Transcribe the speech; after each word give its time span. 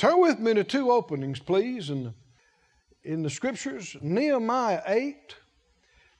Turn 0.00 0.18
with 0.18 0.38
me 0.38 0.54
to 0.54 0.64
two 0.64 0.90
openings, 0.90 1.40
please, 1.40 1.90
in 1.90 2.14
in 3.04 3.22
the 3.22 3.28
scriptures 3.28 3.98
Nehemiah 4.00 4.80
8 4.86 5.36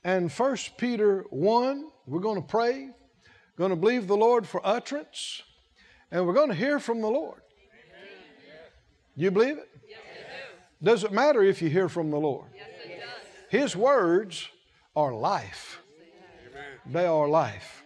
and 0.04 0.30
1 0.30 0.56
Peter 0.76 1.24
1. 1.30 1.90
We're 2.06 2.20
going 2.20 2.42
to 2.42 2.46
pray, 2.46 2.90
going 3.56 3.70
to 3.70 3.76
believe 3.76 4.06
the 4.06 4.18
Lord 4.18 4.46
for 4.46 4.60
utterance, 4.62 5.42
and 6.10 6.26
we're 6.26 6.34
going 6.34 6.50
to 6.50 6.54
hear 6.54 6.78
from 6.78 7.00
the 7.00 7.08
Lord. 7.08 7.40
You 9.16 9.30
believe 9.30 9.56
it? 9.56 9.70
Does 10.82 11.02
it 11.02 11.10
matter 11.10 11.42
if 11.42 11.62
you 11.62 11.70
hear 11.70 11.88
from 11.88 12.10
the 12.10 12.18
Lord? 12.18 12.50
His 13.48 13.74
words 13.74 14.46
are 14.94 15.14
life. 15.14 15.80
They 16.84 17.06
are 17.06 17.26
life. 17.30 17.82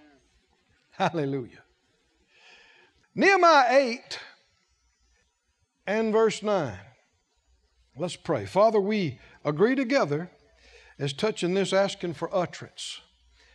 Hallelujah. 0.91 1.63
Nehemiah 3.15 3.67
8 3.71 4.19
and 5.87 6.13
verse 6.13 6.43
9. 6.43 6.79
Let's 7.97 8.17
pray. 8.17 8.47
Father, 8.47 8.81
we 8.81 9.21
agree 9.45 9.75
together 9.75 10.31
as 10.99 11.13
touching 11.13 11.55
this, 11.55 11.73
asking 11.73 12.15
for 12.15 12.35
utterance, 12.35 13.01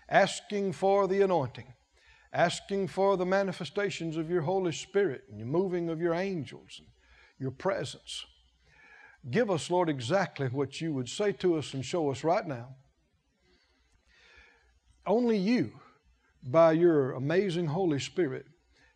asking 0.09 0.73
for 0.73 1.07
the 1.07 1.21
anointing, 1.21 1.73
asking 2.33 2.88
for 2.88 3.17
the 3.17 3.25
manifestations 3.25 4.17
of 4.17 4.29
your 4.29 4.41
Holy 4.41 4.71
Spirit 4.71 5.23
and 5.29 5.41
the 5.41 5.45
moving 5.45 5.89
of 5.89 5.99
your 5.99 6.13
angels 6.13 6.75
and 6.79 6.88
your 7.38 7.52
presence. 7.52 8.25
Give 9.30 9.52
us, 9.52 9.69
Lord, 9.69 9.89
exactly 9.89 10.47
what 10.47 10.80
you 10.80 10.93
would 10.93 11.09
say 11.09 11.31
to 11.33 11.57
us 11.57 11.73
and 11.73 11.83
show 11.83 12.09
us 12.09 12.23
right 12.23 12.47
now. 12.47 12.75
Only 15.05 15.38
you, 15.38 15.73
by 16.43 16.73
your 16.73 17.11
amazing 17.11 17.67
Holy 17.67 17.99
Spirit, 17.99 18.45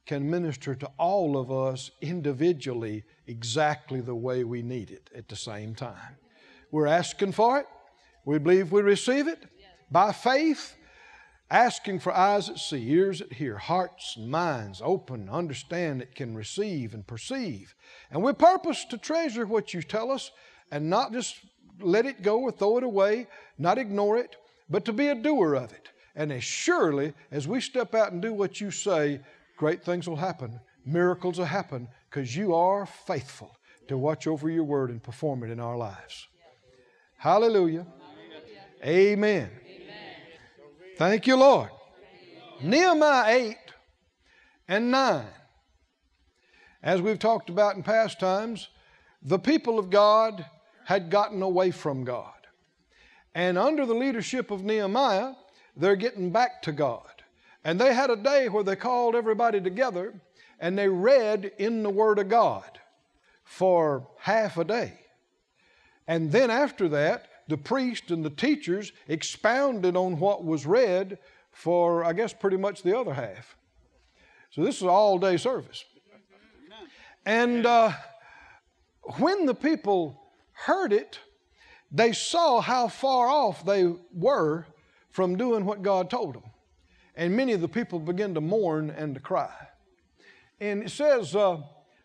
can 0.06 0.30
minister 0.30 0.76
to 0.76 0.90
all 0.98 1.38
of 1.38 1.52
us 1.52 1.92
individually 2.02 3.04
exactly 3.28 4.02
the 4.02 4.16
way 4.16 4.44
we 4.44 4.62
need 4.62 4.92
it 4.92 5.10
at 5.16 5.30
the 5.30 5.36
same 5.36 5.74
time. 5.74 6.18
We're 6.72 6.88
asking 6.88 7.32
for 7.34 7.60
it. 7.60 7.68
We 8.26 8.40
believe 8.40 8.72
we 8.72 8.82
receive 8.82 9.28
it 9.28 9.46
by 9.92 10.12
faith, 10.12 10.76
asking 11.52 12.00
for 12.00 12.12
eyes 12.12 12.48
that 12.48 12.58
see, 12.58 12.90
ears 12.90 13.20
that 13.20 13.34
hear, 13.34 13.58
hearts 13.58 14.16
and 14.18 14.30
minds 14.30 14.82
open, 14.84 15.30
understand 15.30 16.02
that 16.02 16.16
can 16.16 16.36
receive 16.36 16.94
and 16.94 17.06
perceive. 17.06 17.76
And 18.10 18.24
we 18.24 18.34
purpose 18.34 18.86
to 18.86 18.98
treasure 18.98 19.46
what 19.46 19.74
you 19.74 19.84
tell 19.84 20.12
us 20.12 20.32
and 20.72 20.90
not 20.90 21.14
just 21.14 21.38
let 21.80 22.06
it 22.06 22.24
go 22.24 22.42
or 22.42 22.52
throw 22.52 22.78
it 22.78 22.84
away, 22.84 23.28
not 23.58 23.78
ignore 23.78 24.18
it, 24.18 24.36
but 24.70 24.86
to 24.86 24.94
be 24.94 25.10
a 25.10 25.16
doer 25.16 25.54
of 25.54 25.72
it. 25.72 25.90
And 26.16 26.32
as 26.32 26.44
surely 26.44 27.14
as 27.32 27.48
we 27.48 27.60
step 27.62 27.94
out 27.94 28.12
and 28.12 28.22
do 28.22 28.34
what 28.34 28.62
you 28.62 28.72
say, 28.72 29.20
great 29.64 29.82
things 29.82 30.10
will 30.10 30.18
happen. 30.18 30.60
Miracles 30.86 31.38
will 31.38 31.46
happen 31.46 31.88
because 32.10 32.36
you 32.36 32.54
are 32.54 32.86
faithful 32.86 33.56
to 33.88 33.98
watch 33.98 34.28
over 34.28 34.50
your 34.50 34.66
word 34.66 34.90
and 34.90 35.02
perform 35.02 35.42
it 35.42 35.50
in 35.50 35.58
our 35.58 35.78
lives. 35.78 36.28
Hallelujah. 37.18 37.88
Amen. 38.86 39.50
Thank 40.98 41.28
you, 41.28 41.38
Lord. 41.38 41.70
Nehemiah 42.62 43.34
8 43.34 43.56
and 44.68 44.92
9. 44.92 45.26
As 46.82 47.02
we've 47.02 47.18
talked 47.18 47.50
about 47.50 47.78
in 47.78 47.84
past 47.84 48.20
times, 48.20 48.68
the 49.22 49.40
people 49.40 49.80
of 49.80 49.90
God 49.90 50.46
had 50.84 51.10
gotten 51.10 51.42
away 51.42 51.72
from 51.72 52.04
God. 52.04 52.34
And 53.34 53.58
under 53.58 53.86
the 53.86 53.96
leadership 53.96 54.52
of 54.52 54.66
Nehemiah, 54.66 55.36
they're 55.78 55.96
getting 55.96 56.32
back 56.32 56.62
to 56.64 56.74
God. 56.74 57.13
And 57.64 57.80
they 57.80 57.94
had 57.94 58.10
a 58.10 58.16
day 58.16 58.50
where 58.50 58.64
they 58.64 58.76
called 58.76 59.16
everybody 59.16 59.62
together 59.62 60.14
and 60.60 60.78
they 60.78 60.90
read 60.90 61.52
in 61.58 61.84
the 61.84 61.90
Word 61.90 62.20
of 62.20 62.30
God 62.30 62.80
for 63.44 64.08
half 64.20 64.58
a 64.58 64.64
day. 64.64 64.94
And 66.08 66.32
then 66.32 66.50
after 66.50 66.90
that, 66.90 67.28
the 67.48 67.58
priest 67.58 68.12
and 68.12 68.24
the 68.24 68.30
teachers 68.30 68.92
expounded 69.08 69.96
on 69.96 70.20
what 70.20 70.44
was 70.44 70.66
read 70.66 71.20
for, 71.52 72.04
I 72.04 72.14
guess, 72.14 72.34
pretty 72.34 72.58
much 72.58 72.84
the 72.84 72.98
other 72.98 73.14
half. 73.14 73.56
So 74.52 74.64
this 74.64 74.78
is 74.78 74.84
all 74.84 75.18
day 75.18 75.38
service. 75.38 75.84
And 77.26 77.66
uh, 77.66 77.92
when 79.18 79.46
the 79.46 79.56
people 79.56 80.22
heard 80.52 80.92
it, 80.94 81.20
they 81.92 82.12
saw 82.12 82.60
how 82.60 82.88
far 82.88 83.28
off 83.28 83.66
they 83.66 83.94
were 84.14 84.66
from 85.10 85.38
doing 85.38 85.66
what 85.66 85.84
God 85.84 86.10
told 86.10 86.36
them. 86.36 86.44
And 87.16 87.36
many 87.36 87.54
of 87.54 87.62
the 87.62 87.68
people 87.68 88.00
began 88.00 88.34
to 88.34 88.42
mourn 88.42 88.90
and 88.90 89.14
to 89.16 89.22
cry. 89.22 89.54
And 90.60 90.84
it 90.84 90.90
says, 90.90 91.36
uh, 91.36 91.58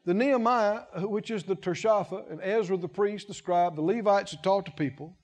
the 0.04 0.14
Nehemiah, 0.14 0.80
which 1.00 1.30
is 1.30 1.44
the 1.44 1.56
Tirshatha, 1.56 2.30
and 2.30 2.40
Ezra 2.42 2.76
the 2.76 2.88
priest, 2.88 3.28
the 3.28 3.34
scribe, 3.34 3.76
the 3.76 3.82
Levites 3.82 4.32
that 4.32 4.42
taught 4.42 4.64
the 4.64 4.70
people, 4.70 5.16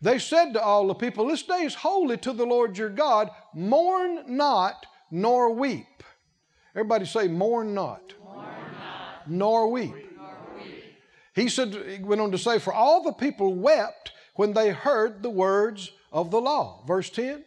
they 0.00 0.18
said 0.18 0.52
to 0.52 0.62
all 0.62 0.86
the 0.86 0.94
people, 0.94 1.26
This 1.26 1.42
day 1.42 1.62
is 1.62 1.74
holy 1.74 2.16
to 2.18 2.32
the 2.32 2.44
Lord 2.44 2.76
your 2.76 2.90
God. 2.90 3.30
Mourn 3.54 4.36
not, 4.36 4.86
nor 5.10 5.52
weep. 5.52 6.02
Everybody 6.74 7.06
say, 7.06 7.28
Mourn 7.28 7.74
not, 7.74 8.12
Mourn 8.22 8.44
not. 8.44 9.30
Nor 9.30 9.70
weep. 9.70 9.94
He 11.34 11.48
said, 11.48 11.74
he 11.74 12.02
went 12.02 12.20
on 12.20 12.30
to 12.30 12.38
say, 12.38 12.58
For 12.58 12.72
all 12.72 13.02
the 13.02 13.12
people 13.12 13.54
wept 13.54 14.12
when 14.34 14.52
they 14.52 14.70
heard 14.70 15.22
the 15.22 15.30
words 15.30 15.90
of 16.12 16.30
the 16.30 16.40
law. 16.40 16.82
Verse 16.86 17.10
10. 17.10 17.44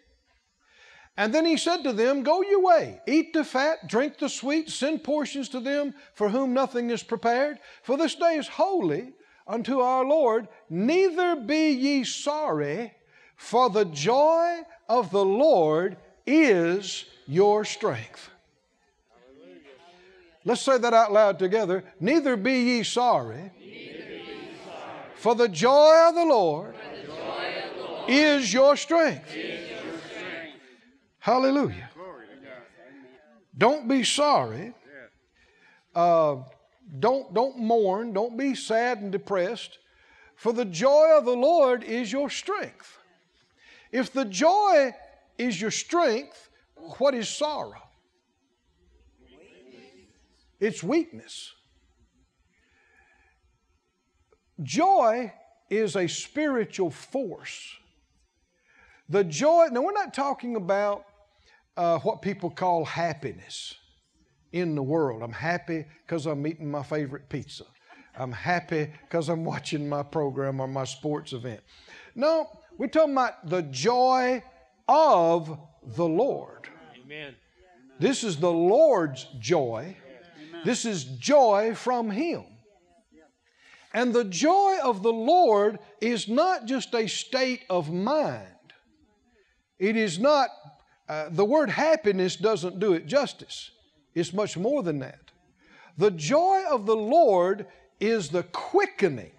And 1.17 1.33
then 1.33 1.45
he 1.45 1.57
said 1.57 1.83
to 1.83 1.94
them, 1.94 2.22
Go 2.22 2.44
your 2.44 2.61
way, 2.61 3.01
eat 3.07 3.33
the 3.33 3.44
fat, 3.44 3.88
drink 3.88 4.19
the 4.19 4.29
sweet, 4.29 4.69
send 4.69 5.03
portions 5.03 5.50
to 5.50 5.59
them 5.59 5.95
for 6.13 6.29
whom 6.29 6.53
nothing 6.53 6.91
is 6.91 7.01
prepared. 7.01 7.57
For 7.81 7.97
this 7.97 8.13
day 8.13 8.35
is 8.35 8.47
holy 8.47 9.13
unto 9.47 9.79
our 9.79 10.05
Lord. 10.05 10.47
Neither 10.69 11.35
be 11.35 11.72
ye 11.72 12.03
sorry, 12.03 12.94
for 13.35 13.72
the 13.72 13.85
joy 13.85 14.59
of 14.88 15.09
the 15.09 15.25
Lord 15.25 15.97
is 16.28 17.05
your 17.25 17.66
strength. 17.66 18.29
Let's 20.45 20.61
say 20.61 20.78
that 20.78 20.94
out 20.94 21.11
loud 21.11 21.39
together. 21.39 21.84
Neither 21.99 22.38
be 22.38 22.53
ye 22.53 22.84
sorry, 22.84 23.51
for 25.16 25.34
the 25.34 25.49
joy 25.49 26.05
of 26.07 26.16
the 26.16 26.25
Lord 26.25 26.75
is 28.07 28.53
your 28.53 28.78
strength. 28.78 29.34
Hallelujah. 31.28 31.90
Don't 33.58 33.86
be 33.86 34.06
sorry. 34.06 34.74
Uh, 35.94 36.38
don't, 37.00 37.34
don't 37.34 37.58
mourn. 37.58 38.14
Don't 38.14 38.38
be 38.38 38.56
sad 38.56 39.00
and 39.00 39.12
depressed. 39.12 39.78
For 40.38 40.54
the 40.54 40.64
joy 40.64 41.18
of 41.18 41.26
the 41.26 41.36
Lord 41.36 41.84
is 41.84 42.14
your 42.14 42.30
strength. 42.30 42.98
If 43.92 44.14
the 44.14 44.24
joy 44.24 44.96
is 45.38 45.60
your 45.60 45.70
strength, 45.70 46.50
what 46.98 47.14
is 47.14 47.28
sorrow? 47.28 47.90
It's 50.62 50.82
weakness. 50.82 51.54
Joy 54.64 55.34
is 55.70 55.98
a 55.98 56.08
spiritual 56.08 56.90
force. 56.90 57.76
The 59.09 59.26
joy, 59.26 59.68
now 59.74 59.82
we're 59.82 59.92
not 59.92 60.14
talking 60.14 60.56
about 60.56 61.04
uh, 61.78 62.00
what 62.00 62.22
people 62.22 62.50
call 62.50 62.84
happiness 62.86 63.76
in 64.52 64.76
the 64.76 64.84
world. 64.84 65.22
I'm 65.22 65.32
happy 65.32 65.86
because 66.06 66.26
I'm 66.26 66.46
eating 66.46 66.70
my 66.70 66.84
favorite 66.84 67.30
pizza. 67.30 67.66
I'm 68.18 68.32
happy 68.32 68.92
because 69.04 69.30
I'm 69.30 69.46
watching 69.46 69.88
my 69.88 70.04
program 70.04 70.60
or 70.60 70.68
my 70.68 70.86
sports 70.86 71.34
event. 71.34 71.62
No, 72.16 72.50
we're 72.78 72.88
talking 72.88 73.14
about 73.14 73.48
the 73.48 73.62
joy 73.62 74.44
of 74.88 75.58
the 75.96 76.08
Lord. 76.08 76.68
Amen. 77.04 77.36
This 78.00 78.24
is 78.24 78.38
the 78.38 78.52
Lord's 78.52 79.28
joy. 79.40 79.96
Amen. 80.50 80.62
This 80.66 80.86
is 80.86 81.04
joy 81.04 81.74
from 81.76 82.09
Him. 82.09 82.44
And 83.94 84.14
the 84.14 84.26
joy 84.26 84.78
of 84.84 85.02
the 85.02 85.14
Lord 85.14 85.80
is 86.02 86.28
not 86.28 86.66
just 86.66 86.94
a 86.94 87.08
state 87.08 87.64
of 87.70 87.91
mind. 87.91 88.46
It 89.80 89.96
is 89.96 90.20
not, 90.20 90.50
uh, 91.09 91.30
the 91.30 91.46
word 91.46 91.70
happiness 91.70 92.36
doesn't 92.36 92.80
do 92.80 92.94
it 92.94 93.06
justice. 93.06 93.72
It's 94.14 94.34
much 94.34 94.58
more 94.58 94.84
than 94.84 95.00
that. 95.00 95.20
The 95.98 96.12
joy 96.12 96.64
of 96.70 96.86
the 96.86 96.96
Lord 96.96 97.68
is 98.00 98.30
the 98.30 98.44
quickening 98.44 99.32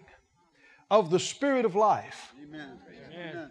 of 0.91 1.11
the 1.11 1.19
spirit 1.19 1.65
of 1.65 1.75
life. 1.75 2.33
Amen. 2.43 2.79
Amen. 3.13 3.51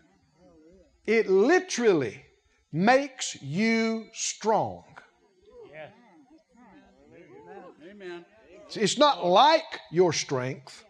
It 1.06 1.30
literally 1.30 2.26
makes 2.72 3.42
you 3.42 4.08
strong. 4.14 4.84
Yeah. 5.72 5.88
Amen. 7.90 8.26
It's 8.76 8.98
not 8.98 9.26
like 9.26 9.80
your 9.92 10.12
strength, 10.12 10.84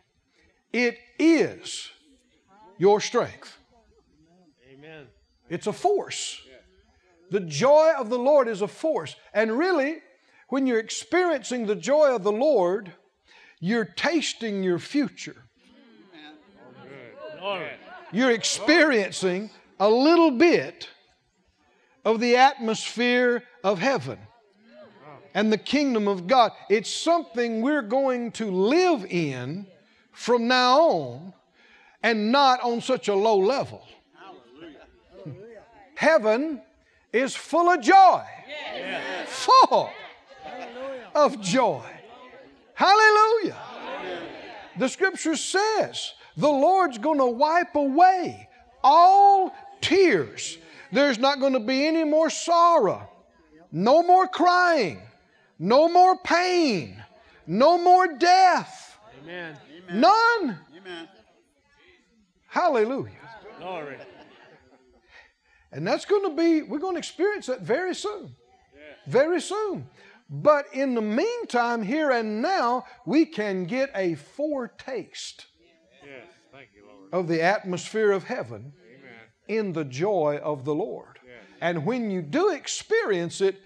it 0.73 0.97
is 1.19 1.91
your 2.77 2.99
strength. 3.01 3.57
Amen. 4.71 5.07
It's 5.49 5.67
a 5.67 5.73
force. 5.73 6.41
The 7.29 7.41
joy 7.41 7.91
of 7.97 8.09
the 8.09 8.19
Lord 8.19 8.47
is 8.47 8.61
a 8.61 8.67
force. 8.67 9.15
And 9.33 9.57
really, 9.57 9.97
when 10.49 10.65
you're 10.65 10.79
experiencing 10.79 11.65
the 11.65 11.75
joy 11.75 12.15
of 12.15 12.23
the 12.23 12.31
Lord, 12.31 12.93
you're 13.59 13.85
tasting 13.85 14.63
your 14.63 14.79
future. 14.79 15.43
You're 18.11 18.31
experiencing 18.31 19.49
a 19.79 19.89
little 19.89 20.31
bit 20.31 20.89
of 22.05 22.19
the 22.19 22.37
atmosphere 22.37 23.43
of 23.63 23.79
heaven 23.79 24.17
and 25.33 25.51
the 25.51 25.57
kingdom 25.57 26.07
of 26.07 26.25
God. 26.25 26.51
It's 26.69 26.89
something 26.89 27.61
we're 27.61 27.81
going 27.81 28.31
to 28.33 28.49
live 28.49 29.05
in 29.05 29.67
from 30.13 30.47
now 30.47 30.81
on 30.81 31.33
and 32.01 32.31
not 32.31 32.61
on 32.63 32.81
such 32.81 33.07
a 33.07 33.13
low 33.13 33.37
level. 33.37 33.85
Heaven 35.95 36.61
is 37.17 37.35
full 37.35 37.69
of 37.69 37.81
joy. 37.81 38.23
Full 39.25 39.89
of 41.15 41.41
joy. 41.41 41.83
Hallelujah. 42.73 43.57
The 44.77 44.87
scripture 44.87 45.35
says 45.35 46.13
the 46.35 46.47
Lord's 46.47 46.97
going 46.99 47.17
to 47.17 47.25
wipe 47.25 47.75
away 47.75 48.47
all 48.83 49.55
tears. 49.81 50.57
There's 50.91 51.17
not 51.17 51.39
going 51.39 51.53
to 51.53 51.59
be 51.59 51.85
any 51.85 52.03
more 52.03 52.29
sorrow, 52.29 53.09
no 53.71 54.03
more 54.03 54.27
crying, 54.27 55.01
no 55.59 55.89
more 55.89 56.17
pain, 56.17 57.03
no 57.47 57.77
more 57.77 58.07
death. 58.17 58.97
Amen. 59.23 59.57
None. 59.91 60.59
Amen. 60.77 61.07
Hallelujah. 62.47 63.11
Glory. 63.59 63.97
And 65.71 65.85
that's 65.85 66.05
going 66.05 66.23
to 66.23 66.35
be, 66.35 66.61
we're 66.61 66.79
going 66.79 66.95
to 66.95 66.99
experience 66.99 67.47
that 67.47 67.61
very 67.61 67.93
soon. 67.93 68.35
Very 69.07 69.41
soon. 69.41 69.87
But 70.29 70.65
in 70.73 70.93
the 70.93 71.01
meantime, 71.01 71.81
here 71.81 72.11
and 72.11 72.41
now, 72.41 72.85
we 73.05 73.25
can 73.25 73.65
get 73.65 73.89
a 73.95 74.15
foretaste 74.15 75.45
Yes. 76.03 76.25
You, 76.75 76.83
of 77.17 77.27
the 77.27 77.41
atmosphere 77.41 78.11
of 78.11 78.25
heaven 78.25 78.73
Amen. 78.97 79.11
in 79.47 79.73
the 79.73 79.85
joy 79.85 80.39
of 80.43 80.65
the 80.65 80.75
Lord. 80.75 81.19
And 81.61 81.85
when 81.85 82.11
you 82.11 82.21
do 82.21 82.49
experience 82.49 83.41
it, 83.41 83.59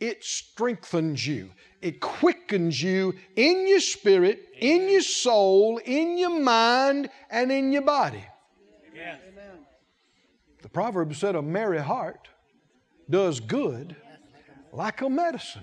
it 0.00 0.24
strengthens 0.24 1.26
you. 1.26 1.50
It 1.82 2.00
quickens 2.00 2.82
you 2.82 3.14
in 3.36 3.68
your 3.68 3.80
spirit, 3.80 4.48
in 4.58 4.88
your 4.88 5.02
soul, 5.02 5.78
in 5.84 6.16
your 6.16 6.40
mind, 6.40 7.10
and 7.30 7.52
in 7.52 7.72
your 7.72 7.82
body. 7.82 8.24
The 10.74 10.80
proverb 10.80 11.14
said, 11.14 11.36
A 11.36 11.42
merry 11.42 11.78
heart 11.78 12.28
does 13.08 13.38
good 13.38 13.94
like 14.72 15.02
a 15.02 15.08
medicine. 15.08 15.62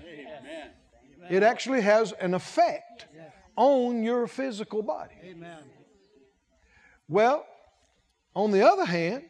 It 1.28 1.42
actually 1.42 1.82
has 1.82 2.12
an 2.12 2.32
effect 2.32 3.08
on 3.54 4.02
your 4.02 4.26
physical 4.26 4.82
body. 4.82 5.12
Well, 7.08 7.44
on 8.34 8.52
the 8.52 8.66
other 8.66 8.86
hand, 8.86 9.24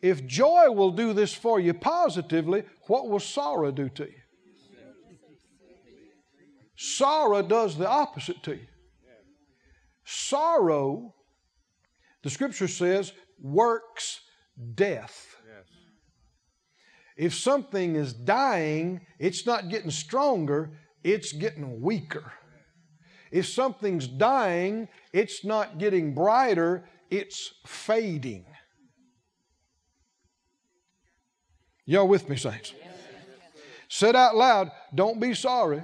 if 0.00 0.26
joy 0.26 0.70
will 0.70 0.92
do 0.92 1.12
this 1.12 1.34
for 1.34 1.60
you 1.60 1.74
positively, 1.74 2.62
what 2.86 3.10
will 3.10 3.20
sorrow 3.20 3.70
do 3.70 3.90
to 3.90 4.04
you? 4.04 4.22
Sorrow 6.76 7.42
does 7.42 7.76
the 7.76 7.86
opposite 7.86 8.42
to 8.44 8.52
you. 8.52 8.66
Sorrow, 10.06 11.14
the 12.22 12.30
scripture 12.30 12.68
says, 12.68 13.12
works 13.38 14.22
death. 14.74 15.36
Yes. 15.46 15.66
If 17.16 17.34
something 17.34 17.96
is 17.96 18.12
dying, 18.12 19.00
it's 19.18 19.46
not 19.46 19.68
getting 19.68 19.90
stronger, 19.90 20.70
it's 21.02 21.32
getting 21.32 21.80
weaker. 21.80 22.32
If 23.30 23.46
something's 23.46 24.06
dying, 24.06 24.88
it's 25.12 25.44
not 25.44 25.78
getting 25.78 26.14
brighter, 26.14 26.84
it's 27.10 27.52
fading. 27.66 28.46
Y'all 31.84 32.08
with 32.08 32.28
me, 32.28 32.36
saints? 32.36 32.74
Said 33.88 34.14
out 34.14 34.36
loud, 34.36 34.70
don't 34.94 35.18
be 35.18 35.34
sorry. 35.34 35.82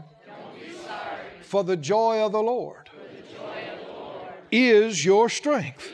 For 1.41 1.65
the 1.65 1.77
joy 1.77 2.21
of 2.21 2.33
the 2.33 2.43
Lord, 2.43 2.91
is 4.51 5.05
your 5.05 5.29
strength. 5.29 5.91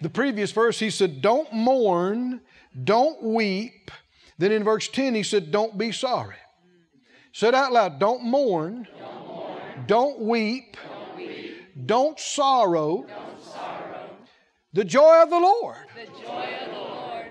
The 0.00 0.10
previous 0.10 0.52
verse, 0.52 0.78
he 0.78 0.90
said, 0.90 1.20
Don't 1.22 1.52
mourn, 1.52 2.40
don't 2.84 3.22
weep. 3.22 3.90
Then 4.38 4.52
in 4.52 4.62
verse 4.62 4.88
10, 4.88 5.14
he 5.14 5.22
said, 5.22 5.50
Don't 5.50 5.76
be 5.76 5.92
sorry. 5.92 6.36
Said 7.32 7.54
out 7.54 7.72
loud, 7.72 7.98
Don't 7.98 8.24
mourn, 8.24 8.86
don't, 9.86 10.20
weep, 10.20 10.76
don't, 11.86 12.18
sorrow. 12.18 13.06
The 14.72 14.84
joy 14.84 15.22
of 15.22 15.30
the 15.30 15.38
Lord, 15.38 15.86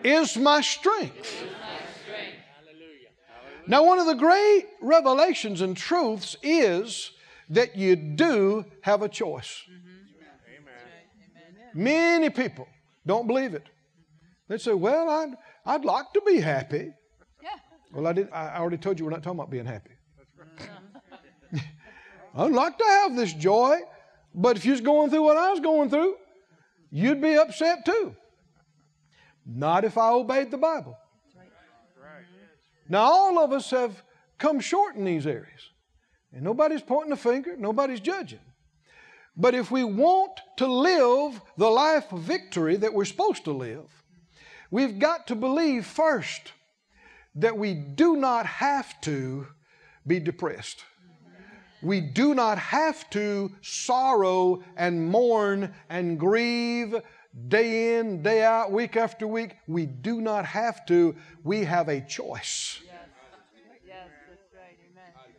is 0.04 0.38
my 0.38 0.62
strength. 0.62 1.44
Now, 3.68 3.84
one 3.86 4.00
of 4.00 4.06
the 4.06 4.16
great 4.16 4.66
revelations 4.82 5.62
and 5.62 5.76
truths 5.76 6.38
is 6.42 7.12
that 7.50 7.76
you 7.76 7.96
do 7.96 8.66
have 8.82 9.02
a 9.02 9.10
choice. 9.10 9.62
Many 11.78 12.32
people 12.32 12.68
don't 13.06 13.28
believe 13.28 13.54
it. 13.54 13.68
They 14.48 14.58
say, 14.58 14.74
Well, 14.74 15.08
I'd, 15.10 15.36
I'd 15.64 15.86
like 15.86 16.12
to 16.14 16.22
be 16.26 16.40
happy. 16.40 16.92
Well, 17.94 18.08
I, 18.08 18.14
did, 18.14 18.30
I 18.32 18.58
already 18.58 18.78
told 18.78 18.98
you 18.98 19.06
we're 19.06 19.12
not 19.12 19.22
talking 19.22 19.40
about 19.40 19.52
being 19.52 19.68
happy. 19.68 19.92
I'd 22.36 22.52
like 22.52 22.78
to 22.80 22.84
have 22.84 23.16
this 23.16 23.32
joy, 23.32 23.78
but 24.34 24.58
if 24.58 24.66
you 24.66 24.72
was 24.72 24.82
going 24.82 25.12
through 25.12 25.22
what 25.22 25.38
I 25.38 25.52
was 25.52 25.60
going 25.60 25.92
through, 25.92 26.16
you'd 26.90 27.22
be 27.22 27.36
upset 27.36 27.86
too. 27.86 28.16
Not 29.46 29.86
if 29.86 30.00
I 30.00 30.10
obeyed 30.10 30.50
the 30.50 30.58
Bible. 30.58 30.98
Now, 32.90 33.04
all 33.04 33.38
of 33.38 33.52
us 33.52 33.70
have 33.70 34.02
come 34.40 34.60
short 34.60 34.96
in 34.96 35.06
these 35.06 35.28
areas. 35.28 35.70
And 36.34 36.42
nobody's 36.42 36.82
pointing 36.82 37.12
a 37.12 37.18
finger, 37.18 37.56
nobody's 37.56 38.00
judging. 38.00 38.40
But 39.38 39.54
if 39.54 39.70
we 39.70 39.84
want 39.84 40.32
to 40.58 40.66
live 40.66 41.40
the 41.58 41.70
life 41.70 42.12
of 42.12 42.22
victory 42.22 42.76
that 42.78 42.94
we're 42.94 43.06
supposed 43.06 43.46
to 43.46 43.52
live, 43.52 43.88
we've 44.72 44.98
got 44.98 45.28
to 45.28 45.36
believe 45.36 45.86
first 45.86 46.54
that 47.36 47.56
we 47.56 47.76
do 47.76 48.16
not 48.16 48.48
have 48.48 49.00
to 49.02 49.46
be 50.08 50.20
depressed. 50.20 50.84
We 51.84 52.02
do 52.02 52.34
not 52.34 52.58
have 52.58 53.08
to 53.12 53.52
sorrow 53.62 54.64
and 54.76 55.08
mourn 55.08 55.72
and 55.90 56.20
grieve 56.20 56.96
day 57.48 58.00
in, 58.00 58.24
day 58.24 58.44
out, 58.44 58.72
week 58.72 58.98
after 58.98 59.28
week. 59.28 59.56
We 59.68 59.86
do 59.86 60.20
not 60.20 60.46
have 60.46 60.88
to. 60.88 61.16
We 61.44 61.64
have 61.66 61.88
a 61.88 62.02
choice. 62.02 62.82
Yes, 63.86 64.10
that's 64.28 64.42
right. 64.56 64.78
Amen. 64.92 65.36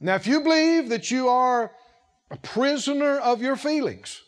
Now, 0.00 0.16
if 0.16 0.26
you 0.26 0.42
believe 0.42 0.90
that 0.90 1.10
you 1.10 1.28
are 1.28 1.72
a 2.30 2.36
prisoner 2.36 3.18
of 3.18 3.40
your 3.40 3.56
feelings 3.56 4.22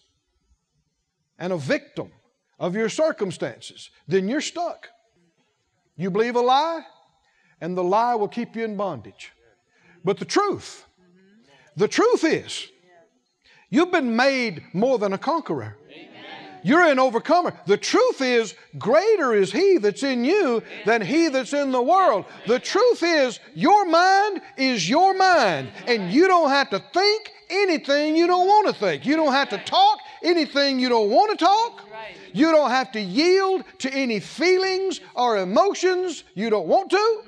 and 1.38 1.52
a 1.52 1.56
victim 1.56 2.10
of 2.58 2.74
your 2.74 2.88
circumstances, 2.88 3.90
then 4.06 4.28
you're 4.28 4.40
stuck. 4.40 4.88
You 5.96 6.10
believe 6.10 6.36
a 6.36 6.40
lie, 6.40 6.82
and 7.60 7.76
the 7.76 7.84
lie 7.84 8.14
will 8.14 8.28
keep 8.28 8.56
you 8.56 8.64
in 8.64 8.76
bondage. 8.76 9.32
But 10.04 10.18
the 10.18 10.24
truth, 10.24 10.86
the 11.76 11.88
truth 11.88 12.24
is, 12.24 12.68
you've 13.68 13.92
been 13.92 14.16
made 14.16 14.62
more 14.72 14.98
than 14.98 15.12
a 15.12 15.18
conqueror. 15.18 15.76
You're 16.62 16.82
an 16.82 16.98
overcomer. 16.98 17.58
The 17.66 17.76
truth 17.76 18.20
is, 18.20 18.54
greater 18.78 19.34
is 19.34 19.52
He 19.52 19.78
that's 19.78 20.02
in 20.02 20.24
you 20.24 20.62
than 20.84 21.02
He 21.02 21.28
that's 21.28 21.52
in 21.52 21.72
the 21.72 21.82
world. 21.82 22.24
The 22.46 22.58
truth 22.58 23.02
is, 23.02 23.40
your 23.54 23.84
mind 23.86 24.40
is 24.56 24.88
your 24.88 25.14
mind, 25.14 25.70
and 25.86 26.12
you 26.12 26.26
don't 26.26 26.50
have 26.50 26.70
to 26.70 26.82
think 26.92 27.32
anything 27.48 28.16
you 28.16 28.26
don't 28.26 28.46
want 28.46 28.68
to 28.68 28.80
think. 28.80 29.04
You 29.04 29.16
don't 29.16 29.32
have 29.32 29.48
to 29.50 29.58
talk 29.58 29.98
anything 30.22 30.78
you 30.78 30.88
don't 30.88 31.10
want 31.10 31.36
to 31.36 31.44
talk. 31.44 31.82
You 32.32 32.52
don't 32.52 32.70
have 32.70 32.92
to 32.92 33.00
yield 33.00 33.64
to 33.78 33.92
any 33.92 34.20
feelings 34.20 35.00
or 35.14 35.38
emotions 35.38 36.24
you 36.34 36.48
don't 36.50 36.68
want 36.68 36.90
to. 36.90 37.22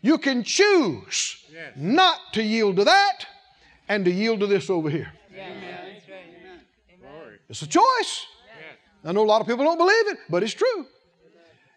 You 0.00 0.16
can 0.18 0.42
choose 0.44 1.44
not 1.76 2.18
to 2.32 2.42
yield 2.42 2.76
to 2.76 2.84
that 2.84 3.26
and 3.88 4.04
to 4.04 4.10
yield 4.10 4.40
to 4.40 4.46
this 4.46 4.70
over 4.70 4.88
here. 4.88 5.12
Yeah, 5.34 5.48
that's 5.48 5.56
right. 5.56 5.64
Amen. 5.64 5.87
It's 7.48 7.62
a 7.62 7.66
choice. 7.66 8.26
I 9.04 9.12
know 9.12 9.22
a 9.22 9.26
lot 9.26 9.40
of 9.40 9.46
people 9.46 9.64
don't 9.64 9.78
believe 9.78 10.08
it, 10.08 10.18
but 10.28 10.42
it's 10.42 10.54
true. 10.54 10.86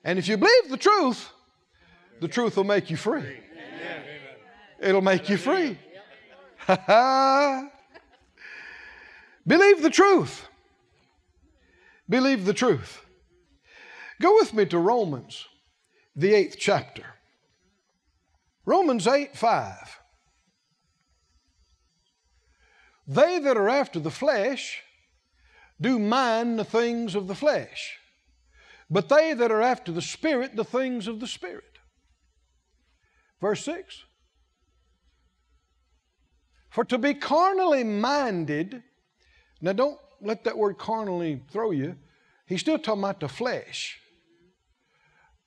And 0.04 0.18
if 0.18 0.28
you 0.28 0.36
believe 0.38 0.70
the 0.70 0.78
truth, 0.78 1.30
the 2.20 2.28
truth 2.28 2.58
will 2.58 2.63
make 2.63 2.90
you 2.90 2.98
free. 2.98 3.40
It'll 4.80 5.01
make 5.01 5.30
you 5.30 5.38
free. 5.38 5.78
believe 9.48 9.82
the 9.82 9.90
truth. 9.92 10.48
Believe 12.10 12.46
the 12.46 12.54
truth. 12.54 13.06
Go 14.20 14.36
with 14.36 14.54
me 14.54 14.66
to 14.66 14.78
Romans, 14.78 15.48
the 16.16 16.34
eighth 16.34 16.58
chapter. 16.60 17.06
Romans 18.66 19.08
8 19.08 19.36
5. 19.36 20.00
They 23.08 23.40
that 23.40 23.58
are 23.58 23.70
after 23.70 24.00
the 24.00 24.12
flesh 24.12 24.84
do 25.82 25.98
mind 25.98 26.60
the 26.60 26.64
things 26.64 27.16
of 27.16 27.28
the 27.28 27.36
flesh, 27.36 27.98
but 28.90 29.10
they 29.10 29.34
that 29.34 29.52
are 29.52 29.62
after 29.62 29.92
the 29.92 30.02
Spirit, 30.02 30.56
the 30.56 30.64
things 30.64 31.08
of 31.08 31.20
the 31.20 31.28
Spirit. 31.28 31.80
Verse 33.42 33.66
6 33.66 34.04
For 36.70 36.86
to 36.86 36.98
be 36.98 37.16
carnally 37.16 37.84
minded, 37.84 38.84
now 39.60 39.74
don't 39.74 40.00
let 40.22 40.44
that 40.44 40.58
word 40.58 40.78
carnally 40.78 41.42
throw 41.52 41.72
you. 41.72 41.96
He's 42.46 42.62
still 42.62 42.78
talking 42.78 43.02
about 43.02 43.20
the 43.20 43.30
flesh. 43.30 44.00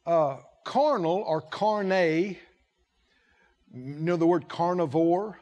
Uh, 0.05 0.39
carnal 0.65 1.23
or 1.27 1.41
carne, 1.41 1.91
you 1.91 2.39
know 3.73 4.17
the 4.17 4.27
word 4.27 4.49
carnivore? 4.49 5.39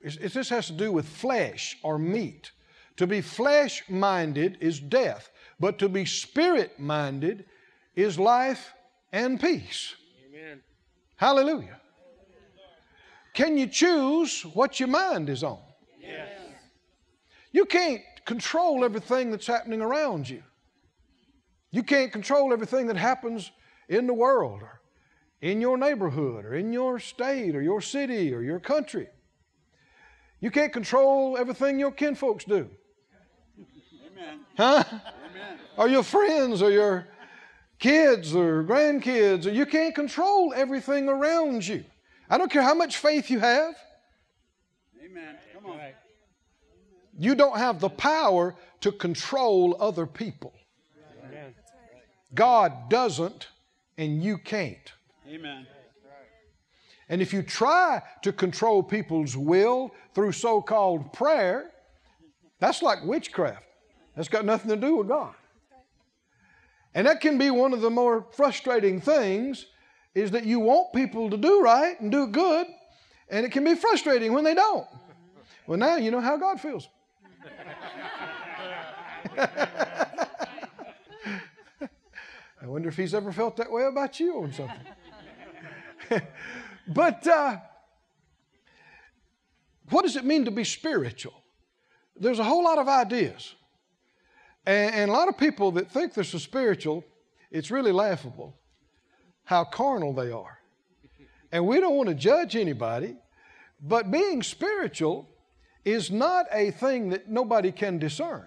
It's, 0.00 0.34
this 0.34 0.48
has 0.48 0.66
to 0.68 0.72
do 0.72 0.90
with 0.90 1.06
flesh 1.06 1.76
or 1.82 1.98
meat. 1.98 2.50
To 3.00 3.06
be 3.06 3.22
flesh 3.22 3.82
minded 3.88 4.58
is 4.60 4.78
death, 4.78 5.30
but 5.58 5.78
to 5.78 5.88
be 5.88 6.04
spirit 6.04 6.78
minded 6.78 7.46
is 7.96 8.18
life 8.18 8.74
and 9.10 9.40
peace. 9.40 9.94
Amen. 10.28 10.60
Hallelujah. 11.16 11.80
Can 13.32 13.56
you 13.56 13.68
choose 13.68 14.42
what 14.52 14.78
your 14.78 14.90
mind 14.90 15.30
is 15.30 15.42
on? 15.42 15.60
Yes. 15.98 16.28
You 17.52 17.64
can't 17.64 18.02
control 18.26 18.84
everything 18.84 19.30
that's 19.30 19.46
happening 19.46 19.80
around 19.80 20.28
you. 20.28 20.42
You 21.70 21.82
can't 21.82 22.12
control 22.12 22.52
everything 22.52 22.86
that 22.88 22.98
happens 22.98 23.50
in 23.88 24.06
the 24.06 24.12
world 24.12 24.60
or 24.60 24.82
in 25.40 25.62
your 25.62 25.78
neighborhood 25.78 26.44
or 26.44 26.54
in 26.54 26.70
your 26.70 26.98
state 26.98 27.56
or 27.56 27.62
your 27.62 27.80
city 27.80 28.34
or 28.34 28.42
your 28.42 28.60
country. 28.60 29.08
You 30.40 30.50
can't 30.50 30.70
control 30.70 31.38
everything 31.38 31.80
your 31.80 31.92
kinfolks 31.92 32.44
do. 32.44 32.68
Huh? 34.56 34.84
Or 35.76 35.88
your 35.88 36.02
friends 36.02 36.62
or 36.62 36.70
your 36.70 37.06
kids 37.78 38.34
or 38.34 38.64
grandkids. 38.64 39.46
Or 39.46 39.50
you 39.50 39.66
can't 39.66 39.94
control 39.94 40.52
everything 40.54 41.08
around 41.08 41.66
you. 41.66 41.84
I 42.28 42.38
don't 42.38 42.50
care 42.50 42.62
how 42.62 42.74
much 42.74 42.96
faith 42.98 43.30
you 43.30 43.40
have. 43.40 43.74
Amen. 45.04 45.36
Come 45.54 45.70
on. 45.70 45.80
You 47.18 47.34
don't 47.34 47.58
have 47.58 47.80
the 47.80 47.90
power 47.90 48.54
to 48.80 48.92
control 48.92 49.76
other 49.80 50.06
people. 50.06 50.52
Amen. 51.24 51.54
God 52.34 52.88
doesn't, 52.88 53.48
and 53.98 54.22
you 54.22 54.38
can't. 54.38 54.92
Amen. 55.28 55.66
And 57.08 57.20
if 57.20 57.32
you 57.32 57.42
try 57.42 58.00
to 58.22 58.32
control 58.32 58.84
people's 58.84 59.36
will 59.36 59.92
through 60.14 60.32
so 60.32 60.62
called 60.62 61.12
prayer, 61.12 61.72
that's 62.60 62.82
like 62.82 63.04
witchcraft. 63.04 63.64
That's 64.16 64.28
got 64.28 64.44
nothing 64.44 64.70
to 64.70 64.76
do 64.76 64.96
with 64.96 65.08
God. 65.08 65.34
And 66.94 67.06
that 67.06 67.20
can 67.20 67.38
be 67.38 67.50
one 67.50 67.72
of 67.72 67.80
the 67.80 67.90
more 67.90 68.26
frustrating 68.32 69.00
things 69.00 69.66
is 70.14 70.32
that 70.32 70.44
you 70.44 70.58
want 70.58 70.92
people 70.92 71.30
to 71.30 71.36
do 71.36 71.62
right 71.62 71.98
and 72.00 72.10
do 72.10 72.26
good, 72.26 72.66
and 73.28 73.46
it 73.46 73.52
can 73.52 73.62
be 73.64 73.74
frustrating 73.76 74.32
when 74.32 74.42
they 74.42 74.54
don't. 74.54 74.86
Well, 75.66 75.78
now 75.78 75.96
you 75.96 76.10
know 76.10 76.20
how 76.20 76.36
God 76.36 76.60
feels. 76.60 76.88
I 82.62 82.66
wonder 82.66 82.88
if 82.88 82.96
he's 82.96 83.14
ever 83.14 83.30
felt 83.32 83.56
that 83.56 83.70
way 83.70 83.84
about 83.84 84.18
you 84.18 84.42
on 84.42 84.52
something. 84.52 84.76
but 86.88 87.26
uh, 87.26 87.58
what 89.90 90.02
does 90.02 90.16
it 90.16 90.24
mean 90.24 90.44
to 90.44 90.50
be 90.50 90.64
spiritual? 90.64 91.34
There's 92.16 92.38
a 92.38 92.44
whole 92.44 92.64
lot 92.64 92.78
of 92.78 92.88
ideas. 92.88 93.54
And, 94.66 94.94
and 94.94 95.10
a 95.10 95.14
lot 95.14 95.28
of 95.28 95.36
people 95.38 95.72
that 95.72 95.90
think 95.90 96.14
they're 96.14 96.24
so 96.24 96.38
spiritual, 96.38 97.04
it's 97.50 97.70
really 97.70 97.92
laughable 97.92 98.56
how 99.44 99.64
carnal 99.64 100.12
they 100.12 100.30
are. 100.30 100.58
And 101.50 101.66
we 101.66 101.80
don't 101.80 101.96
want 101.96 102.08
to 102.08 102.14
judge 102.14 102.54
anybody, 102.54 103.16
but 103.80 104.10
being 104.10 104.42
spiritual 104.42 105.28
is 105.84 106.10
not 106.10 106.46
a 106.52 106.70
thing 106.70 107.08
that 107.08 107.28
nobody 107.28 107.72
can 107.72 107.98
discern. 107.98 108.46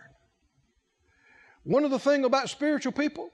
One 1.63 1.83
of 1.83 1.91
the 1.91 1.99
things 1.99 2.25
about 2.25 2.49
spiritual 2.49 2.91
people, 2.91 3.31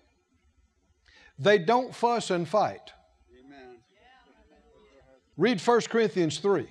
they 1.37 1.57
don't 1.57 1.93
fuss 1.93 2.31
and 2.31 2.47
fight. 2.47 2.91
Amen. 3.39 3.77
Read 5.37 5.61
1 5.61 5.81
Corinthians 5.81 6.39
3. 6.39 6.67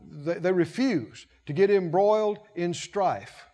They, 0.00 0.34
they 0.34 0.52
refuse 0.52 1.26
to 1.46 1.52
get 1.52 1.70
embroiled 1.70 2.38
in 2.54 2.74
strife. 2.74 3.45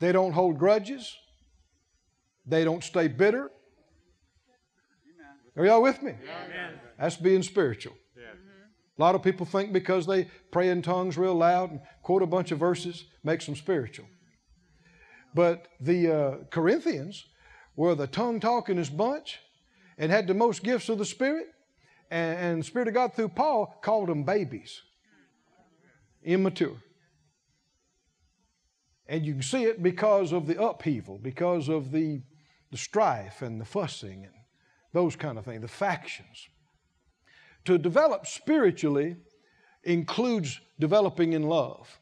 They 0.00 0.12
don't 0.12 0.32
hold 0.32 0.58
grudges. 0.58 1.16
They 2.46 2.64
don't 2.64 2.82
stay 2.82 3.06
bitter. 3.06 3.50
Are 5.56 5.66
y'all 5.66 5.82
with 5.82 6.02
me? 6.02 6.12
Amen. 6.12 6.80
That's 6.98 7.16
being 7.16 7.42
spiritual. 7.42 7.94
A 8.98 9.00
lot 9.00 9.14
of 9.14 9.22
people 9.22 9.46
think 9.46 9.72
because 9.72 10.06
they 10.06 10.28
pray 10.50 10.68
in 10.68 10.82
tongues 10.82 11.16
real 11.16 11.34
loud 11.34 11.70
and 11.70 11.80
quote 12.02 12.22
a 12.22 12.26
bunch 12.26 12.50
of 12.50 12.58
verses 12.58 13.04
makes 13.24 13.46
them 13.46 13.56
spiritual. 13.56 14.06
But 15.34 15.68
the 15.80 16.12
uh, 16.12 16.36
Corinthians 16.50 17.24
were 17.76 17.94
the 17.94 18.06
tongue 18.06 18.40
talkingest 18.40 18.94
bunch 18.94 19.38
and 19.96 20.12
had 20.12 20.26
the 20.26 20.34
most 20.34 20.62
gifts 20.62 20.90
of 20.90 20.98
the 20.98 21.06
Spirit. 21.06 21.46
And, 22.10 22.38
and 22.38 22.60
the 22.60 22.66
Spirit 22.66 22.88
of 22.88 22.94
God 22.94 23.14
through 23.14 23.30
Paul 23.30 23.78
called 23.82 24.08
them 24.08 24.24
babies, 24.24 24.82
immature. 26.22 26.76
And 29.10 29.26
you 29.26 29.32
can 29.32 29.42
see 29.42 29.64
it 29.64 29.82
because 29.82 30.32
of 30.32 30.46
the 30.46 30.62
upheaval, 30.62 31.18
because 31.18 31.68
of 31.68 31.90
the, 31.90 32.22
the 32.70 32.76
strife 32.76 33.42
and 33.42 33.60
the 33.60 33.64
fussing 33.64 34.24
and 34.24 34.34
those 34.92 35.16
kind 35.16 35.36
of 35.36 35.44
things, 35.44 35.62
the 35.62 35.68
factions. 35.68 36.48
To 37.64 37.76
develop 37.76 38.28
spiritually 38.28 39.16
includes 39.82 40.60
developing 40.78 41.32
in 41.32 41.42
love. 41.42 41.98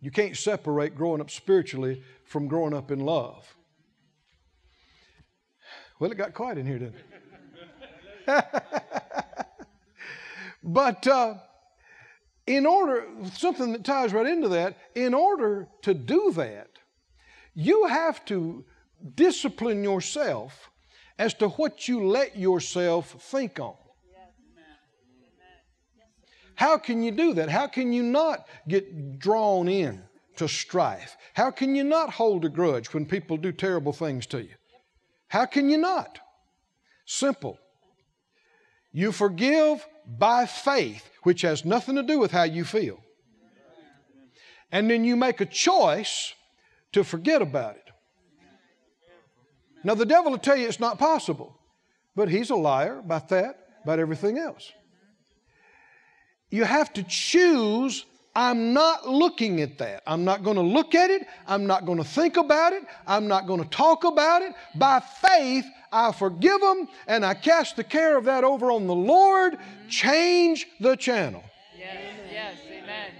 You 0.00 0.10
can't 0.10 0.36
separate 0.36 0.96
growing 0.96 1.20
up 1.20 1.30
spiritually 1.30 2.02
from 2.24 2.48
growing 2.48 2.74
up 2.74 2.90
in 2.90 2.98
love. 2.98 3.54
Well, 6.00 6.10
it 6.10 6.18
got 6.18 6.34
quiet 6.34 6.58
in 6.58 6.66
here, 6.66 6.78
didn't 6.80 6.96
it? 8.26 8.44
but 10.64 11.06
uh, 11.06 11.34
in 12.56 12.66
order, 12.66 13.06
something 13.34 13.70
that 13.70 13.84
ties 13.84 14.12
right 14.12 14.26
into 14.26 14.48
that, 14.48 14.76
in 14.96 15.14
order 15.14 15.68
to 15.82 15.94
do 15.94 16.32
that, 16.32 16.68
you 17.54 17.86
have 17.86 18.24
to 18.24 18.64
discipline 19.14 19.84
yourself 19.84 20.68
as 21.16 21.32
to 21.34 21.48
what 21.50 21.86
you 21.86 22.04
let 22.08 22.36
yourself 22.36 23.14
think 23.20 23.60
on. 23.60 23.76
How 26.56 26.76
can 26.76 27.02
you 27.02 27.12
do 27.12 27.34
that? 27.34 27.48
How 27.48 27.68
can 27.68 27.92
you 27.92 28.02
not 28.02 28.46
get 28.66 29.20
drawn 29.20 29.68
in 29.68 30.02
to 30.36 30.48
strife? 30.48 31.16
How 31.34 31.52
can 31.52 31.76
you 31.76 31.84
not 31.84 32.10
hold 32.10 32.44
a 32.44 32.48
grudge 32.48 32.92
when 32.92 33.06
people 33.06 33.36
do 33.36 33.52
terrible 33.52 33.92
things 33.92 34.26
to 34.26 34.42
you? 34.42 34.56
How 35.28 35.46
can 35.46 35.70
you 35.70 35.78
not? 35.78 36.18
Simple. 37.06 37.58
You 38.92 39.12
forgive 39.12 39.86
by 40.18 40.46
faith, 40.46 41.08
which 41.22 41.42
has 41.42 41.64
nothing 41.64 41.96
to 41.96 42.02
do 42.02 42.18
with 42.18 42.30
how 42.30 42.42
you 42.42 42.64
feel. 42.64 42.98
And 44.72 44.90
then 44.90 45.04
you 45.04 45.16
make 45.16 45.40
a 45.40 45.46
choice 45.46 46.34
to 46.92 47.04
forget 47.04 47.42
about 47.42 47.76
it. 47.76 47.90
Now, 49.82 49.94
the 49.94 50.06
devil 50.06 50.32
will 50.32 50.38
tell 50.38 50.56
you 50.56 50.68
it's 50.68 50.80
not 50.80 50.98
possible, 50.98 51.58
but 52.14 52.28
he's 52.28 52.50
a 52.50 52.56
liar 52.56 52.98
about 52.98 53.28
that, 53.30 53.56
about 53.82 53.98
everything 53.98 54.38
else. 54.38 54.70
You 56.50 56.64
have 56.64 56.92
to 56.94 57.02
choose 57.02 58.04
I'm 58.34 58.72
not 58.72 59.08
looking 59.08 59.60
at 59.60 59.78
that. 59.78 60.02
I'm 60.06 60.24
not 60.24 60.44
going 60.44 60.56
to 60.56 60.62
look 60.62 60.94
at 60.94 61.10
it. 61.10 61.26
I'm 61.46 61.66
not 61.66 61.84
going 61.84 61.98
to 61.98 62.04
think 62.04 62.36
about 62.36 62.72
it. 62.72 62.84
I'm 63.06 63.26
not 63.26 63.46
going 63.46 63.62
to 63.62 63.68
talk 63.68 64.04
about 64.04 64.42
it. 64.42 64.52
By 64.76 65.00
faith, 65.00 65.66
I 65.92 66.12
forgive 66.12 66.60
them 66.60 66.88
and 67.08 67.24
I 67.24 67.34
cast 67.34 67.76
the 67.76 67.84
care 67.84 68.16
of 68.16 68.24
that 68.26 68.44
over 68.44 68.70
on 68.70 68.86
the 68.86 68.94
Lord. 68.94 69.58
Change 69.88 70.66
the 70.78 70.96
channel. 70.96 71.42
Yes, 71.76 71.96
yes, 72.30 72.56
amen. 72.70 73.10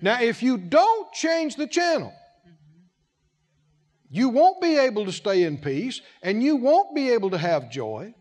Now, 0.00 0.22
if 0.22 0.42
you 0.42 0.58
don't 0.58 1.12
change 1.12 1.54
the 1.54 1.66
channel, 1.66 2.12
you 4.10 4.28
won't 4.28 4.60
be 4.60 4.76
able 4.76 5.04
to 5.04 5.12
stay 5.12 5.44
in 5.44 5.58
peace 5.58 6.00
and 6.22 6.42
you 6.42 6.56
won't 6.56 6.94
be 6.94 7.10
able 7.10 7.30
to 7.30 7.38
have 7.38 7.70
joy. 7.70 8.14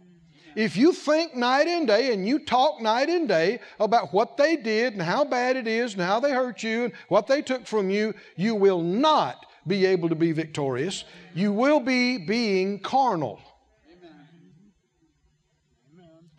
If 0.57 0.75
you 0.75 0.91
think 0.91 1.35
night 1.35 1.67
and 1.67 1.85
day 1.85 2.11
and 2.11 2.27
you 2.27 2.39
talk 2.39 2.81
night 2.81 3.09
and 3.09 3.27
day 3.27 3.59
about 3.79 4.11
what 4.11 4.37
they 4.37 4.55
did 4.55 4.93
and 4.93 5.01
how 5.03 5.23
bad 5.23 5.55
it 5.55 5.67
is 5.67 5.93
and 5.93 6.01
how 6.01 6.19
they 6.19 6.31
hurt 6.31 6.63
you 6.63 6.85
and 6.85 6.93
what 7.09 7.27
they 7.27 7.43
took 7.43 7.67
from 7.67 7.91
you, 7.91 8.15
you 8.35 8.55
will 8.55 8.81
not 8.81 9.45
be 9.67 9.85
able 9.85 10.09
to 10.09 10.15
be 10.15 10.31
victorious. 10.31 11.03
You 11.35 11.53
will 11.53 11.79
be 11.79 12.17
being 12.17 12.79
carnal, 12.79 13.39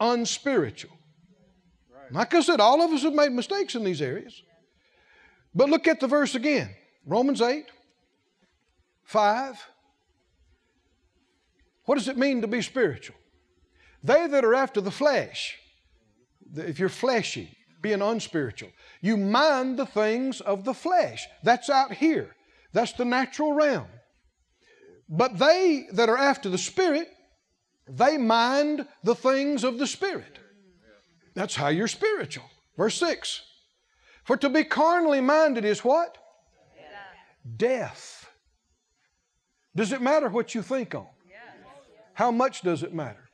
unspiritual. 0.00 0.98
Right. 1.94 2.12
Like 2.12 2.34
I 2.34 2.40
said, 2.40 2.58
all 2.58 2.82
of 2.82 2.90
us 2.90 3.04
have 3.04 3.14
made 3.14 3.30
mistakes 3.30 3.76
in 3.76 3.84
these 3.84 4.02
areas. 4.02 4.42
But 5.54 5.70
look 5.70 5.86
at 5.86 6.00
the 6.00 6.08
verse 6.08 6.34
again 6.34 6.70
Romans 7.06 7.40
8, 7.40 7.66
5. 9.04 9.64
What 11.84 11.98
does 11.98 12.08
it 12.08 12.16
mean 12.16 12.40
to 12.40 12.48
be 12.48 12.62
spiritual? 12.62 13.14
They 14.02 14.26
that 14.26 14.44
are 14.44 14.54
after 14.54 14.80
the 14.80 14.90
flesh, 14.90 15.56
if 16.54 16.78
you're 16.78 16.88
fleshy, 16.88 17.56
being 17.80 18.02
unspiritual, 18.02 18.70
you 19.00 19.16
mind 19.16 19.78
the 19.78 19.86
things 19.86 20.40
of 20.40 20.64
the 20.64 20.74
flesh. 20.74 21.26
That's 21.42 21.70
out 21.70 21.92
here, 21.92 22.34
that's 22.72 22.92
the 22.92 23.04
natural 23.04 23.52
realm. 23.52 23.88
But 25.08 25.38
they 25.38 25.86
that 25.92 26.08
are 26.08 26.18
after 26.18 26.48
the 26.48 26.58
Spirit, 26.58 27.08
they 27.88 28.18
mind 28.18 28.86
the 29.02 29.14
things 29.14 29.64
of 29.64 29.78
the 29.78 29.86
Spirit. 29.86 30.38
That's 31.34 31.54
how 31.54 31.68
you're 31.68 31.88
spiritual. 31.88 32.44
Verse 32.76 32.96
6 32.96 33.42
For 34.24 34.36
to 34.36 34.48
be 34.48 34.64
carnally 34.64 35.20
minded 35.20 35.64
is 35.64 35.84
what? 35.84 36.18
Death. 37.56 38.30
Does 39.74 39.92
it 39.92 40.02
matter 40.02 40.28
what 40.28 40.54
you 40.54 40.62
think 40.62 40.94
on? 40.94 41.06
How 42.14 42.30
much 42.30 42.62
does 42.62 42.82
it 42.82 42.92
matter? 42.92 43.27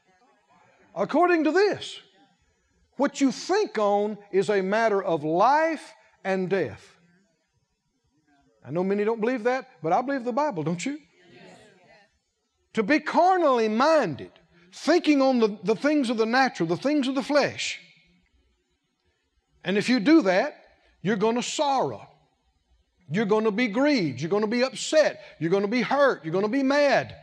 According 0.94 1.44
to 1.44 1.52
this, 1.52 1.98
what 2.96 3.20
you 3.20 3.32
think 3.32 3.78
on 3.78 4.18
is 4.30 4.48
a 4.48 4.62
matter 4.62 5.02
of 5.02 5.24
life 5.24 5.92
and 6.22 6.48
death. 6.48 6.96
I 8.64 8.70
know 8.70 8.84
many 8.84 9.04
don't 9.04 9.20
believe 9.20 9.44
that, 9.44 9.68
but 9.82 9.92
I 9.92 10.00
believe 10.00 10.24
the 10.24 10.32
Bible, 10.32 10.62
don't 10.62 10.84
you? 10.84 10.98
To 12.74 12.82
be 12.82 12.98
carnally 12.98 13.68
minded, 13.68 14.32
thinking 14.72 15.20
on 15.20 15.38
the, 15.38 15.58
the 15.62 15.76
things 15.76 16.10
of 16.10 16.16
the 16.16 16.26
natural, 16.26 16.68
the 16.68 16.76
things 16.76 17.06
of 17.06 17.14
the 17.14 17.22
flesh. 17.22 17.80
And 19.64 19.76
if 19.78 19.88
you 19.88 20.00
do 20.00 20.22
that, 20.22 20.56
you're 21.02 21.16
going 21.16 21.36
to 21.36 21.42
sorrow. 21.42 22.08
You're 23.10 23.26
going 23.26 23.44
to 23.44 23.50
be 23.50 23.68
grieved. 23.68 24.20
You're 24.20 24.30
going 24.30 24.42
to 24.42 24.48
be 24.48 24.64
upset. 24.64 25.20
You're 25.38 25.50
going 25.50 25.62
to 25.62 25.68
be 25.68 25.82
hurt. 25.82 26.24
You're 26.24 26.32
going 26.32 26.44
to 26.44 26.50
be 26.50 26.62
mad. 26.62 27.14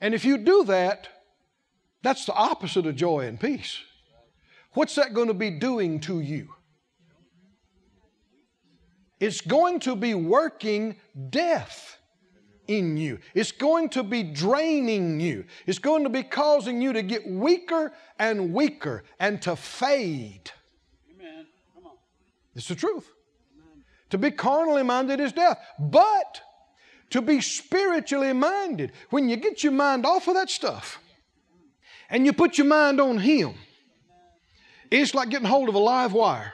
And 0.00 0.14
if 0.14 0.24
you 0.24 0.38
do 0.38 0.64
that, 0.64 1.08
that's 2.02 2.24
the 2.26 2.34
opposite 2.34 2.86
of 2.86 2.96
joy 2.96 3.26
and 3.26 3.38
peace. 3.38 3.78
What's 4.74 4.94
that 4.96 5.14
going 5.14 5.28
to 5.28 5.34
be 5.34 5.50
doing 5.50 6.00
to 6.00 6.20
you? 6.20 6.48
It's 9.20 9.40
going 9.40 9.78
to 9.80 9.94
be 9.94 10.14
working 10.14 10.96
death 11.30 11.98
in 12.66 12.96
you. 12.96 13.18
It's 13.34 13.52
going 13.52 13.88
to 13.90 14.02
be 14.02 14.22
draining 14.22 15.20
you. 15.20 15.44
It's 15.66 15.78
going 15.78 16.02
to 16.04 16.08
be 16.08 16.22
causing 16.22 16.80
you 16.80 16.92
to 16.92 17.02
get 17.02 17.28
weaker 17.28 17.92
and 18.18 18.52
weaker 18.52 19.04
and 19.20 19.40
to 19.42 19.54
fade. 19.54 20.50
Amen. 21.14 21.46
Come 21.74 21.86
on. 21.86 21.92
It's 22.56 22.68
the 22.68 22.74
truth. 22.74 23.08
To 24.10 24.18
be 24.18 24.30
carnally 24.30 24.82
minded 24.82 25.20
is 25.20 25.32
death. 25.32 25.58
But 25.78 26.40
to 27.10 27.22
be 27.22 27.40
spiritually 27.40 28.32
minded, 28.32 28.92
when 29.10 29.28
you 29.28 29.36
get 29.36 29.62
your 29.62 29.72
mind 29.72 30.04
off 30.04 30.28
of 30.28 30.34
that 30.34 30.50
stuff 30.50 31.01
and 32.12 32.24
you 32.24 32.32
put 32.32 32.58
your 32.58 32.68
mind 32.68 33.00
on 33.00 33.18
Him, 33.18 33.54
it's 34.90 35.14
like 35.14 35.30
getting 35.30 35.48
hold 35.48 35.68
of 35.68 35.74
a 35.74 35.78
live 35.80 36.12
wire. 36.12 36.52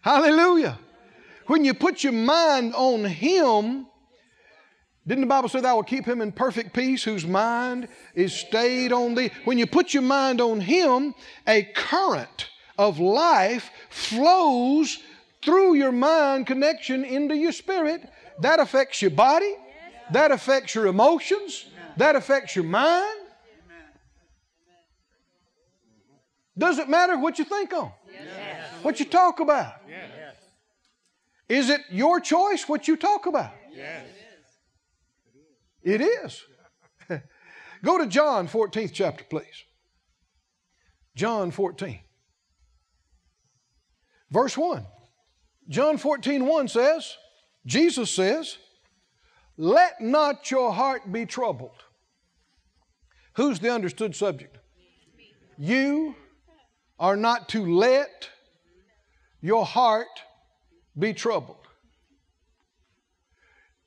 Hallelujah. 0.00 0.78
When 1.46 1.64
you 1.64 1.74
put 1.74 2.02
your 2.02 2.14
mind 2.14 2.74
on 2.74 3.04
Him, 3.04 3.86
didn't 5.06 5.22
the 5.22 5.26
Bible 5.28 5.48
say 5.48 5.60
thou 5.60 5.76
will 5.76 5.82
keep 5.82 6.04
him 6.04 6.20
in 6.20 6.30
perfect 6.30 6.72
peace 6.74 7.02
whose 7.02 7.26
mind 7.26 7.88
is 8.14 8.32
stayed 8.32 8.92
on 8.92 9.14
thee? 9.14 9.30
When 9.44 9.58
you 9.58 9.66
put 9.66 9.94
your 9.94 10.02
mind 10.02 10.40
on 10.40 10.60
him, 10.60 11.14
a 11.48 11.64
current 11.74 12.48
of 12.78 13.00
life 13.00 13.70
flows 13.88 14.98
through 15.42 15.74
your 15.74 15.90
mind 15.90 16.46
connection 16.46 17.04
into 17.04 17.34
your 17.34 17.52
spirit. 17.52 18.08
That 18.40 18.60
affects 18.60 19.02
your 19.02 19.10
body, 19.10 19.54
that 20.12 20.30
affects 20.30 20.74
your 20.74 20.86
emotions, 20.86 21.66
that 21.96 22.14
affects 22.14 22.54
your 22.54 22.66
mind. 22.66 23.19
Doesn't 26.56 26.88
matter 26.88 27.16
what 27.18 27.38
you 27.38 27.44
think 27.44 27.72
on, 27.72 27.92
what 28.82 28.98
you 29.00 29.06
talk 29.06 29.40
about. 29.40 29.74
Is 31.48 31.68
it 31.68 31.80
your 31.90 32.20
choice 32.20 32.68
what 32.68 32.86
you 32.86 32.96
talk 32.96 33.26
about? 33.26 33.52
Yes. 33.74 34.06
It 35.82 36.00
is. 36.00 36.44
Go 37.84 37.98
to 37.98 38.06
John 38.06 38.46
14th 38.46 38.92
chapter, 38.92 39.24
please. 39.24 39.64
John 41.16 41.50
14. 41.50 42.00
Verse 44.30 44.56
1. 44.56 44.86
John 45.68 45.98
14, 45.98 46.46
1 46.46 46.68
says, 46.68 47.16
Jesus 47.66 48.10
says, 48.10 48.58
Let 49.56 50.00
not 50.00 50.50
your 50.50 50.72
heart 50.72 51.10
be 51.10 51.26
troubled. 51.26 51.84
Who's 53.34 53.60
the 53.60 53.72
understood 53.72 54.14
subject? 54.14 54.58
You 55.58 56.14
are 57.00 57.16
not 57.16 57.48
to 57.48 57.64
let 57.64 58.28
your 59.40 59.64
heart 59.64 60.22
be 60.96 61.14
troubled. 61.14 61.56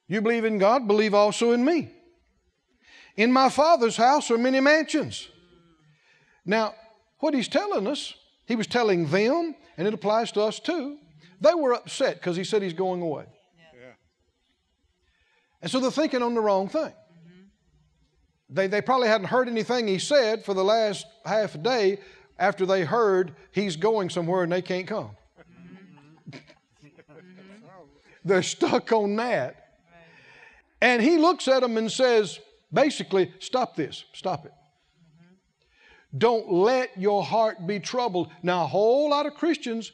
You 0.08 0.20
believe 0.22 0.46
in 0.46 0.58
God, 0.58 0.88
believe 0.88 1.14
also 1.14 1.52
in 1.52 1.64
me. 1.64 1.92
In 3.16 3.32
my 3.32 3.50
Father's 3.50 3.96
house 3.96 4.32
are 4.32 4.38
many 4.38 4.60
mansions. 4.60 5.30
Now, 6.44 6.74
what 7.20 7.36
he's 7.36 7.48
telling 7.48 7.88
us, 7.88 8.16
he 8.46 8.56
was 8.56 8.66
telling 8.66 9.08
them, 9.08 9.56
and 9.78 9.88
it 9.88 9.94
applies 9.94 10.32
to 10.34 10.42
us 10.42 10.60
too. 10.60 10.98
They 11.40 11.54
were 11.54 11.74
upset 11.74 12.16
because 12.16 12.36
he 12.36 12.44
said 12.44 12.64
he's 12.64 12.74
going 12.74 13.02
away. 13.02 13.26
Yeah. 13.80 13.92
And 15.62 15.72
so 15.72 15.80
they're 15.80 15.92
thinking 15.92 16.24
on 16.24 16.34
the 16.34 16.42
wrong 16.42 16.68
thing. 16.68 16.82
Mm-hmm. 16.82 17.44
They, 18.50 18.68
they 18.68 18.82
probably 18.82 19.08
hadn't 19.08 19.28
heard 19.28 19.48
anything 19.48 19.88
he 19.88 20.00
said 20.00 20.44
for 20.44 20.54
the 20.54 20.64
last 20.64 21.06
half 21.26 21.56
a 21.56 21.60
day 21.60 22.00
after 22.38 22.66
they 22.66 22.84
heard 22.84 23.36
he's 23.52 23.76
going 23.76 24.10
somewhere 24.10 24.44
and 24.44 24.52
they 24.52 24.62
can't 24.62 24.88
come. 24.88 25.12
they're 28.26 28.44
stuck 28.44 28.92
on 28.92 29.16
that. 29.18 29.60
And 30.82 31.02
he 31.02 31.18
looks 31.18 31.48
at 31.48 31.62
them 31.62 31.78
and 31.78 31.92
says, 31.92 32.40
basically, 32.72 33.32
stop 33.40 33.76
this, 33.76 34.04
stop 34.14 34.46
it. 34.46 34.54
Don't 36.16 36.52
let 36.52 36.92
your 36.98 37.24
heart 37.24 37.66
be 37.66 37.80
troubled. 37.80 38.30
Now, 38.44 38.66
a 38.66 38.68
whole 38.68 39.10
lot 39.10 39.26
of 39.26 39.34
Christians, 39.34 39.92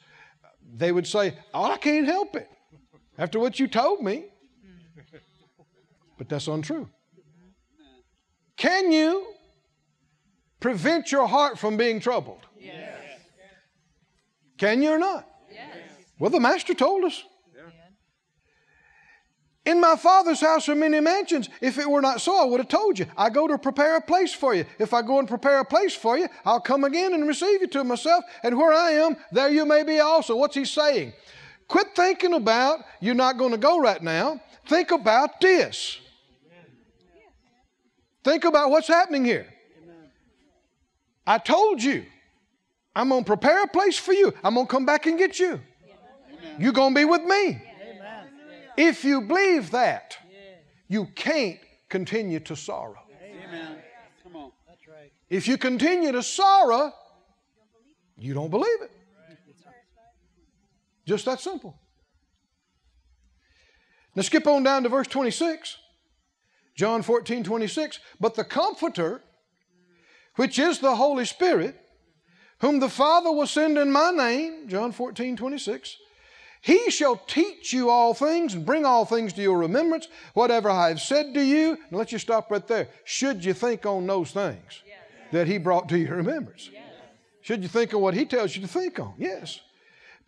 they 0.75 0.91
would 0.91 1.07
say, 1.07 1.33
Oh, 1.53 1.71
I 1.71 1.77
can't 1.77 2.05
help 2.05 2.35
it 2.35 2.49
after 3.17 3.39
what 3.39 3.59
you 3.59 3.67
told 3.67 4.03
me. 4.03 4.25
But 6.17 6.27
that's 6.27 6.47
untrue. 6.47 6.89
Can 8.57 8.91
you 8.91 9.25
prevent 10.59 11.11
your 11.11 11.27
heart 11.27 11.57
from 11.57 11.77
being 11.77 11.99
troubled? 11.99 12.45
Yes. 12.59 12.97
Can 14.57 14.81
you 14.81 14.91
or 14.91 14.99
not? 14.99 15.27
Yes. 15.51 15.77
Well, 16.19 16.29
the 16.29 16.39
Master 16.39 16.73
told 16.73 17.05
us. 17.05 17.23
In 19.65 19.79
my 19.79 19.95
Father's 19.97 20.41
house 20.41 20.67
are 20.67 20.73
many 20.75 20.99
mansions. 20.99 21.47
If 21.61 21.77
it 21.77 21.87
were 21.87 22.01
not 22.01 22.21
so, 22.21 22.41
I 22.41 22.45
would 22.45 22.59
have 22.59 22.69
told 22.69 22.97
you. 22.97 23.05
I 23.15 23.29
go 23.29 23.47
to 23.47 23.57
prepare 23.57 23.97
a 23.97 24.01
place 24.01 24.33
for 24.33 24.55
you. 24.55 24.65
If 24.79 24.95
I 24.95 25.03
go 25.03 25.19
and 25.19 25.27
prepare 25.27 25.59
a 25.59 25.65
place 25.65 25.93
for 25.93 26.17
you, 26.17 26.27
I'll 26.43 26.61
come 26.61 26.85
again 26.85 27.13
and 27.13 27.27
receive 27.27 27.61
you 27.61 27.67
to 27.67 27.83
myself. 27.83 28.23
And 28.41 28.57
where 28.57 28.73
I 28.73 28.91
am, 28.93 29.15
there 29.31 29.49
you 29.49 29.65
may 29.65 29.83
be 29.83 29.99
also. 29.99 30.35
What's 30.35 30.55
he 30.55 30.65
saying? 30.65 31.13
Quit 31.67 31.87
thinking 31.95 32.33
about 32.33 32.79
you're 32.99 33.13
not 33.13 33.37
going 33.37 33.51
to 33.51 33.57
go 33.57 33.79
right 33.79 34.01
now. 34.01 34.41
Think 34.65 34.89
about 34.89 35.39
this. 35.39 35.99
Think 38.23 38.45
about 38.45 38.71
what's 38.71 38.87
happening 38.87 39.23
here. 39.23 39.45
I 41.29 41.37
told 41.37 41.83
you, 41.83 42.07
I'm 42.95 43.09
going 43.09 43.23
to 43.23 43.27
prepare 43.27 43.61
a 43.61 43.67
place 43.67 43.99
for 43.99 44.13
you. 44.13 44.33
I'm 44.43 44.55
going 44.55 44.65
to 44.65 44.71
come 44.71 44.87
back 44.87 45.05
and 45.05 45.15
get 45.15 45.37
you. 45.37 45.61
You're 46.57 46.73
going 46.73 46.95
to 46.95 46.99
be 46.99 47.05
with 47.05 47.21
me. 47.21 47.61
If 48.75 49.05
you 49.05 49.21
believe 49.21 49.69
that, 49.69 50.17
you 50.87 51.05
can't 51.13 51.59
continue 51.87 52.39
to 52.39 52.55
sorrow. 52.55 53.03
Amen. 53.23 53.77
Come 54.23 54.37
on. 54.37 54.51
If 55.29 55.47
you 55.47 55.59
continue 55.59 56.11
to 56.11 56.23
sorrow, 56.23 56.93
you 58.17 58.33
don't 58.33 58.49
believe 58.49 58.81
it. 58.81 58.91
Just 61.05 61.25
that 61.25 61.39
simple. 61.39 61.77
Now 64.15 64.23
skip 64.23 64.47
on 64.47 64.63
down 64.63 64.81
to 64.81 64.89
verse 64.89 65.07
26. 65.07 65.77
John 66.73 67.03
14, 67.03 67.43
26. 67.43 67.99
But 68.19 68.33
the 68.33 68.43
Comforter, 68.43 69.21
which 70.39 70.57
is 70.57 70.79
the 70.79 70.95
Holy 70.95 71.25
Spirit, 71.25 71.75
whom 72.59 72.79
the 72.79 72.87
Father 72.87 73.29
will 73.29 73.45
send 73.45 73.77
in 73.77 73.91
my 73.91 74.09
name, 74.09 74.69
John 74.69 74.93
14, 74.93 75.35
26, 75.35 75.97
he 76.61 76.89
shall 76.89 77.17
teach 77.17 77.73
you 77.73 77.89
all 77.89 78.13
things 78.13 78.53
and 78.53 78.65
bring 78.65 78.85
all 78.85 79.03
things 79.03 79.33
to 79.33 79.41
your 79.41 79.57
remembrance, 79.57 80.07
whatever 80.35 80.69
I 80.69 80.87
have 80.87 81.01
said 81.01 81.33
to 81.33 81.43
you. 81.43 81.71
And 81.71 81.97
let 81.99 82.13
you 82.13 82.19
stop 82.19 82.49
right 82.49 82.65
there. 82.65 82.87
Should 83.03 83.43
you 83.43 83.53
think 83.53 83.85
on 83.85 84.07
those 84.07 84.31
things 84.31 84.81
that 85.33 85.45
he 85.45 85.57
brought 85.57 85.89
to 85.89 85.97
your 85.97 86.15
remembrance? 86.15 86.69
Should 87.41 87.61
you 87.61 87.67
think 87.67 87.93
on 87.93 87.99
what 87.99 88.13
He 88.13 88.25
tells 88.25 88.55
you 88.55 88.61
to 88.61 88.67
think 88.67 88.97
on? 88.97 89.15
Yes. 89.17 89.59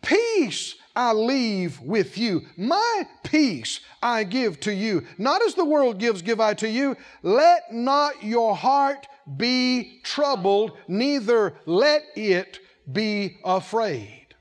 Peace 0.02 0.74
I 0.94 1.14
leave 1.14 1.80
with 1.80 2.18
you. 2.18 2.42
My 2.58 3.06
peace 3.22 3.80
I 4.02 4.24
give 4.24 4.60
to 4.60 4.74
you. 4.74 5.06
Not 5.16 5.40
as 5.40 5.54
the 5.54 5.64
world 5.64 5.98
gives, 5.98 6.20
give 6.20 6.38
I 6.40 6.52
to 6.54 6.68
you. 6.68 6.98
Let 7.22 7.72
not 7.72 8.22
your 8.22 8.54
heart 8.54 9.06
be 9.36 10.00
troubled, 10.02 10.72
neither 10.88 11.54
let 11.66 12.02
it 12.16 12.60
be 12.90 13.38
afraid. 13.44 14.34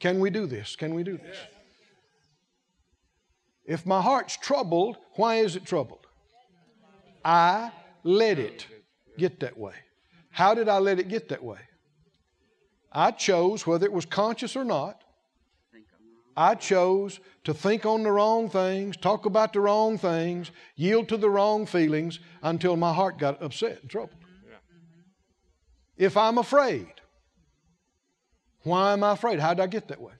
Can 0.00 0.20
we 0.20 0.30
do 0.30 0.46
this? 0.46 0.76
Can 0.76 0.94
we 0.94 1.02
do 1.02 1.16
this? 1.16 1.36
If 3.64 3.86
my 3.86 4.00
heart's 4.00 4.36
troubled, 4.36 4.96
why 5.14 5.36
is 5.36 5.56
it 5.56 5.64
troubled? 5.64 6.06
I 7.24 7.70
let 8.02 8.38
it 8.38 8.66
get 9.16 9.40
that 9.40 9.56
way. 9.56 9.74
How 10.30 10.54
did 10.54 10.68
I 10.68 10.78
let 10.78 10.98
it 10.98 11.08
get 11.08 11.28
that 11.28 11.42
way? 11.42 11.60
I 12.90 13.10
chose, 13.12 13.66
whether 13.66 13.86
it 13.86 13.92
was 13.92 14.04
conscious 14.04 14.56
or 14.56 14.64
not, 14.64 15.02
I 16.36 16.54
chose 16.54 17.20
to 17.44 17.52
think 17.52 17.84
on 17.84 18.02
the 18.02 18.12
wrong 18.12 18.48
things, 18.48 18.96
talk 18.96 19.26
about 19.26 19.52
the 19.52 19.60
wrong 19.60 19.98
things, 19.98 20.50
yield 20.76 21.08
to 21.08 21.16
the 21.16 21.28
wrong 21.28 21.66
feelings 21.66 22.20
until 22.42 22.76
my 22.76 22.92
heart 22.92 23.18
got 23.18 23.42
upset 23.42 23.80
and 23.82 23.90
troubled. 23.90 24.16
If 25.96 26.16
I'm 26.16 26.38
afraid, 26.38 26.88
why 28.62 28.92
am 28.92 29.04
I 29.04 29.12
afraid? 29.12 29.40
How 29.40 29.54
did 29.54 29.62
I 29.62 29.66
get 29.66 29.88
that 29.88 30.00
way? 30.00 30.14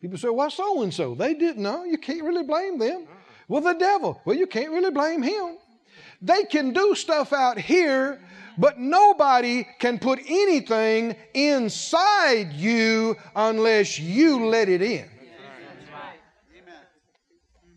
People 0.00 0.18
say, 0.18 0.28
why 0.28 0.48
so 0.48 0.82
and 0.82 0.92
so? 0.92 1.14
They 1.14 1.32
didn't 1.32 1.62
know. 1.62 1.84
You 1.84 1.96
can't 1.96 2.24
really 2.24 2.42
blame 2.42 2.78
them. 2.78 3.06
Uh-uh. 3.08 3.16
Well, 3.48 3.62
the 3.62 3.72
devil. 3.72 4.20
Well, 4.26 4.36
you 4.36 4.46
can't 4.46 4.70
really 4.70 4.90
blame 4.90 5.22
him. 5.22 5.56
They 6.20 6.44
can 6.44 6.72
do 6.72 6.94
stuff 6.94 7.32
out 7.32 7.58
here, 7.58 8.20
but 8.58 8.78
nobody 8.78 9.66
can 9.78 9.98
put 9.98 10.20
anything 10.26 11.16
inside 11.34 12.52
you 12.52 13.16
unless 13.34 13.98
you 13.98 14.46
let 14.46 14.68
it 14.68 14.82
in. 14.82 15.08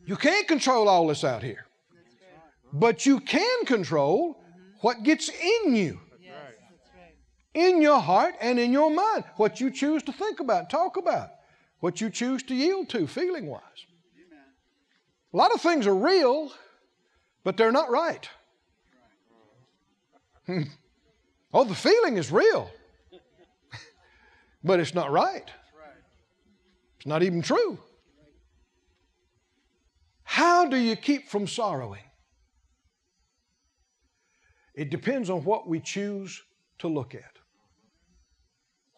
You 0.06 0.16
can't 0.16 0.48
control 0.48 0.88
all 0.88 1.08
this 1.08 1.24
out 1.24 1.44
here, 1.44 1.66
but 2.72 3.06
you 3.06 3.20
can 3.20 3.66
control 3.66 4.42
what 4.82 5.04
gets 5.04 5.30
in 5.30 5.76
you, 5.76 6.00
in 7.54 7.82
your 7.82 8.00
heart 8.00 8.36
and 8.40 8.58
in 8.60 8.72
your 8.72 8.90
mind, 8.90 9.26
what 9.36 9.60
you 9.60 9.70
choose 9.70 10.04
to 10.04 10.14
think 10.14 10.40
about, 10.40 10.70
talk 10.70 10.96
about, 10.96 11.32
what 11.80 12.00
you 12.00 12.10
choose 12.10 12.42
to 12.44 12.56
yield 12.56 12.88
to, 12.90 13.06
feeling 13.06 13.48
wise. 13.48 13.62
A 15.34 15.38
lot 15.38 15.54
of 15.54 15.60
things 15.60 15.86
are 15.88 15.96
real, 15.96 16.52
but 17.44 17.58
they're 17.58 17.72
not 17.72 17.92
right. 17.92 18.30
Hmm. 20.48 20.64
oh, 21.54 21.66
the 21.66 21.76
feeling 21.76 22.18
is 22.18 22.32
real, 22.32 22.72
but 24.64 24.80
it's 24.80 24.96
not 24.96 25.12
right. 25.12 25.50
It's 26.98 27.06
not 27.06 27.22
even 27.22 27.42
true. 27.42 27.78
How 30.24 30.66
do 30.66 30.78
you 30.78 30.96
keep 30.96 31.30
from 31.30 31.48
sorrowing? 31.48 32.04
It 34.74 34.90
depends 34.90 35.30
on 35.30 35.44
what 35.44 35.68
we 35.68 35.80
choose 35.80 36.42
to 36.80 36.88
look 36.88 37.14
at. 37.14 37.32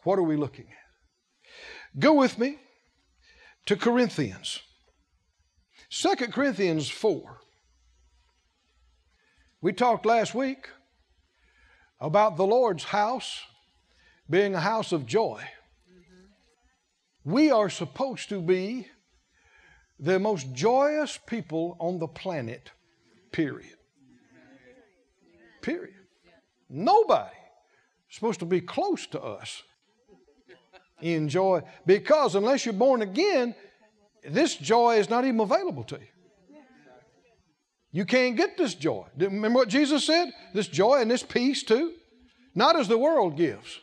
What 0.04 0.18
are 0.18 0.22
we 0.22 0.36
looking 0.36 0.66
at? 0.66 1.98
Go 1.98 2.14
with 2.14 2.38
me 2.38 2.58
to 3.66 3.76
Corinthians. 3.76 4.60
2 5.90 6.14
Corinthians 6.28 6.88
4. 6.88 7.40
We 9.60 9.72
talked 9.72 10.06
last 10.06 10.34
week 10.34 10.68
about 12.00 12.36
the 12.36 12.46
Lord's 12.46 12.84
house 12.84 13.42
being 14.28 14.54
a 14.54 14.60
house 14.60 14.92
of 14.92 15.06
joy. 15.06 15.42
We 17.24 17.50
are 17.50 17.68
supposed 17.68 18.28
to 18.30 18.40
be 18.40 18.88
the 19.98 20.18
most 20.18 20.52
joyous 20.54 21.18
people 21.26 21.76
on 21.78 21.98
the 21.98 22.08
planet, 22.08 22.70
period. 23.32 23.76
Period. 25.60 25.94
Nobody 26.70 27.36
is 28.08 28.14
supposed 28.14 28.40
to 28.40 28.46
be 28.46 28.62
close 28.62 29.06
to 29.08 29.20
us 29.20 29.62
in 31.02 31.28
joy 31.28 31.62
because 31.84 32.34
unless 32.34 32.64
you're 32.64 32.72
born 32.72 33.02
again, 33.02 33.54
this 34.24 34.56
joy 34.56 34.96
is 34.96 35.10
not 35.10 35.24
even 35.24 35.40
available 35.40 35.84
to 35.84 35.96
you. 35.96 36.06
You 37.92 38.04
can't 38.04 38.36
get 38.36 38.56
this 38.56 38.74
joy. 38.74 39.06
Remember 39.16 39.58
what 39.58 39.68
Jesus 39.68 40.06
said? 40.06 40.30
This 40.54 40.68
joy 40.68 41.00
and 41.00 41.10
this 41.10 41.22
peace 41.22 41.62
too? 41.62 41.94
Not 42.54 42.78
as 42.78 42.88
the 42.88 42.98
world 42.98 43.36
gives. 43.36 43.80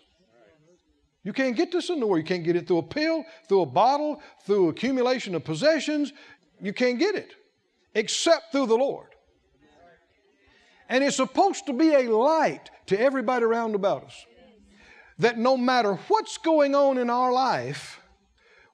You 1.23 1.33
can't 1.33 1.57
get 1.57 1.73
this 1.73 1.89
in 1.89 1.99
the 1.99 2.07
world. 2.07 2.19
You 2.19 2.23
can't 2.23 2.43
get 2.43 2.55
it 2.55 2.67
through 2.67 2.77
a 2.77 2.83
pill, 2.83 3.25
through 3.49 3.61
a 3.61 3.65
bottle, 3.65 4.21
through 4.45 4.69
accumulation 4.69 5.35
of 5.35 5.43
possessions. 5.43 6.13
You 6.61 6.71
can't 6.71 6.99
get 6.99 7.15
it 7.15 7.33
except 7.93 8.51
through 8.51 8.67
the 8.67 8.77
Lord. 8.77 9.07
And 10.87 11.03
it's 11.03 11.17
supposed 11.17 11.65
to 11.65 11.73
be 11.73 11.93
a 11.93 12.03
light 12.03 12.69
to 12.85 12.99
everybody 12.99 13.43
around 13.43 13.75
about 13.75 14.05
us. 14.05 14.25
That 15.19 15.37
no 15.37 15.57
matter 15.57 15.95
what's 16.07 16.37
going 16.37 16.75
on 16.75 16.97
in 16.97 17.09
our 17.09 17.33
life, 17.33 17.99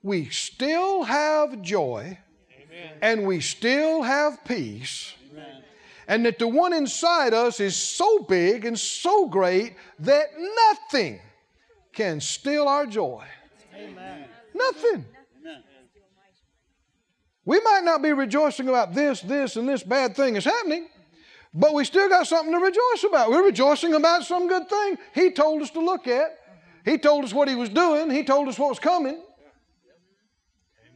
we 0.03 0.29
still 0.29 1.03
have 1.03 1.61
joy 1.61 2.19
Amen. 2.83 2.97
and 3.01 3.25
we 3.25 3.39
still 3.39 4.01
have 4.01 4.43
peace. 4.45 5.13
Amen. 5.31 5.63
And 6.07 6.25
that 6.25 6.37
the 6.37 6.47
one 6.47 6.73
inside 6.73 7.33
us 7.33 7.59
is 7.59 7.75
so 7.75 8.19
big 8.19 8.65
and 8.65 8.77
so 8.77 9.27
great 9.27 9.75
that 9.99 10.27
nothing 10.37 11.19
can 11.93 12.19
steal 12.19 12.67
our 12.67 12.85
joy. 12.85 13.23
Amen. 13.75 14.25
Nothing. 14.53 15.05
We 17.45 17.59
might 17.59 17.83
not 17.83 18.01
be 18.01 18.13
rejoicing 18.13 18.69
about 18.69 18.93
this, 18.93 19.21
this, 19.21 19.57
and 19.57 19.67
this 19.67 19.83
bad 19.83 20.15
thing 20.15 20.35
is 20.37 20.45
happening, 20.45 20.87
but 21.53 21.73
we 21.73 21.83
still 21.83 22.07
got 22.07 22.25
something 22.25 22.53
to 22.53 22.59
rejoice 22.59 23.03
about. 23.05 23.31
We're 23.31 23.45
rejoicing 23.45 23.93
about 23.95 24.23
some 24.23 24.47
good 24.47 24.69
thing 24.69 24.97
He 25.13 25.31
told 25.31 25.61
us 25.61 25.69
to 25.71 25.81
look 25.81 26.07
at. 26.07 26.39
He 26.85 26.97
told 26.97 27.25
us 27.25 27.33
what 27.33 27.49
He 27.49 27.55
was 27.55 27.69
doing, 27.69 28.09
He 28.09 28.23
told 28.23 28.47
us 28.47 28.57
what 28.57 28.69
was 28.69 28.79
coming. 28.79 29.21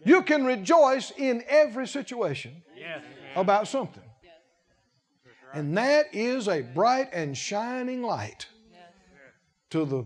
You 0.08 0.22
can 0.24 0.46
rejoice 0.46 1.12
in 1.18 1.44
every 1.48 1.88
situation 1.88 2.64
about 3.36 3.68
something. 3.68 4.04
And 5.54 5.78
that 5.78 6.14
is 6.14 6.48
a 6.48 6.62
bright 6.62 7.10
and 7.14 7.38
shining 7.38 8.02
light 8.04 8.48
to 9.70 9.86
the 9.86 10.06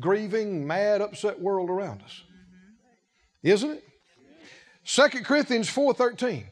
grieving, 0.00 0.66
mad, 0.66 1.00
upset 1.00 1.40
world 1.40 1.70
around 1.70 2.02
us. 2.02 2.22
Isn't 3.42 3.70
it? 3.70 3.84
2 4.84 5.24
Corinthians 5.24 5.68
4:13. 5.68 6.48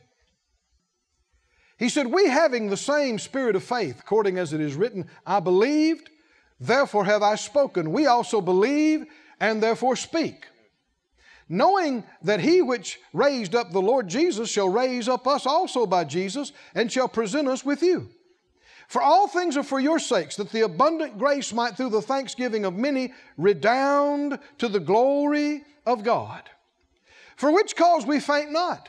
He 1.78 1.88
said, 1.88 2.06
"We 2.06 2.28
having 2.28 2.68
the 2.68 2.76
same 2.76 3.18
spirit 3.18 3.56
of 3.56 3.64
faith, 3.64 4.00
according 4.00 4.38
as 4.38 4.52
it 4.52 4.60
is 4.60 4.74
written, 4.74 5.10
I 5.26 5.40
believed, 5.40 6.10
therefore 6.58 7.06
have 7.06 7.22
I 7.22 7.36
spoken. 7.36 7.92
We 7.92 8.06
also 8.06 8.40
believe 8.40 9.06
and 9.40 9.62
therefore 9.62 9.96
speak." 9.96 10.49
Knowing 11.50 12.04
that 12.22 12.40
he 12.40 12.62
which 12.62 13.00
raised 13.12 13.56
up 13.56 13.72
the 13.72 13.82
Lord 13.82 14.08
Jesus 14.08 14.48
shall 14.48 14.68
raise 14.68 15.08
up 15.08 15.26
us 15.26 15.44
also 15.44 15.84
by 15.84 16.04
Jesus 16.04 16.52
and 16.74 16.90
shall 16.90 17.08
present 17.08 17.48
us 17.48 17.64
with 17.64 17.82
you. 17.82 18.08
For 18.86 19.02
all 19.02 19.26
things 19.26 19.56
are 19.56 19.64
for 19.64 19.80
your 19.80 19.98
sakes, 19.98 20.36
that 20.36 20.50
the 20.50 20.62
abundant 20.62 21.18
grace 21.18 21.52
might 21.52 21.76
through 21.76 21.90
the 21.90 22.02
thanksgiving 22.02 22.64
of 22.64 22.74
many 22.74 23.12
redound 23.36 24.38
to 24.58 24.68
the 24.68 24.80
glory 24.80 25.64
of 25.84 26.04
God. 26.04 26.42
For 27.36 27.52
which 27.52 27.76
cause 27.76 28.06
we 28.06 28.20
faint 28.20 28.52
not. 28.52 28.88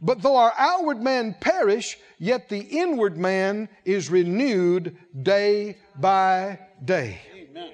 But 0.00 0.22
though 0.22 0.36
our 0.36 0.52
outward 0.58 1.02
man 1.02 1.36
perish, 1.40 1.98
yet 2.18 2.48
the 2.48 2.60
inward 2.60 3.16
man 3.16 3.68
is 3.84 4.10
renewed 4.10 4.96
day 5.22 5.78
by 5.98 6.58
day. 6.84 7.20
Amen. 7.34 7.70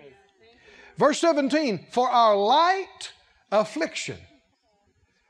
Verse 0.97 1.19
17, 1.19 1.87
for 1.91 2.09
our 2.09 2.37
light 2.37 3.13
affliction. 3.53 4.19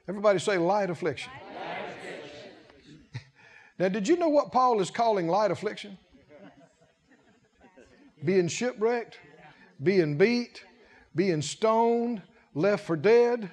Everybody 0.09 0.39
say 0.39 0.57
light 0.57 0.89
affliction. 0.89 1.31
Light 1.33 1.77
affliction. 1.91 3.21
now, 3.79 3.89
did 3.89 4.09
you 4.09 4.17
know 4.17 4.29
what 4.29 4.53
Paul 4.53 4.81
is 4.81 4.91
calling 4.91 5.29
light 5.29 5.51
affliction? 5.51 5.99
being 8.25 8.49
shipwrecked, 8.49 9.19
being 9.83 10.17
beat, 10.17 10.65
being 11.15 11.43
stoned, 11.43 12.23
left 12.55 12.87
for 12.87 12.97
dead, 12.97 13.51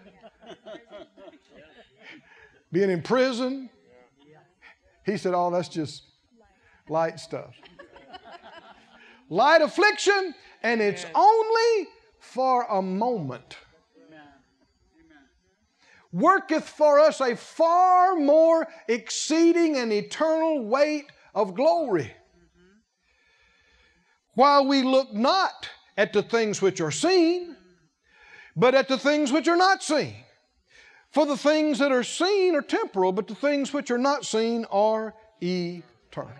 being 2.71 2.89
in 2.89 3.01
prison. 3.01 3.69
He 5.05 5.17
said, 5.17 5.33
Oh, 5.33 5.49
that's 5.49 5.69
just 5.69 6.03
light 6.87 7.19
stuff. 7.19 7.55
light 9.29 9.61
affliction, 9.61 10.35
and 10.61 10.81
it's 10.81 11.05
only 11.15 11.87
for 12.19 12.63
a 12.69 12.81
moment. 12.81 13.57
Worketh 16.11 16.67
for 16.67 16.99
us 16.99 17.21
a 17.21 17.35
far 17.35 18.15
more 18.15 18.67
exceeding 18.87 19.77
and 19.77 19.93
eternal 19.93 20.65
weight 20.65 21.05
of 21.35 21.53
glory 21.53 22.11
while 24.33 24.65
we 24.65 24.83
look 24.83 25.13
not 25.13 25.69
at 25.97 26.13
the 26.13 26.23
things 26.23 26.61
which 26.61 26.79
are 26.79 26.91
seen, 26.91 27.57
but 28.55 28.73
at 28.73 28.87
the 28.87 28.97
things 28.97 29.31
which 29.33 29.47
are 29.49 29.57
not 29.57 29.83
seen. 29.83 30.15
For 31.11 31.25
the 31.25 31.35
things 31.35 31.79
that 31.79 31.91
are 31.91 32.03
seen 32.03 32.55
are 32.55 32.61
temporal, 32.61 33.11
but 33.11 33.27
the 33.27 33.35
things 33.35 33.73
which 33.73 33.91
are 33.91 33.97
not 33.97 34.25
seen 34.25 34.65
are 34.71 35.13
eternal. 35.41 36.31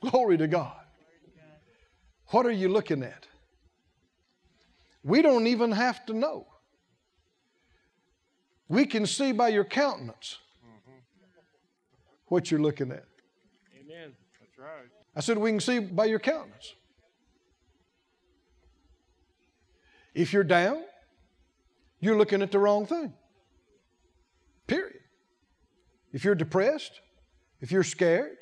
Glory 0.00 0.38
to 0.38 0.48
God. 0.48 0.80
What 2.28 2.46
are 2.46 2.50
you 2.50 2.68
looking 2.68 3.02
at? 3.02 3.28
We 5.04 5.22
don't 5.22 5.46
even 5.46 5.70
have 5.70 6.04
to 6.06 6.14
know. 6.14 6.46
We 8.68 8.86
can 8.86 9.06
see 9.06 9.32
by 9.32 9.48
your 9.48 9.64
countenance 9.64 10.38
what 12.26 12.50
you're 12.50 12.60
looking 12.60 12.90
at. 12.90 13.04
Amen. 13.78 14.12
That's 14.40 14.58
right. 14.58 14.88
I 15.14 15.20
said, 15.20 15.38
we 15.38 15.50
can 15.50 15.60
see 15.60 15.78
by 15.78 16.06
your 16.06 16.18
countenance. 16.18 16.74
If 20.14 20.32
you're 20.32 20.44
down, 20.44 20.82
you're 22.00 22.16
looking 22.16 22.42
at 22.42 22.52
the 22.52 22.58
wrong 22.58 22.86
thing. 22.86 23.12
Period. 24.66 25.00
If 26.12 26.24
you're 26.24 26.34
depressed, 26.34 27.00
if 27.60 27.72
you're 27.72 27.82
scared, 27.82 28.38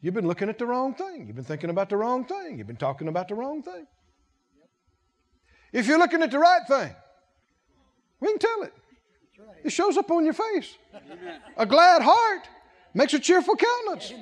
you've 0.00 0.14
been 0.14 0.26
looking 0.26 0.48
at 0.48 0.58
the 0.58 0.66
wrong 0.66 0.94
thing. 0.94 1.26
You've 1.26 1.36
been 1.36 1.44
thinking 1.44 1.70
about 1.70 1.88
the 1.88 1.96
wrong 1.96 2.24
thing. 2.24 2.58
You've 2.58 2.66
been 2.66 2.76
talking 2.76 3.08
about 3.08 3.28
the 3.28 3.34
wrong 3.34 3.62
thing. 3.62 3.86
If 5.72 5.86
you're 5.86 5.98
looking 5.98 6.22
at 6.22 6.30
the 6.30 6.38
right 6.38 6.66
thing, 6.66 6.94
we 8.20 8.28
can 8.28 8.38
tell 8.38 8.62
it. 8.62 8.74
It 9.64 9.70
shows 9.70 9.96
up 9.96 10.10
on 10.10 10.24
your 10.24 10.34
face. 10.34 10.76
A 11.56 11.66
glad 11.66 12.02
heart 12.02 12.48
makes 12.94 13.14
a 13.14 13.18
cheerful 13.18 13.56
countenance. 13.56 14.12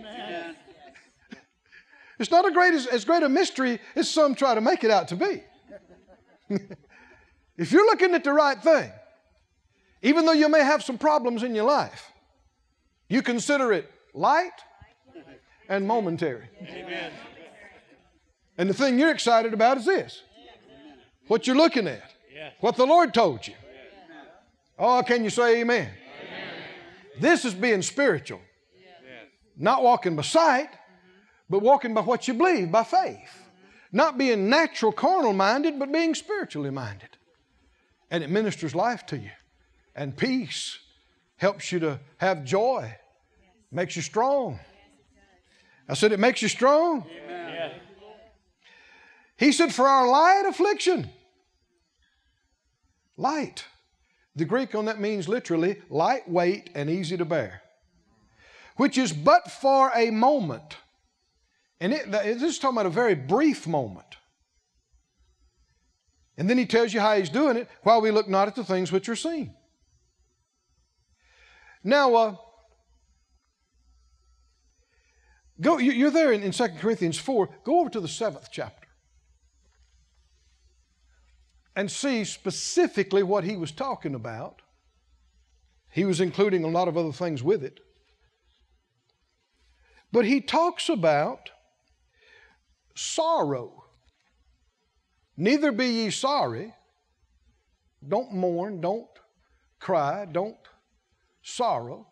It's 2.18 2.30
not 2.30 2.46
a 2.46 2.50
great, 2.50 2.74
as, 2.74 2.86
as 2.86 3.04
great 3.04 3.22
a 3.22 3.28
mystery 3.28 3.78
as 3.94 4.10
some 4.10 4.34
try 4.34 4.54
to 4.54 4.60
make 4.60 4.82
it 4.82 4.90
out 4.90 5.08
to 5.08 5.16
be. 5.16 5.42
if 7.56 7.70
you're 7.70 7.86
looking 7.86 8.14
at 8.14 8.24
the 8.24 8.32
right 8.32 8.60
thing, 8.60 8.90
even 10.02 10.26
though 10.26 10.32
you 10.32 10.48
may 10.48 10.64
have 10.64 10.82
some 10.82 10.98
problems 10.98 11.42
in 11.42 11.54
your 11.54 11.64
life, 11.64 12.10
you 13.08 13.22
consider 13.22 13.72
it 13.72 13.90
light 14.14 14.50
and 15.68 15.86
momentary. 15.86 16.48
Amen. 16.62 17.12
And 18.56 18.68
the 18.68 18.74
thing 18.74 18.98
you're 18.98 19.12
excited 19.12 19.54
about 19.54 19.78
is 19.78 19.86
this 19.86 20.22
what 21.28 21.46
you're 21.46 21.56
looking 21.56 21.86
at, 21.86 22.14
what 22.60 22.76
the 22.76 22.86
Lord 22.86 23.14
told 23.14 23.46
you. 23.46 23.54
Oh, 24.78 25.02
can 25.06 25.24
you 25.24 25.30
say 25.30 25.60
amen? 25.60 25.90
This 27.20 27.44
is 27.44 27.52
being 27.52 27.82
spiritual, 27.82 28.40
Yes. 28.74 29.26
not 29.56 29.82
walking 29.82 30.14
by 30.14 30.22
sight, 30.22 30.68
but 31.50 31.60
walking 31.60 31.92
by 31.92 32.02
what 32.02 32.28
you 32.28 32.34
believe, 32.34 32.70
by 32.70 32.84
faith. 32.84 33.42
Not 33.90 34.18
being 34.18 34.48
natural, 34.48 34.92
carnal 34.92 35.32
minded, 35.32 35.78
but 35.78 35.90
being 35.90 36.14
spiritually 36.14 36.70
minded. 36.70 37.08
And 38.10 38.22
it 38.22 38.30
ministers 38.30 38.74
life 38.74 39.04
to 39.06 39.16
you. 39.16 39.30
And 39.96 40.16
peace 40.16 40.78
helps 41.36 41.72
you 41.72 41.80
to 41.80 41.98
have 42.18 42.44
joy, 42.44 42.94
makes 43.72 43.96
you 43.96 44.02
strong. 44.02 44.60
I 45.88 45.94
said, 45.94 46.12
it 46.12 46.20
makes 46.20 46.40
you 46.42 46.48
strong. 46.48 47.04
Yes. 47.10 47.72
He 49.36 49.52
said, 49.52 49.74
for 49.74 49.88
our 49.88 50.06
light 50.06 50.44
affliction. 50.46 51.08
Light. 53.16 53.64
The 54.38 54.44
Greek 54.44 54.76
on 54.76 54.84
that 54.84 55.00
means 55.00 55.28
literally 55.28 55.82
lightweight 55.90 56.70
and 56.76 56.88
easy 56.88 57.16
to 57.16 57.24
bear, 57.24 57.60
which 58.76 58.96
is 58.96 59.12
but 59.12 59.50
for 59.50 59.90
a 59.96 60.10
moment. 60.12 60.76
And 61.80 61.92
it, 61.92 62.08
this 62.12 62.42
is 62.42 62.58
talking 62.60 62.76
about 62.76 62.86
a 62.86 62.90
very 62.90 63.16
brief 63.16 63.66
moment. 63.66 64.06
And 66.36 66.48
then 66.48 66.56
he 66.56 66.66
tells 66.66 66.94
you 66.94 67.00
how 67.00 67.16
he's 67.16 67.30
doing 67.30 67.56
it 67.56 67.68
while 67.82 68.00
we 68.00 68.12
look 68.12 68.28
not 68.28 68.46
at 68.46 68.54
the 68.54 68.62
things 68.62 68.92
which 68.92 69.08
are 69.08 69.16
seen. 69.16 69.54
Now, 71.82 72.14
uh, 72.14 72.36
go, 75.60 75.78
you- 75.78 75.90
you're 75.90 76.12
there 76.12 76.30
in, 76.30 76.44
in 76.44 76.52
2 76.52 76.68
Corinthians 76.78 77.18
4. 77.18 77.48
Go 77.64 77.80
over 77.80 77.90
to 77.90 77.98
the 78.00 78.06
seventh 78.06 78.50
chapter 78.52 78.87
and 81.78 81.88
see 81.88 82.24
specifically 82.24 83.22
what 83.22 83.44
he 83.44 83.54
was 83.54 83.70
talking 83.70 84.16
about. 84.16 84.62
He 85.88 86.04
was 86.04 86.20
including 86.20 86.64
a 86.64 86.68
lot 86.68 86.88
of 86.88 86.96
other 86.96 87.12
things 87.12 87.40
with 87.40 87.62
it. 87.62 87.78
But 90.10 90.24
he 90.24 90.40
talks 90.40 90.88
about 90.88 91.50
sorrow. 92.96 93.84
Neither 95.36 95.70
be 95.70 95.86
ye 95.86 96.10
sorry. 96.10 96.74
Don't 98.08 98.34
mourn, 98.34 98.80
don't 98.80 99.06
cry, 99.78 100.24
don't 100.24 100.56
sorrow, 101.42 102.08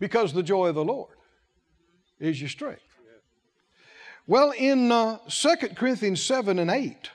because 0.00 0.32
the 0.32 0.42
joy 0.42 0.68
of 0.68 0.74
the 0.74 0.82
Lord 0.82 1.16
is 2.18 2.40
your 2.40 2.48
strength. 2.48 2.80
Well, 4.26 4.52
in 4.52 4.90
uh, 4.90 5.18
2 5.28 5.56
Corinthians 5.74 6.22
7 6.24 6.58
and 6.58 6.70
8, 6.70 7.10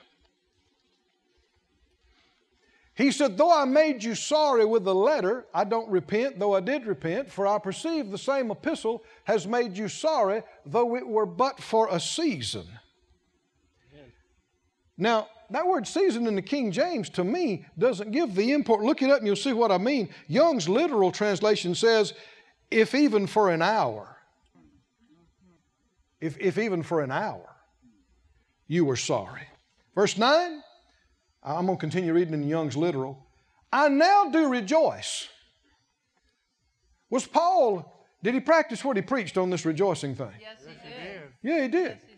he 3.02 3.10
said, 3.10 3.36
Though 3.36 3.52
I 3.52 3.64
made 3.64 4.02
you 4.02 4.14
sorry 4.14 4.64
with 4.64 4.84
the 4.84 4.94
letter, 4.94 5.46
I 5.52 5.64
don't 5.64 5.90
repent, 5.90 6.38
though 6.38 6.54
I 6.54 6.60
did 6.60 6.86
repent, 6.86 7.30
for 7.30 7.46
I 7.46 7.58
perceive 7.58 8.10
the 8.10 8.18
same 8.18 8.50
epistle 8.50 9.02
has 9.24 9.46
made 9.46 9.76
you 9.76 9.88
sorry, 9.88 10.42
though 10.64 10.94
it 10.96 11.06
were 11.06 11.26
but 11.26 11.60
for 11.60 11.88
a 11.90 11.98
season. 11.98 12.66
Now, 14.96 15.28
that 15.50 15.66
word 15.66 15.86
season 15.86 16.26
in 16.26 16.36
the 16.36 16.42
King 16.42 16.70
James 16.70 17.08
to 17.10 17.24
me 17.24 17.64
doesn't 17.78 18.12
give 18.12 18.34
the 18.34 18.52
import. 18.52 18.82
Look 18.82 19.02
it 19.02 19.10
up 19.10 19.18
and 19.18 19.26
you'll 19.26 19.36
see 19.36 19.52
what 19.52 19.72
I 19.72 19.78
mean. 19.78 20.08
Young's 20.28 20.68
literal 20.68 21.10
translation 21.10 21.74
says, 21.74 22.14
if 22.70 22.94
even 22.94 23.26
for 23.26 23.50
an 23.50 23.62
hour. 23.62 24.16
If, 26.20 26.38
if 26.38 26.56
even 26.56 26.82
for 26.82 27.00
an 27.00 27.10
hour 27.10 27.48
you 28.68 28.84
were 28.84 28.96
sorry. 28.96 29.42
Verse 29.94 30.16
9, 30.16 30.62
I'm 31.44 31.66
going 31.66 31.76
to 31.78 31.80
continue 31.80 32.12
reading 32.12 32.34
in 32.34 32.48
Young's 32.48 32.76
literal. 32.76 33.18
I 33.72 33.88
now 33.88 34.28
do 34.30 34.48
rejoice. 34.48 35.28
Was 37.10 37.26
Paul, 37.26 38.06
did 38.22 38.34
he 38.34 38.40
practice 38.40 38.84
what 38.84 38.96
he 38.96 39.02
preached 39.02 39.36
on 39.36 39.50
this 39.50 39.64
rejoicing 39.66 40.14
thing? 40.14 40.30
Yes, 40.40 40.58
he 40.60 40.72
did. 40.88 41.22
Yeah, 41.42 41.62
he 41.62 41.68
did. 41.68 41.90
Yes, 41.90 42.00
he 42.06 42.12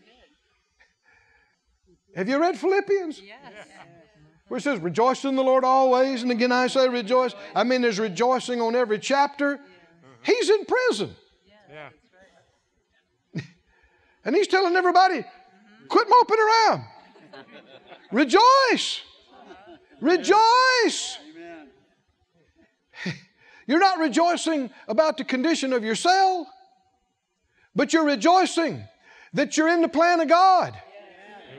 did. 2.13 2.17
Have 2.17 2.29
you 2.29 2.39
read 2.39 2.57
Philippians? 2.57 3.19
Yes. 3.19 3.37
Where 4.47 4.59
it 4.59 4.61
says, 4.61 4.79
Rejoice 4.79 5.25
in 5.25 5.35
the 5.35 5.43
Lord 5.43 5.63
always, 5.63 6.21
and 6.21 6.31
again 6.31 6.51
I 6.51 6.67
say 6.67 6.87
rejoice. 6.87 7.33
I 7.55 7.63
mean, 7.63 7.81
there's 7.81 7.99
rejoicing 7.99 8.61
on 8.61 8.75
every 8.75 8.99
chapter. 8.99 9.59
He's 10.21 10.49
in 10.49 10.65
prison, 10.65 11.15
Yeah. 13.33 13.41
and 14.23 14.35
he's 14.35 14.47
telling 14.47 14.75
everybody, 14.75 15.23
Quit 15.87 16.07
moping 16.09 16.37
around. 16.39 16.83
Rejoice. 18.11 19.01
Rejoice. 20.05 21.17
Amen. 21.35 21.67
You're 23.67 23.79
not 23.79 23.97
rejoicing 23.97 24.69
about 24.87 25.17
the 25.17 25.23
condition 25.23 25.73
of 25.73 25.83
your 25.83 25.95
cell, 25.95 26.47
but 27.75 27.91
you're 27.91 28.05
rejoicing 28.05 28.83
that 29.33 29.57
you're 29.57 29.67
in 29.67 29.81
the 29.81 29.89
plan 29.89 30.21
of 30.21 30.27
God, 30.27 30.79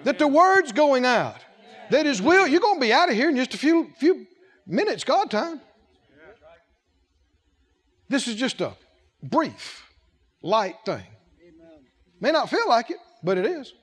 that 0.04 0.20
the 0.20 0.28
word's 0.28 0.70
going 0.70 1.04
out, 1.04 1.44
that 1.90 2.06
His 2.06 2.22
will. 2.22 2.46
You're 2.46 2.60
going 2.60 2.76
to 2.76 2.80
be 2.80 2.92
out 2.92 3.08
of 3.08 3.16
here 3.16 3.28
in 3.28 3.36
just 3.36 3.54
a 3.54 3.58
few 3.58 3.90
few 3.98 4.28
minutes, 4.64 5.02
God 5.02 5.28
time. 5.28 5.60
This 8.08 8.28
is 8.28 8.36
just 8.36 8.60
a 8.60 8.74
brief, 9.20 9.84
light 10.40 10.76
thing. 10.84 11.02
May 12.20 12.30
not 12.30 12.48
feel 12.48 12.68
like 12.68 12.90
it, 12.90 12.98
but 13.24 13.38
it 13.38 13.44
is. 13.44 13.74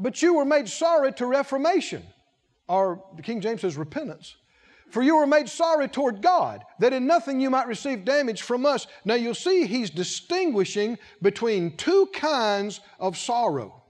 But 0.00 0.22
you 0.22 0.34
were 0.34 0.44
made 0.44 0.68
sorry 0.68 1.12
to 1.14 1.26
reformation, 1.26 2.02
or 2.68 3.04
the 3.16 3.22
King 3.22 3.40
James 3.40 3.60
says 3.60 3.76
repentance. 3.76 4.36
For 4.90 5.02
you 5.02 5.16
were 5.16 5.26
made 5.26 5.48
sorry 5.48 5.88
toward 5.88 6.20
God, 6.20 6.64
that 6.80 6.92
in 6.92 7.06
nothing 7.06 7.40
you 7.40 7.50
might 7.50 7.68
receive 7.68 8.04
damage 8.04 8.42
from 8.42 8.66
us. 8.66 8.86
Now 9.04 9.14
you'll 9.14 9.34
see 9.34 9.66
he's 9.66 9.90
distinguishing 9.90 10.98
between 11.22 11.76
two 11.76 12.08
kinds 12.12 12.80
of 12.98 13.16
sorrow. 13.16 13.82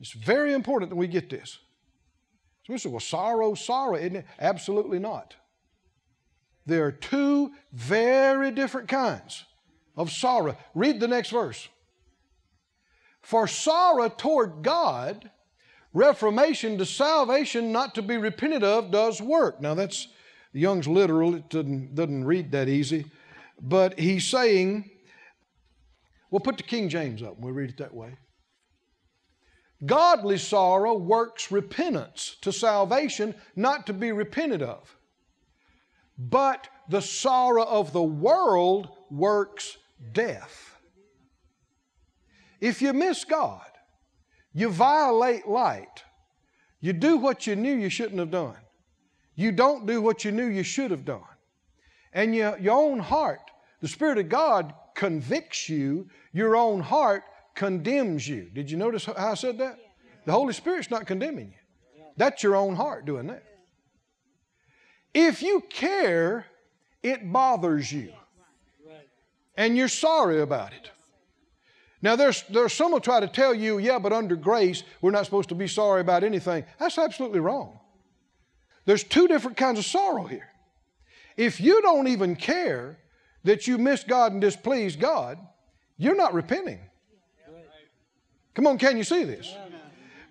It's 0.00 0.12
very 0.12 0.52
important 0.52 0.90
that 0.90 0.96
we 0.96 1.06
get 1.06 1.30
this. 1.30 1.58
So 2.64 2.72
we 2.72 2.78
say, 2.78 2.88
well, 2.88 3.00
sorrow, 3.00 3.54
sorrow, 3.54 3.96
isn't 3.96 4.16
it? 4.16 4.26
Absolutely 4.40 4.98
not. 4.98 5.36
There 6.66 6.84
are 6.84 6.92
two 6.92 7.52
very 7.72 8.50
different 8.50 8.88
kinds 8.88 9.44
of 9.96 10.10
sorrow. 10.10 10.56
Read 10.74 10.98
the 10.98 11.08
next 11.08 11.30
verse. 11.30 11.68
For 13.22 13.46
sorrow 13.46 14.08
toward 14.08 14.62
God, 14.62 15.30
reformation 15.92 16.78
to 16.78 16.86
salvation 16.86 17.72
not 17.72 17.94
to 17.96 18.02
be 18.02 18.16
repented 18.16 18.64
of 18.64 18.90
does 18.90 19.20
work. 19.20 19.60
Now 19.60 19.74
that's 19.74 20.08
Young's 20.52 20.88
literal, 20.88 21.34
it 21.34 21.50
doesn't, 21.50 21.94
doesn't 21.94 22.24
read 22.24 22.52
that 22.52 22.68
easy. 22.68 23.06
But 23.60 23.98
he's 23.98 24.26
saying, 24.26 24.90
We'll 26.30 26.40
put 26.40 26.56
the 26.58 26.62
King 26.62 26.88
James 26.88 27.22
up 27.22 27.36
and 27.36 27.44
we'll 27.44 27.54
read 27.54 27.70
it 27.70 27.78
that 27.78 27.94
way. 27.94 28.16
Godly 29.84 30.38
sorrow 30.38 30.94
works 30.94 31.52
repentance 31.52 32.36
to 32.42 32.52
salvation, 32.52 33.34
not 33.54 33.86
to 33.86 33.92
be 33.92 34.12
repented 34.12 34.62
of. 34.62 34.96
But 36.18 36.68
the 36.88 37.00
sorrow 37.00 37.64
of 37.64 37.92
the 37.92 38.02
world 38.02 38.88
works 39.10 39.78
death. 40.12 40.67
If 42.60 42.82
you 42.82 42.92
miss 42.92 43.24
God, 43.24 43.66
you 44.52 44.68
violate 44.68 45.46
light, 45.46 46.04
you 46.80 46.92
do 46.92 47.16
what 47.16 47.46
you 47.46 47.56
knew 47.56 47.74
you 47.74 47.88
shouldn't 47.88 48.18
have 48.18 48.30
done, 48.30 48.56
you 49.34 49.52
don't 49.52 49.86
do 49.86 50.02
what 50.02 50.24
you 50.24 50.32
knew 50.32 50.46
you 50.46 50.62
should 50.62 50.90
have 50.90 51.04
done, 51.04 51.22
and 52.12 52.34
you, 52.34 52.54
your 52.60 52.76
own 52.76 52.98
heart, 52.98 53.50
the 53.80 53.88
Spirit 53.88 54.18
of 54.18 54.28
God 54.28 54.74
convicts 54.94 55.68
you, 55.68 56.08
your 56.32 56.56
own 56.56 56.80
heart 56.80 57.22
condemns 57.54 58.28
you. 58.28 58.50
Did 58.52 58.70
you 58.70 58.76
notice 58.76 59.04
how 59.04 59.14
I 59.16 59.34
said 59.34 59.58
that? 59.58 59.78
The 60.26 60.32
Holy 60.32 60.52
Spirit's 60.52 60.90
not 60.90 61.06
condemning 61.06 61.52
you. 61.52 62.02
That's 62.16 62.42
your 62.42 62.56
own 62.56 62.74
heart 62.74 63.06
doing 63.06 63.28
that. 63.28 63.44
If 65.14 65.42
you 65.42 65.62
care, 65.70 66.46
it 67.02 67.32
bothers 67.32 67.92
you. 67.92 68.12
And 69.56 69.76
you're 69.76 69.88
sorry 69.88 70.40
about 70.40 70.72
it. 70.72 70.90
Now, 72.00 72.14
there's, 72.14 72.44
there's 72.48 72.72
some 72.72 72.92
will 72.92 73.00
try 73.00 73.18
to 73.20 73.26
tell 73.26 73.52
you, 73.52 73.78
yeah, 73.78 73.98
but 73.98 74.12
under 74.12 74.36
grace, 74.36 74.84
we're 75.00 75.10
not 75.10 75.24
supposed 75.24 75.48
to 75.48 75.54
be 75.54 75.66
sorry 75.66 76.00
about 76.00 76.22
anything. 76.22 76.64
That's 76.78 76.96
absolutely 76.96 77.40
wrong. 77.40 77.80
There's 78.84 79.02
two 79.02 79.26
different 79.26 79.56
kinds 79.56 79.78
of 79.78 79.84
sorrow 79.84 80.24
here. 80.24 80.48
If 81.36 81.60
you 81.60 81.82
don't 81.82 82.08
even 82.08 82.36
care 82.36 82.98
that 83.44 83.66
you 83.66 83.78
missed 83.78 84.08
God 84.08 84.32
and 84.32 84.40
displeased 84.40 85.00
God, 85.00 85.38
you're 85.96 86.16
not 86.16 86.34
repenting. 86.34 86.80
Come 88.54 88.66
on, 88.66 88.78
can 88.78 88.96
you 88.96 89.04
see 89.04 89.24
this? 89.24 89.54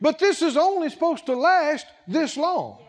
But 0.02 0.20
this 0.20 0.42
is 0.42 0.58
only 0.58 0.90
supposed 0.90 1.26
to 1.26 1.36
last 1.36 1.86
this 2.08 2.38
long. 2.38 2.80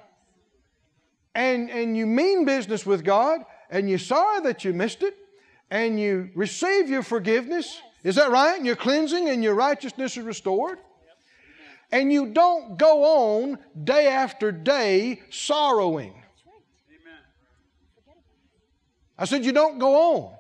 And, 1.35 1.71
and 1.71 1.97
you 1.97 2.07
mean 2.07 2.45
business 2.45 2.85
with 2.85 3.05
God, 3.05 3.41
and 3.71 3.88
you're 3.88 3.99
sorry 3.99 4.41
that 4.43 4.64
you 4.64 4.73
missed 4.73 5.03
it, 5.03 5.17
and 5.71 6.01
you 6.01 6.31
receive 6.35 6.88
your 6.88 7.03
forgiveness. 7.03 7.81
Is 8.04 8.16
that 8.16 8.30
right? 8.30 8.56
And 8.56 8.66
your 8.66 8.76
cleansing 8.76 9.28
and 9.28 9.42
your 9.42 9.54
righteousness 9.54 10.16
is 10.16 10.24
restored. 10.24 10.78
And 11.90 12.12
you 12.12 12.32
don't 12.32 12.76
go 12.76 13.04
on 13.04 13.58
day 13.84 14.08
after 14.08 14.52
day 14.52 15.22
sorrowing. 15.30 16.14
I 19.18 19.24
said, 19.24 19.44
you 19.44 19.52
don't 19.52 19.78
go 19.78 20.14
on. 20.14 20.34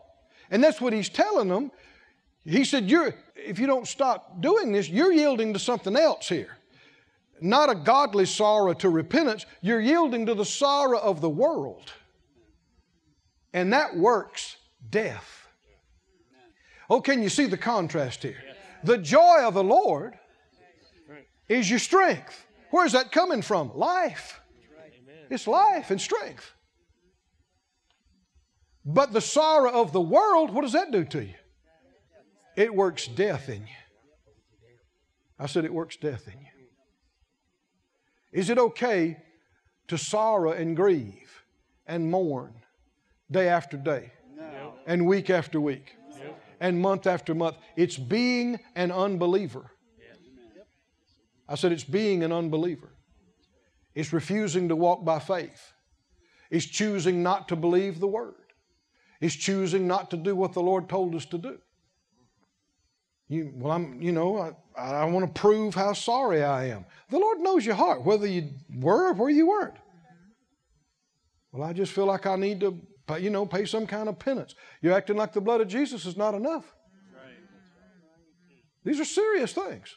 And 0.50 0.62
that's 0.62 0.80
what 0.80 0.92
he's 0.92 1.08
telling 1.08 1.48
them. 1.48 1.72
He 2.44 2.64
said, 2.64 2.88
you're, 2.88 3.14
if 3.34 3.58
you 3.58 3.66
don't 3.66 3.88
stop 3.88 4.40
doing 4.40 4.72
this, 4.72 4.88
you're 4.88 5.12
yielding 5.12 5.52
to 5.52 5.58
something 5.58 5.96
else 5.96 6.28
here. 6.28 6.56
Not 7.40 7.70
a 7.70 7.74
godly 7.74 8.26
sorrow 8.26 8.72
to 8.74 8.88
repentance, 8.88 9.46
you're 9.60 9.80
yielding 9.80 10.26
to 10.26 10.34
the 10.34 10.44
sorrow 10.44 10.98
of 10.98 11.20
the 11.20 11.28
world. 11.28 11.92
And 13.52 13.72
that 13.72 13.96
works 13.96 14.56
death. 14.90 15.37
Oh, 16.90 17.00
can 17.00 17.22
you 17.22 17.28
see 17.28 17.46
the 17.46 17.58
contrast 17.58 18.22
here? 18.22 18.42
The 18.84 18.98
joy 18.98 19.42
of 19.42 19.54
the 19.54 19.64
Lord 19.64 20.14
is 21.48 21.68
your 21.68 21.78
strength. 21.78 22.46
Where's 22.70 22.92
that 22.92 23.12
coming 23.12 23.42
from? 23.42 23.76
Life. 23.76 24.40
It's 25.30 25.46
life 25.46 25.90
and 25.90 26.00
strength. 26.00 26.52
But 28.84 29.12
the 29.12 29.20
sorrow 29.20 29.70
of 29.70 29.92
the 29.92 30.00
world, 30.00 30.50
what 30.50 30.62
does 30.62 30.72
that 30.72 30.90
do 30.90 31.04
to 31.04 31.22
you? 31.22 31.34
It 32.56 32.74
works 32.74 33.06
death 33.06 33.48
in 33.48 33.62
you. 33.62 33.74
I 35.38 35.46
said 35.46 35.64
it 35.64 35.72
works 35.72 35.96
death 35.96 36.26
in 36.26 36.40
you. 36.40 36.46
Is 38.32 38.50
it 38.50 38.58
okay 38.58 39.18
to 39.88 39.98
sorrow 39.98 40.52
and 40.52 40.74
grieve 40.74 41.44
and 41.86 42.10
mourn 42.10 42.54
day 43.30 43.48
after 43.48 43.76
day 43.76 44.12
No. 44.36 44.74
and 44.86 45.06
week 45.06 45.30
after 45.30 45.60
week 45.60 45.94
and 46.60 46.80
month 46.80 47.06
after 47.06 47.34
month? 47.34 47.56
It's 47.76 47.96
being 47.96 48.58
an 48.74 48.90
unbeliever. 48.90 49.70
I 51.48 51.54
said 51.54 51.72
it's 51.72 51.84
being 51.84 52.22
an 52.22 52.32
unbeliever. 52.32 52.90
It's 53.94 54.12
refusing 54.12 54.68
to 54.68 54.76
walk 54.76 55.04
by 55.04 55.18
faith. 55.18 55.72
It's 56.50 56.66
choosing 56.66 57.22
not 57.22 57.48
to 57.48 57.56
believe 57.56 58.00
the 58.00 58.06
word. 58.06 58.34
It's 59.20 59.34
choosing 59.34 59.86
not 59.86 60.10
to 60.10 60.16
do 60.16 60.36
what 60.36 60.52
the 60.52 60.62
Lord 60.62 60.88
told 60.88 61.14
us 61.14 61.24
to 61.26 61.38
do. 61.38 61.58
You, 63.28 63.52
well, 63.56 63.72
I'm, 63.72 64.00
you 64.00 64.12
know, 64.12 64.38
I, 64.38 64.80
I 64.80 65.04
want 65.06 65.26
to 65.26 65.40
prove 65.40 65.74
how 65.74 65.92
sorry 65.92 66.42
I 66.42 66.66
am. 66.66 66.86
The 67.10 67.18
Lord 67.18 67.40
knows 67.40 67.66
your 67.66 67.74
heart, 67.74 68.04
whether 68.04 68.26
you 68.26 68.50
were 68.74 69.10
or 69.10 69.12
where 69.14 69.28
you 69.28 69.48
weren't. 69.48 69.76
Well, 71.52 71.68
I 71.68 71.72
just 71.72 71.92
feel 71.92 72.06
like 72.06 72.26
I 72.26 72.36
need 72.36 72.60
to, 72.60 72.80
you 73.16 73.30
know, 73.30 73.46
pay 73.46 73.64
some 73.64 73.86
kind 73.86 74.08
of 74.08 74.18
penance. 74.18 74.54
You're 74.82 74.92
acting 74.92 75.16
like 75.16 75.32
the 75.32 75.40
blood 75.40 75.60
of 75.60 75.68
Jesus 75.68 76.04
is 76.06 76.16
not 76.16 76.34
enough. 76.34 76.74
These 78.84 79.00
are 79.00 79.04
serious 79.04 79.52
things. 79.52 79.96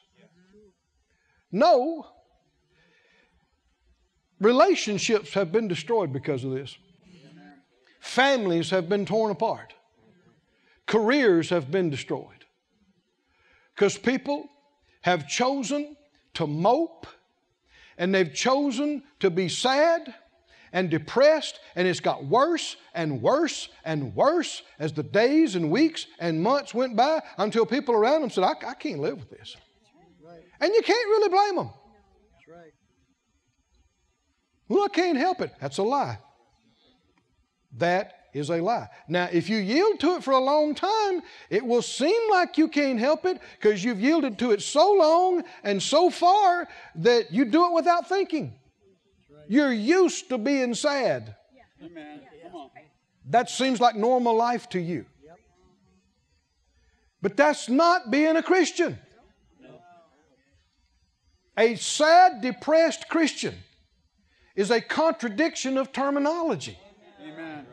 No, 1.51 2.07
relationships 4.39 5.33
have 5.33 5.51
been 5.51 5.67
destroyed 5.67 6.11
because 6.11 6.43
of 6.43 6.51
this. 6.51 6.77
Families 7.99 8.69
have 8.71 8.89
been 8.89 9.05
torn 9.05 9.31
apart. 9.31 9.73
Careers 10.87 11.49
have 11.49 11.69
been 11.69 11.89
destroyed. 11.89 12.45
Because 13.75 13.97
people 13.97 14.49
have 15.01 15.27
chosen 15.27 15.95
to 16.33 16.47
mope 16.47 17.07
and 17.97 18.13
they've 18.13 18.33
chosen 18.33 19.03
to 19.19 19.29
be 19.29 19.47
sad 19.47 20.13
and 20.73 20.89
depressed, 20.89 21.59
and 21.75 21.87
it's 21.87 21.99
got 21.99 22.25
worse 22.25 22.77
and 22.93 23.21
worse 23.21 23.69
and 23.83 24.15
worse 24.15 24.63
as 24.79 24.93
the 24.93 25.03
days 25.03 25.55
and 25.55 25.69
weeks 25.69 26.07
and 26.19 26.41
months 26.41 26.73
went 26.73 26.95
by 26.95 27.21
until 27.37 27.65
people 27.65 27.95
around 27.95 28.21
them 28.21 28.29
said, 28.29 28.43
I, 28.43 28.53
I 28.67 28.73
can't 28.73 28.99
live 28.99 29.17
with 29.17 29.29
this. 29.29 29.55
And 30.59 30.73
you 30.73 30.81
can't 30.83 31.07
really 31.09 31.29
blame 31.29 31.55
them. 31.55 31.69
Well, 34.67 34.83
I 34.83 34.87
can't 34.87 35.17
help 35.17 35.41
it. 35.41 35.51
That's 35.59 35.79
a 35.79 35.83
lie. 35.83 36.17
That 37.77 38.13
is 38.33 38.49
a 38.49 38.61
lie. 38.61 38.87
Now, 39.07 39.27
if 39.31 39.49
you 39.49 39.57
yield 39.57 39.99
to 39.99 40.15
it 40.15 40.23
for 40.23 40.31
a 40.31 40.39
long 40.39 40.75
time, 40.75 41.21
it 41.49 41.65
will 41.65 41.81
seem 41.81 42.31
like 42.31 42.57
you 42.57 42.67
can't 42.67 42.99
help 42.99 43.25
it 43.25 43.41
because 43.59 43.83
you've 43.83 43.99
yielded 43.99 44.39
to 44.39 44.51
it 44.51 44.61
so 44.61 44.93
long 44.93 45.43
and 45.63 45.81
so 45.81 46.09
far 46.09 46.67
that 46.95 47.33
you 47.33 47.43
do 47.45 47.65
it 47.65 47.73
without 47.73 48.07
thinking. 48.07 48.53
You're 49.51 49.73
used 49.73 50.29
to 50.29 50.37
being 50.37 50.73
sad. 50.73 51.35
That 53.25 53.49
seems 53.49 53.81
like 53.81 53.97
normal 53.97 54.33
life 54.33 54.69
to 54.69 54.79
you. 54.79 55.05
But 57.21 57.35
that's 57.35 57.67
not 57.67 58.09
being 58.09 58.37
a 58.37 58.43
Christian. 58.43 58.97
A 61.57 61.75
sad, 61.75 62.39
depressed 62.39 63.09
Christian 63.09 63.55
is 64.55 64.71
a 64.71 64.79
contradiction 64.79 65.77
of 65.77 65.91
terminology. 65.91 66.79
Amen. 67.21 67.65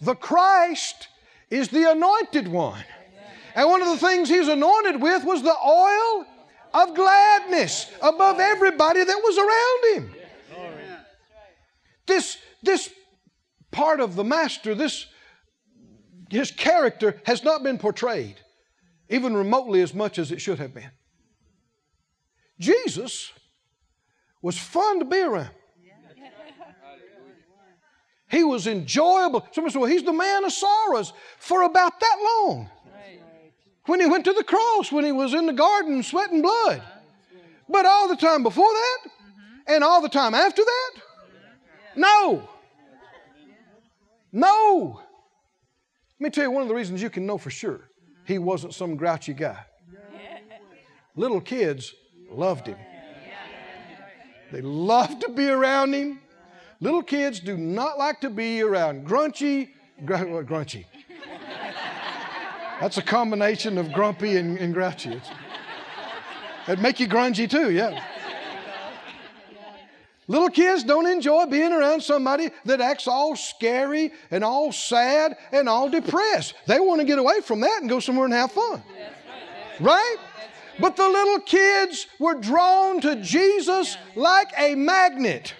The 0.00 0.14
Christ 0.14 1.08
is 1.50 1.68
the 1.68 1.90
anointed 1.90 2.48
one. 2.48 2.82
And 3.54 3.68
one 3.68 3.82
of 3.82 3.88
the 3.88 3.98
things 3.98 4.30
he's 4.30 4.48
anointed 4.48 5.02
with 5.02 5.24
was 5.24 5.42
the 5.42 5.54
oil 5.62 6.24
of 6.72 6.94
gladness 6.94 7.90
above 8.02 8.38
everybody 8.38 9.02
that 9.02 9.20
was 9.22 9.38
around 9.38 10.04
him. 10.04 10.14
This, 12.06 12.38
this 12.62 12.90
part 13.70 14.00
of 14.00 14.16
the 14.16 14.24
master, 14.24 14.74
this 14.74 15.06
his 16.28 16.50
character 16.50 17.20
has 17.24 17.42
not 17.42 17.62
been 17.62 17.76
portrayed 17.76 18.36
even 19.08 19.36
remotely 19.36 19.82
as 19.82 19.92
much 19.92 20.18
as 20.18 20.30
it 20.30 20.40
should 20.40 20.58
have 20.58 20.72
been. 20.72 20.90
Jesus 22.58 23.32
was 24.40 24.56
fun 24.56 25.00
to 25.00 25.04
be 25.04 25.20
around. 25.20 25.50
He 28.28 28.44
was 28.44 28.68
enjoyable. 28.68 29.44
Somebody 29.50 29.72
said, 29.72 29.80
Well, 29.80 29.90
he's 29.90 30.04
the 30.04 30.12
man 30.12 30.44
of 30.44 30.52
sorrows 30.52 31.12
for 31.38 31.62
about 31.62 31.98
that 31.98 32.16
long. 32.22 32.70
When 33.90 33.98
he 33.98 34.06
went 34.06 34.24
to 34.26 34.32
the 34.32 34.44
cross, 34.44 34.92
when 34.92 35.04
he 35.04 35.10
was 35.10 35.34
in 35.34 35.46
the 35.46 35.52
garden 35.52 36.04
sweating 36.04 36.42
blood. 36.42 36.80
But 37.68 37.86
all 37.86 38.06
the 38.06 38.14
time 38.14 38.44
before 38.44 38.72
that, 38.72 39.10
and 39.66 39.82
all 39.82 40.00
the 40.00 40.08
time 40.08 40.32
after 40.32 40.62
that, 40.62 40.90
no. 41.96 42.48
No. 44.30 45.00
Let 46.20 46.24
me 46.24 46.30
tell 46.30 46.44
you 46.44 46.52
one 46.52 46.62
of 46.62 46.68
the 46.68 46.74
reasons 46.76 47.02
you 47.02 47.10
can 47.10 47.26
know 47.26 47.36
for 47.36 47.50
sure 47.50 47.90
he 48.28 48.38
wasn't 48.38 48.74
some 48.74 48.94
grouchy 48.94 49.34
guy. 49.34 49.58
Little 51.16 51.40
kids 51.40 51.92
loved 52.30 52.68
him. 52.68 52.78
They 54.52 54.60
loved 54.60 55.22
to 55.22 55.30
be 55.30 55.48
around 55.48 55.94
him. 55.94 56.20
Little 56.78 57.02
kids 57.02 57.40
do 57.40 57.56
not 57.56 57.98
like 57.98 58.20
to 58.20 58.30
be 58.30 58.62
around 58.62 59.04
grunchy, 59.04 59.70
gr- 60.04 60.44
grunchy. 60.44 60.84
That's 62.80 62.96
a 62.96 63.02
combination 63.02 63.76
of 63.76 63.92
grumpy 63.92 64.36
and, 64.36 64.58
and 64.58 64.72
grouchy. 64.72 65.10
It's, 65.10 65.28
it'd 66.66 66.80
make 66.80 66.98
you 66.98 67.06
grungy 67.06 67.48
too, 67.48 67.70
yeah. 67.70 68.02
Little 70.28 70.48
kids 70.48 70.84
don't 70.84 71.08
enjoy 71.08 71.46
being 71.46 71.72
around 71.72 72.02
somebody 72.02 72.50
that 72.64 72.80
acts 72.80 73.08
all 73.08 73.34
scary 73.34 74.12
and 74.30 74.44
all 74.44 74.70
sad 74.70 75.36
and 75.50 75.68
all 75.68 75.90
depressed. 75.90 76.54
They 76.66 76.78
want 76.78 77.00
to 77.00 77.04
get 77.04 77.18
away 77.18 77.40
from 77.40 77.60
that 77.62 77.80
and 77.80 77.90
go 77.90 77.98
somewhere 77.98 78.26
and 78.26 78.34
have 78.34 78.52
fun. 78.52 78.80
Right? 79.80 80.16
But 80.78 80.96
the 80.96 81.08
little 81.08 81.40
kids 81.40 82.06
were 82.18 82.34
drawn 82.34 83.00
to 83.00 83.16
Jesus 83.16 83.96
like 84.14 84.52
a 84.56 84.74
magnet. 84.76 85.52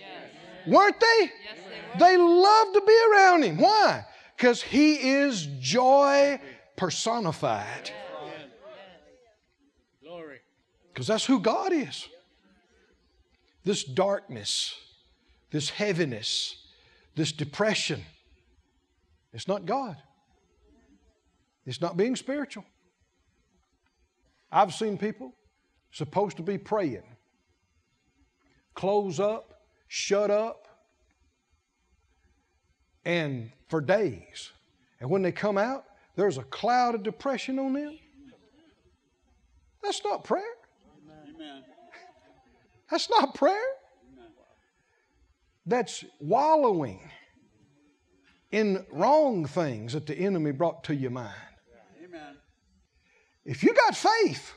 Weren't 0.66 1.00
they? 1.00 1.32
They 1.98 2.16
loved 2.16 2.74
to 2.74 2.80
be 2.80 2.98
around 3.12 3.42
him. 3.42 3.58
Why? 3.58 4.06
Because 4.36 4.62
he 4.62 4.94
is 4.94 5.48
joy 5.58 6.40
personified. 6.80 7.90
Glory. 10.02 10.38
Because 10.88 11.06
that's 11.06 11.26
who 11.26 11.38
God 11.38 11.74
is. 11.74 12.08
This 13.64 13.84
darkness, 13.84 14.74
this 15.50 15.68
heaviness, 15.68 16.56
this 17.14 17.32
depression, 17.32 18.02
it's 19.34 19.46
not 19.46 19.66
God. 19.66 19.98
It's 21.66 21.82
not 21.82 21.98
being 21.98 22.16
spiritual. 22.16 22.64
I've 24.50 24.72
seen 24.72 24.96
people 24.96 25.34
supposed 25.92 26.38
to 26.38 26.42
be 26.42 26.56
praying, 26.56 27.02
close 28.72 29.20
up, 29.20 29.60
shut 29.86 30.30
up, 30.30 30.66
and 33.04 33.52
for 33.68 33.82
days. 33.82 34.50
And 34.98 35.10
when 35.10 35.20
they 35.20 35.30
come 35.30 35.58
out, 35.58 35.84
there's 36.20 36.36
a 36.36 36.42
cloud 36.42 36.94
of 36.94 37.02
depression 37.02 37.58
on 37.58 37.72
them. 37.72 37.98
That's 39.82 40.04
not 40.04 40.22
prayer. 40.22 40.44
Amen. 41.34 41.64
That's 42.90 43.08
not 43.08 43.34
prayer. 43.34 43.56
That's 45.64 46.04
wallowing 46.20 47.00
in 48.50 48.84
wrong 48.92 49.46
things 49.46 49.94
that 49.94 50.06
the 50.06 50.14
enemy 50.14 50.52
brought 50.52 50.84
to 50.84 50.94
your 50.94 51.10
mind. 51.10 51.32
Amen. 52.04 52.36
If 53.46 53.64
you 53.64 53.72
got 53.72 53.96
faith, 53.96 54.52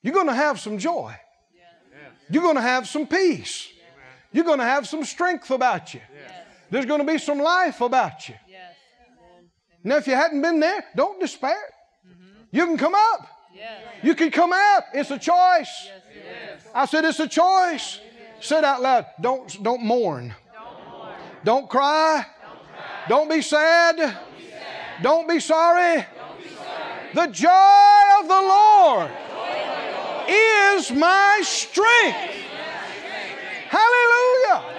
you're 0.00 0.14
going 0.14 0.28
to 0.28 0.34
have 0.34 0.58
some 0.58 0.78
joy. 0.78 1.14
You're 2.30 2.42
going 2.42 2.56
to 2.56 2.62
have 2.62 2.88
some 2.88 3.06
peace. 3.06 3.68
You're 4.32 4.44
going 4.44 4.60
to 4.60 4.64
have 4.64 4.88
some 4.88 5.04
strength 5.04 5.50
about 5.50 5.92
you. 5.92 6.00
There's 6.70 6.86
going 6.86 7.06
to 7.06 7.12
be 7.12 7.18
some 7.18 7.38
life 7.38 7.82
about 7.82 8.30
you. 8.30 8.36
Yes. 9.84 9.90
Now, 9.90 9.96
if 9.98 10.06
you 10.06 10.14
hadn't 10.14 10.40
been 10.40 10.60
there, 10.60 10.84
don't 10.96 11.20
despair. 11.20 11.56
Mm-hmm. 12.06 12.56
You 12.56 12.66
can 12.66 12.78
come 12.78 12.94
up. 12.94 13.28
Yes. 13.54 13.82
You 14.02 14.14
can 14.14 14.30
come 14.30 14.52
out. 14.52 14.84
It's 14.94 15.10
a 15.10 15.18
choice. 15.18 15.90
I 16.74 16.86
said 16.86 17.04
it's 17.04 17.20
a 17.20 17.28
choice. 17.28 18.00
Say 18.40 18.58
it 18.58 18.64
out 18.64 18.82
loud. 18.82 19.06
Don't, 19.20 19.62
don't 19.62 19.82
mourn. 19.82 20.34
Don't 21.44 21.68
cry. 21.68 22.24
Don't 23.08 23.28
be 23.28 23.42
sad. 23.42 24.16
Don't 25.02 25.28
be 25.28 25.38
sorry. 25.38 26.04
The 27.14 27.26
joy 27.26 28.02
of 28.20 28.28
the 28.28 28.42
Lord 28.42 29.10
is 30.28 30.90
my 30.90 31.42
strength. 31.44 32.34
Hallelujah. 33.68 34.73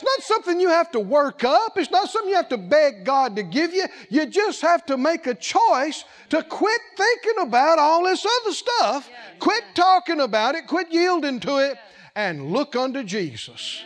It's 0.00 0.06
not 0.06 0.22
something 0.22 0.58
you 0.58 0.70
have 0.70 0.90
to 0.92 1.00
work 1.00 1.44
up. 1.44 1.76
It's 1.76 1.90
not 1.90 2.08
something 2.08 2.30
you 2.30 2.36
have 2.36 2.48
to 2.48 2.56
beg 2.56 3.04
God 3.04 3.36
to 3.36 3.42
give 3.42 3.74
you. 3.74 3.84
You 4.08 4.24
just 4.24 4.62
have 4.62 4.86
to 4.86 4.96
make 4.96 5.26
a 5.26 5.34
choice 5.34 6.04
to 6.30 6.42
quit 6.42 6.80
thinking 6.96 7.42
about 7.42 7.78
all 7.78 8.04
this 8.04 8.24
other 8.24 8.54
stuff, 8.54 9.10
quit 9.40 9.62
talking 9.74 10.20
about 10.20 10.54
it, 10.54 10.66
quit 10.66 10.90
yielding 10.90 11.38
to 11.40 11.58
it, 11.58 11.76
and 12.16 12.50
look 12.50 12.76
unto 12.76 13.02
Jesus. 13.04 13.82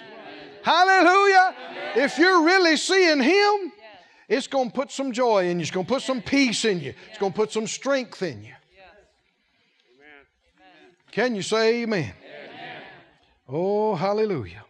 Hallelujah. 0.63 1.53
If 1.97 2.17
you're 2.17 2.45
really 2.45 2.77
seeing 2.77 3.21
Him, 3.21 3.73
it's 4.29 4.47
going 4.47 4.71
to 4.71 4.75
put 4.75 4.93
some 4.93 5.11
joy 5.11 5.49
in 5.49 5.59
you. 5.59 5.63
It's 5.63 5.73
going 5.73 5.87
to 5.87 5.93
put 5.93 6.03
some 6.03 6.23
peace 6.23 6.65
in 6.65 6.79
you. 6.79 6.95
It's 7.11 7.19
going 7.19 7.33
to 7.33 7.37
put 7.37 7.51
some 7.51 7.67
strength 7.67 8.23
in 8.23 8.45
you. 8.45 8.55
Can 11.11 11.35
you 11.35 11.43
say 11.43 11.83
amen? 11.83 12.13
Oh, 13.49 13.97
hallelujah. 13.97 14.64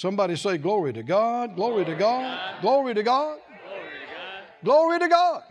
Somebody 0.00 0.34
say, 0.34 0.56
Glory 0.56 0.94
to 0.94 1.02
God, 1.02 1.56
glory 1.56 1.84
to 1.84 1.94
God, 1.94 2.62
glory 2.62 2.94
to 2.94 3.02
God, 3.02 3.38
glory 4.64 4.98
to 4.98 5.08
God. 5.08 5.42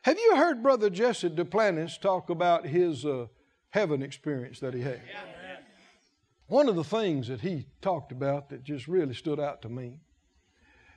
Have 0.00 0.18
you 0.18 0.34
heard 0.36 0.62
Brother 0.62 0.88
Jesse 0.88 1.28
Duplantis 1.28 2.00
talk 2.00 2.30
about 2.30 2.64
his 2.64 3.04
uh, 3.04 3.26
heaven 3.68 4.02
experience 4.02 4.60
that 4.60 4.72
he 4.72 4.80
had? 4.80 5.02
One 6.46 6.70
of 6.70 6.74
the 6.74 6.82
things 6.82 7.28
that 7.28 7.42
he 7.42 7.66
talked 7.82 8.12
about 8.12 8.48
that 8.48 8.64
just 8.64 8.88
really 8.88 9.12
stood 9.12 9.38
out 9.38 9.60
to 9.60 9.68
me, 9.68 9.98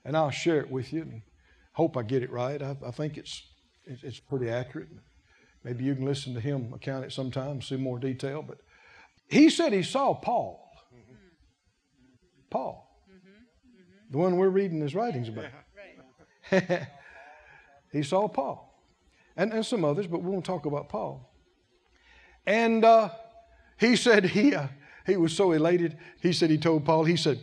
and 0.05 0.15
I'll 0.15 0.31
share 0.31 0.61
it 0.61 0.71
with 0.71 0.93
you 0.93 1.01
and 1.01 1.21
hope 1.73 1.97
I 1.97 2.03
get 2.03 2.23
it 2.23 2.31
right. 2.31 2.61
I, 2.61 2.77
I 2.87 2.91
think 2.91 3.17
it's, 3.17 3.43
it's 3.83 4.21
pretty 4.21 4.49
accurate. 4.49 4.87
Maybe 5.65 5.83
you 5.83 5.95
can 5.95 6.05
listen 6.05 6.33
to 6.33 6.39
him 6.39 6.73
account 6.73 7.03
it 7.03 7.11
sometime, 7.11 7.61
see 7.61 7.75
more 7.75 7.99
detail. 7.99 8.41
But 8.41 8.59
he 9.27 9.49
said 9.49 9.73
he 9.73 9.83
saw 9.83 10.13
Paul. 10.13 10.63
Paul. 12.53 12.87
The 14.11 14.19
one 14.19 14.37
we're 14.37 14.49
reading 14.49 14.79
his 14.79 14.93
writings 14.93 15.27
about. 15.27 15.45
he 17.91 18.03
saw 18.03 18.27
Paul. 18.27 18.69
And, 19.35 19.51
and 19.51 19.65
some 19.65 19.83
others, 19.83 20.05
but 20.05 20.21
we 20.21 20.29
won't 20.29 20.45
talk 20.45 20.67
about 20.67 20.87
Paul. 20.87 21.27
And 22.45 22.85
uh, 22.85 23.09
he 23.79 23.95
said 23.95 24.25
he, 24.25 24.53
uh, 24.53 24.67
he 25.07 25.17
was 25.17 25.35
so 25.35 25.51
elated. 25.53 25.97
He 26.21 26.31
said 26.31 26.51
he 26.51 26.59
told 26.59 26.85
Paul, 26.85 27.05
he 27.05 27.17
said, 27.17 27.39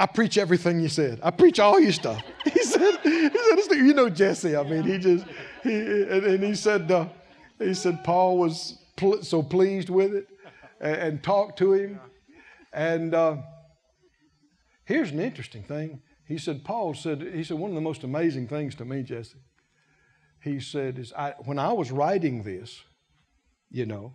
I 0.00 0.06
preach 0.06 0.38
everything 0.38 0.80
you 0.80 0.88
said. 0.88 1.20
I 1.22 1.30
preach 1.30 1.60
all 1.60 1.78
your 1.78 1.92
stuff. 1.92 2.22
He 2.44 2.62
said, 2.62 2.98
he 3.02 3.62
said 3.62 3.76
you 3.76 3.92
know 3.92 4.08
Jesse. 4.08 4.56
I 4.56 4.62
mean, 4.62 4.82
he 4.82 4.98
just, 4.98 5.26
he, 5.62 5.74
and, 5.74 6.24
and 6.24 6.44
he 6.44 6.54
said, 6.54 6.90
uh, 6.90 7.06
he 7.58 7.74
said 7.74 8.02
Paul 8.02 8.38
was 8.38 8.78
pl- 8.96 9.22
so 9.22 9.42
pleased 9.42 9.90
with 9.90 10.14
it 10.14 10.26
and, 10.80 10.96
and 10.96 11.22
talked 11.22 11.58
to 11.58 11.74
him. 11.74 12.00
And 12.72 13.14
uh, 13.14 13.36
here's 14.86 15.10
an 15.10 15.20
interesting 15.20 15.62
thing. 15.62 16.00
He 16.26 16.38
said, 16.38 16.64
Paul 16.64 16.94
said, 16.94 17.22
he 17.34 17.44
said, 17.44 17.58
one 17.58 17.70
of 17.70 17.74
the 17.74 17.80
most 17.80 18.02
amazing 18.02 18.48
things 18.48 18.74
to 18.76 18.84
me, 18.84 19.02
Jesse, 19.02 19.38
he 20.40 20.58
said, 20.58 20.98
is 20.98 21.12
I, 21.12 21.34
when 21.44 21.58
I 21.58 21.72
was 21.72 21.92
writing 21.92 22.42
this, 22.42 22.82
you 23.70 23.84
know, 23.84 24.14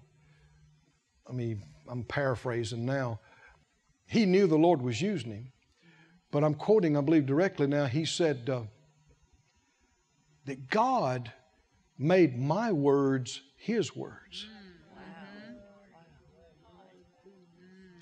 I 1.29 1.33
mean, 1.33 1.63
I'm 1.87 2.03
paraphrasing 2.03 2.85
now, 2.85 3.19
he 4.05 4.25
knew 4.25 4.47
the 4.47 4.57
Lord 4.57 4.81
was 4.81 5.01
using 5.01 5.31
him. 5.31 5.51
But 6.31 6.43
I'm 6.43 6.55
quoting, 6.55 6.97
I 6.97 7.01
believe, 7.01 7.25
directly 7.25 7.67
now. 7.67 7.85
He 7.85 8.05
said 8.05 8.49
uh, 8.49 8.63
that 10.45 10.69
God 10.69 11.31
made 11.97 12.37
my 12.37 12.71
words 12.71 13.41
his 13.57 13.95
words. 13.95 14.47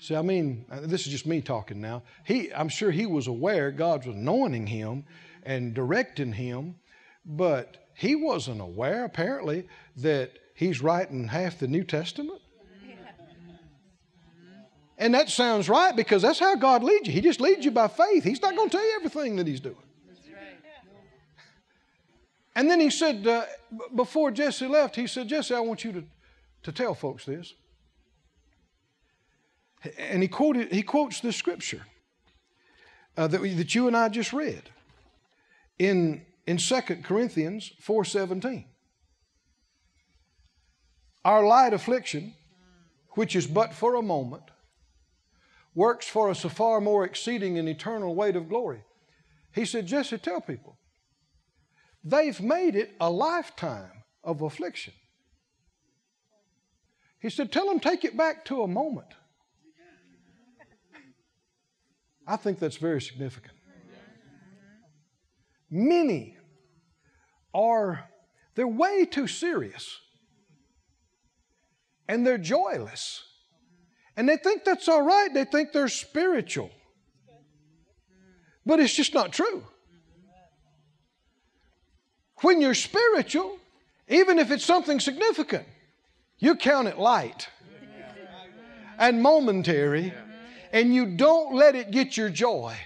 See, 0.00 0.16
I 0.16 0.22
mean, 0.22 0.64
uh, 0.70 0.80
this 0.80 1.06
is 1.06 1.12
just 1.12 1.26
me 1.26 1.42
talking 1.42 1.78
now. 1.80 2.02
He, 2.24 2.52
I'm 2.54 2.70
sure 2.70 2.90
he 2.90 3.04
was 3.04 3.26
aware 3.26 3.70
God 3.70 4.06
was 4.06 4.16
anointing 4.16 4.66
him 4.66 5.04
and 5.42 5.74
directing 5.74 6.32
him, 6.32 6.76
but 7.26 7.76
he 7.94 8.16
wasn't 8.16 8.62
aware, 8.62 9.04
apparently, 9.04 9.68
that 9.96 10.32
he's 10.54 10.80
writing 10.80 11.28
half 11.28 11.58
the 11.58 11.68
New 11.68 11.84
Testament. 11.84 12.40
And 14.96 15.14
that 15.14 15.28
sounds 15.30 15.68
right 15.68 15.94
because 15.94 16.22
that's 16.22 16.38
how 16.38 16.54
God 16.56 16.82
leads 16.82 17.06
you. 17.06 17.12
He 17.12 17.20
just 17.20 17.40
leads 17.40 17.64
you 17.64 17.70
by 17.70 17.88
faith. 17.88 18.24
He's 18.24 18.40
not 18.42 18.56
going 18.56 18.68
to 18.68 18.76
tell 18.76 18.84
you 18.84 18.96
everything 18.96 19.36
that 19.36 19.46
He's 19.46 19.60
doing. 19.60 19.76
And 22.54 22.70
then 22.70 22.80
he 22.80 22.90
said, 22.90 23.26
uh, 23.26 23.44
before 23.94 24.30
Jesse 24.30 24.66
left, 24.66 24.96
he 24.96 25.06
said, 25.06 25.28
Jesse, 25.28 25.54
I 25.54 25.60
want 25.60 25.84
you 25.84 25.92
to, 25.92 26.04
to 26.64 26.72
tell 26.72 26.94
folks 26.94 27.24
this. 27.24 27.54
And 29.98 30.22
he, 30.22 30.28
quoted, 30.28 30.72
he 30.72 30.82
quotes 30.82 31.20
this 31.20 31.36
scripture 31.36 31.86
uh, 33.16 33.26
that, 33.28 33.40
we, 33.40 33.54
that 33.54 33.74
you 33.74 33.86
and 33.86 33.96
I 33.96 34.08
just 34.08 34.32
read 34.32 34.62
in, 35.78 36.22
in 36.46 36.58
2 36.58 36.80
Corinthians 37.02 37.72
4.17. 37.82 38.64
Our 41.24 41.46
light 41.46 41.72
affliction, 41.72 42.34
which 43.10 43.34
is 43.36 43.46
but 43.46 43.72
for 43.72 43.94
a 43.94 44.02
moment, 44.02 44.44
works 45.74 46.06
for 46.06 46.28
us 46.28 46.44
a 46.44 46.50
far 46.50 46.80
more 46.80 47.04
exceeding 47.04 47.58
and 47.58 47.68
eternal 47.68 48.14
weight 48.14 48.36
of 48.36 48.48
glory. 48.48 48.82
He 49.52 49.64
said, 49.64 49.86
Jesse, 49.86 50.18
tell 50.18 50.40
people, 50.40 50.78
they've 52.04 52.40
made 52.40 52.76
it 52.76 52.94
a 53.00 53.10
lifetime 53.10 54.02
of 54.22 54.42
affliction. 54.42 54.94
He 57.20 57.30
said, 57.30 57.52
tell 57.52 57.66
them 57.66 57.80
take 57.80 58.04
it 58.04 58.16
back 58.16 58.44
to 58.46 58.62
a 58.62 58.68
moment. 58.68 59.08
I 62.30 62.36
think 62.36 62.60
that's 62.60 62.76
very 62.76 63.02
significant. 63.02 63.54
many 65.68 66.36
are, 67.52 68.08
they're 68.54 68.68
way 68.68 69.04
too 69.04 69.26
serious. 69.26 69.98
And 72.06 72.24
they're 72.24 72.38
joyless. 72.38 73.24
And 74.16 74.28
they 74.28 74.36
think 74.36 74.62
that's 74.64 74.88
all 74.88 75.02
right. 75.02 75.28
They 75.34 75.44
think 75.44 75.72
they're 75.72 75.88
spiritual. 75.88 76.70
But 78.64 78.78
it's 78.78 78.94
just 78.94 79.12
not 79.12 79.32
true. 79.32 79.64
When 82.42 82.60
you're 82.60 82.74
spiritual, 82.74 83.58
even 84.08 84.38
if 84.38 84.52
it's 84.52 84.64
something 84.64 85.00
significant, 85.00 85.66
you 86.38 86.54
count 86.54 86.86
it 86.86 86.96
light 86.96 87.48
and 88.98 89.20
momentary, 89.20 90.12
and 90.72 90.94
you 90.94 91.06
don't 91.06 91.54
let 91.54 91.74
it 91.74 91.90
get 91.90 92.16
your 92.16 92.30
joy. 92.30 92.76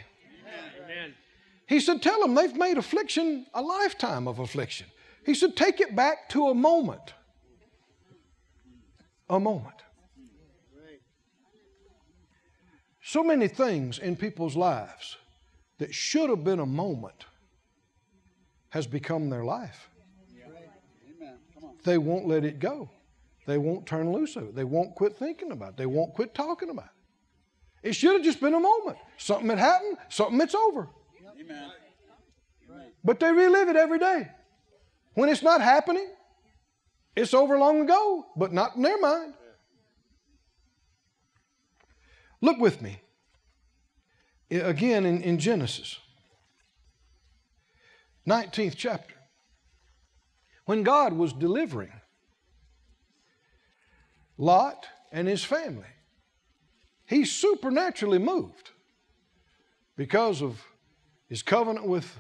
Amen. 0.85 1.15
He 1.67 1.81
said, 1.81 2.03
Tell 2.03 2.21
them 2.21 2.35
they've 2.35 2.57
made 2.57 2.79
affliction 2.79 3.47
a 3.55 3.63
lifetime 3.63 4.27
of 4.29 4.39
affliction. 4.39 4.87
He 5.25 5.35
said, 5.35 5.57
Take 5.57 5.81
it 5.81 5.95
back 5.95 6.29
to 6.31 6.49
a 6.49 6.55
moment. 6.55 7.15
A 9.31 9.41
moment. 9.41 9.75
So 13.07 13.23
many 13.23 13.49
things 13.49 13.99
in 13.99 14.17
people's 14.17 14.57
lives 14.57 15.19
that 15.79 15.95
should 15.95 16.31
have 16.31 16.43
been 16.43 16.59
a 16.59 16.67
moment 16.67 17.27
has 18.71 18.87
become 18.87 19.29
their 19.29 19.45
life. 19.45 19.89
Amen. 21.17 21.35
Come 21.55 21.65
on. 21.65 21.75
They 21.85 21.99
won't 21.99 22.27
let 22.27 22.45
it 22.45 22.59
go. 22.59 22.89
They 23.47 23.59
won't 23.59 23.87
turn 23.87 24.11
loose 24.11 24.37
of 24.37 24.45
it. 24.45 24.55
They 24.55 24.65
won't 24.65 24.95
quit 24.95 25.17
thinking 25.17 25.53
about 25.53 25.71
it. 25.71 25.77
They 25.77 25.87
won't 25.87 26.15
quit 26.15 26.35
talking 26.35 26.71
about 26.71 26.87
it. 26.87 26.94
It 27.85 27.95
should 27.95 28.15
have 28.15 28.23
just 28.23 28.41
been 28.41 28.55
a 28.55 28.61
moment. 28.61 28.97
Something 29.19 29.51
had 29.51 29.59
happened, 29.59 29.99
something 30.09 30.39
that's 30.39 30.55
over. 30.55 30.89
Amen. 31.39 31.71
But 33.05 33.21
they 33.21 33.31
relive 33.31 33.69
it 33.69 33.77
every 33.77 33.99
day. 33.99 34.31
When 35.13 35.29
it's 35.29 35.43
not 35.43 35.61
happening, 35.61 36.09
it's 37.15 37.35
over 37.35 37.59
long 37.59 37.83
ago, 37.83 38.25
but 38.37 38.55
not 38.55 38.75
in 38.77 38.83
their 38.83 38.99
mind. 38.99 39.35
Look 42.41 42.59
with 42.59 42.81
me 42.81 43.01
again 44.51 45.05
in, 45.05 45.23
in 45.23 45.39
Genesis, 45.39 45.99
19th 48.27 48.75
chapter. 48.77 49.15
When 50.65 50.83
God 50.83 51.13
was 51.13 51.35
delivering 51.35 51.93
Lot 54.39 54.87
and 55.13 55.29
his 55.29 55.45
family, 55.45 55.85
he 57.07 57.25
supernaturally 57.25 58.19
moved 58.19 58.71
because 59.97 60.43
of 60.43 60.65
his 61.29 61.43
covenant 61.43 61.87
with 61.87 62.19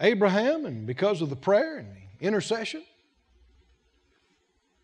Abraham 0.00 0.66
and 0.66 0.86
because 0.86 1.22
of 1.22 1.30
the 1.30 1.36
prayer 1.36 1.78
and 1.78 1.88
the 1.88 2.26
intercession 2.26 2.82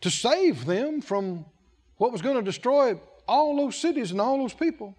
to 0.01 0.09
save 0.09 0.65
them 0.65 1.01
from 1.01 1.45
what 1.97 2.11
was 2.11 2.21
going 2.21 2.35
to 2.35 2.41
destroy 2.41 2.99
all 3.27 3.55
those 3.55 3.75
cities 3.75 4.11
and 4.11 4.19
all 4.19 4.37
those 4.37 4.53
people. 4.53 4.95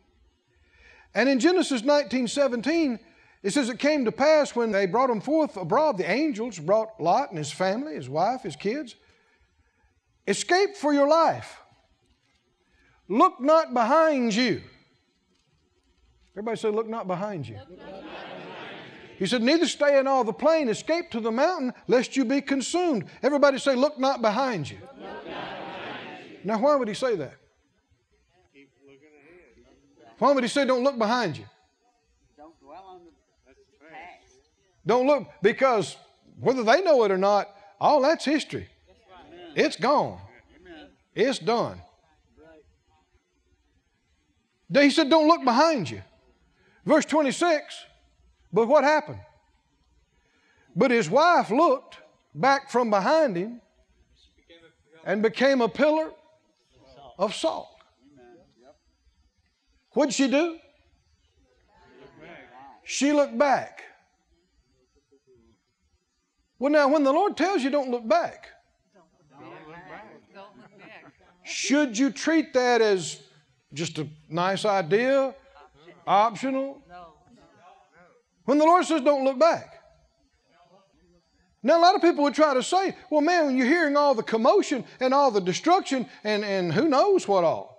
And 1.14 1.28
in 1.28 1.40
Genesis 1.40 1.82
19 1.82 2.28
17, 2.28 2.98
it 3.42 3.50
says, 3.52 3.68
It 3.68 3.78
came 3.78 4.04
to 4.04 4.12
pass 4.12 4.54
when 4.54 4.70
they 4.70 4.86
brought 4.86 5.10
him 5.10 5.20
forth 5.20 5.56
abroad, 5.56 5.98
the 5.98 6.10
angels 6.10 6.58
brought 6.58 7.00
Lot 7.00 7.30
and 7.30 7.38
his 7.38 7.50
family, 7.50 7.94
his 7.94 8.08
wife, 8.08 8.42
his 8.42 8.56
kids. 8.56 8.94
Escape 10.26 10.76
for 10.76 10.94
your 10.94 11.08
life. 11.08 11.61
Look 13.12 13.40
not 13.40 13.74
behind 13.74 14.34
you. 14.34 14.62
Everybody 16.32 16.56
say, 16.56 16.70
Look 16.70 16.88
not 16.88 17.06
behind 17.06 17.46
you. 17.46 17.58
He 19.18 19.26
said, 19.26 19.42
Neither 19.42 19.66
stay 19.66 19.98
in 19.98 20.06
all 20.06 20.24
the 20.24 20.32
plain, 20.32 20.70
escape 20.70 21.10
to 21.10 21.20
the 21.20 21.30
mountain, 21.30 21.74
lest 21.88 22.16
you 22.16 22.24
be 22.24 22.40
consumed. 22.40 23.04
Everybody 23.22 23.58
say, 23.58 23.74
Look 23.74 23.98
not 23.98 24.22
behind 24.22 24.70
you. 24.70 24.78
Now, 26.42 26.58
why 26.58 26.74
would 26.74 26.88
he 26.88 26.94
say 26.94 27.14
that? 27.16 27.34
Keep 28.54 28.70
looking 28.86 29.08
ahead. 29.20 30.16
Why 30.18 30.32
would 30.32 30.42
he 30.42 30.48
say, 30.48 30.64
Don't 30.64 30.82
look 30.82 30.96
behind 30.98 31.36
you? 31.36 31.44
Don't 32.38 32.58
dwell 32.60 32.82
on 32.88 33.00
the 33.04 33.52
past. 33.90 34.38
Don't 34.86 35.06
look, 35.06 35.28
because 35.42 35.98
whether 36.40 36.64
they 36.64 36.80
know 36.80 37.04
it 37.04 37.10
or 37.10 37.18
not, 37.18 37.50
all 37.78 38.00
that's 38.00 38.24
history. 38.24 38.68
It's 39.54 39.76
gone. 39.76 40.18
Amen. 40.58 40.86
It's 41.14 41.38
done. 41.38 41.78
He 44.74 44.90
said, 44.90 45.10
Don't 45.10 45.28
look 45.28 45.44
behind 45.44 45.90
you. 45.90 46.02
Verse 46.84 47.04
26, 47.04 47.84
but 48.52 48.66
what 48.66 48.84
happened? 48.84 49.20
But 50.74 50.90
his 50.90 51.08
wife 51.08 51.50
looked 51.50 51.98
back 52.34 52.70
from 52.70 52.90
behind 52.90 53.36
him 53.36 53.60
and 55.04 55.22
became 55.22 55.60
a 55.60 55.68
pillar 55.68 56.10
of 57.18 57.34
salt. 57.34 57.68
What'd 59.92 60.14
she 60.14 60.28
do? 60.28 60.58
She 62.84 63.12
looked 63.12 63.36
back. 63.38 63.82
Well, 66.58 66.72
now, 66.72 66.88
when 66.88 67.02
the 67.02 67.12
Lord 67.12 67.36
tells 67.36 67.62
you 67.62 67.70
don't 67.70 67.90
look 67.90 68.06
back, 68.06 68.48
Don't 68.94 69.66
look 69.66 70.78
back. 70.78 71.12
should 71.42 71.98
you 71.98 72.10
treat 72.10 72.54
that 72.54 72.80
as 72.80 73.20
just 73.72 73.98
a 73.98 74.06
nice 74.28 74.64
idea, 74.64 75.34
optional? 76.06 76.82
When 78.44 78.58
the 78.58 78.64
Lord 78.64 78.84
says 78.84 79.00
don't 79.02 79.24
look 79.24 79.38
back. 79.38 79.80
Now, 81.64 81.78
a 81.78 81.82
lot 81.82 81.94
of 81.94 82.02
people 82.02 82.24
would 82.24 82.34
try 82.34 82.54
to 82.54 82.62
say, 82.62 82.96
well, 83.08 83.20
man, 83.20 83.46
when 83.46 83.56
you're 83.56 83.68
hearing 83.68 83.96
all 83.96 84.16
the 84.16 84.22
commotion 84.22 84.84
and 84.98 85.14
all 85.14 85.30
the 85.30 85.40
destruction 85.40 86.06
and, 86.24 86.44
and 86.44 86.72
who 86.72 86.88
knows 86.88 87.28
what 87.28 87.44
all, 87.44 87.72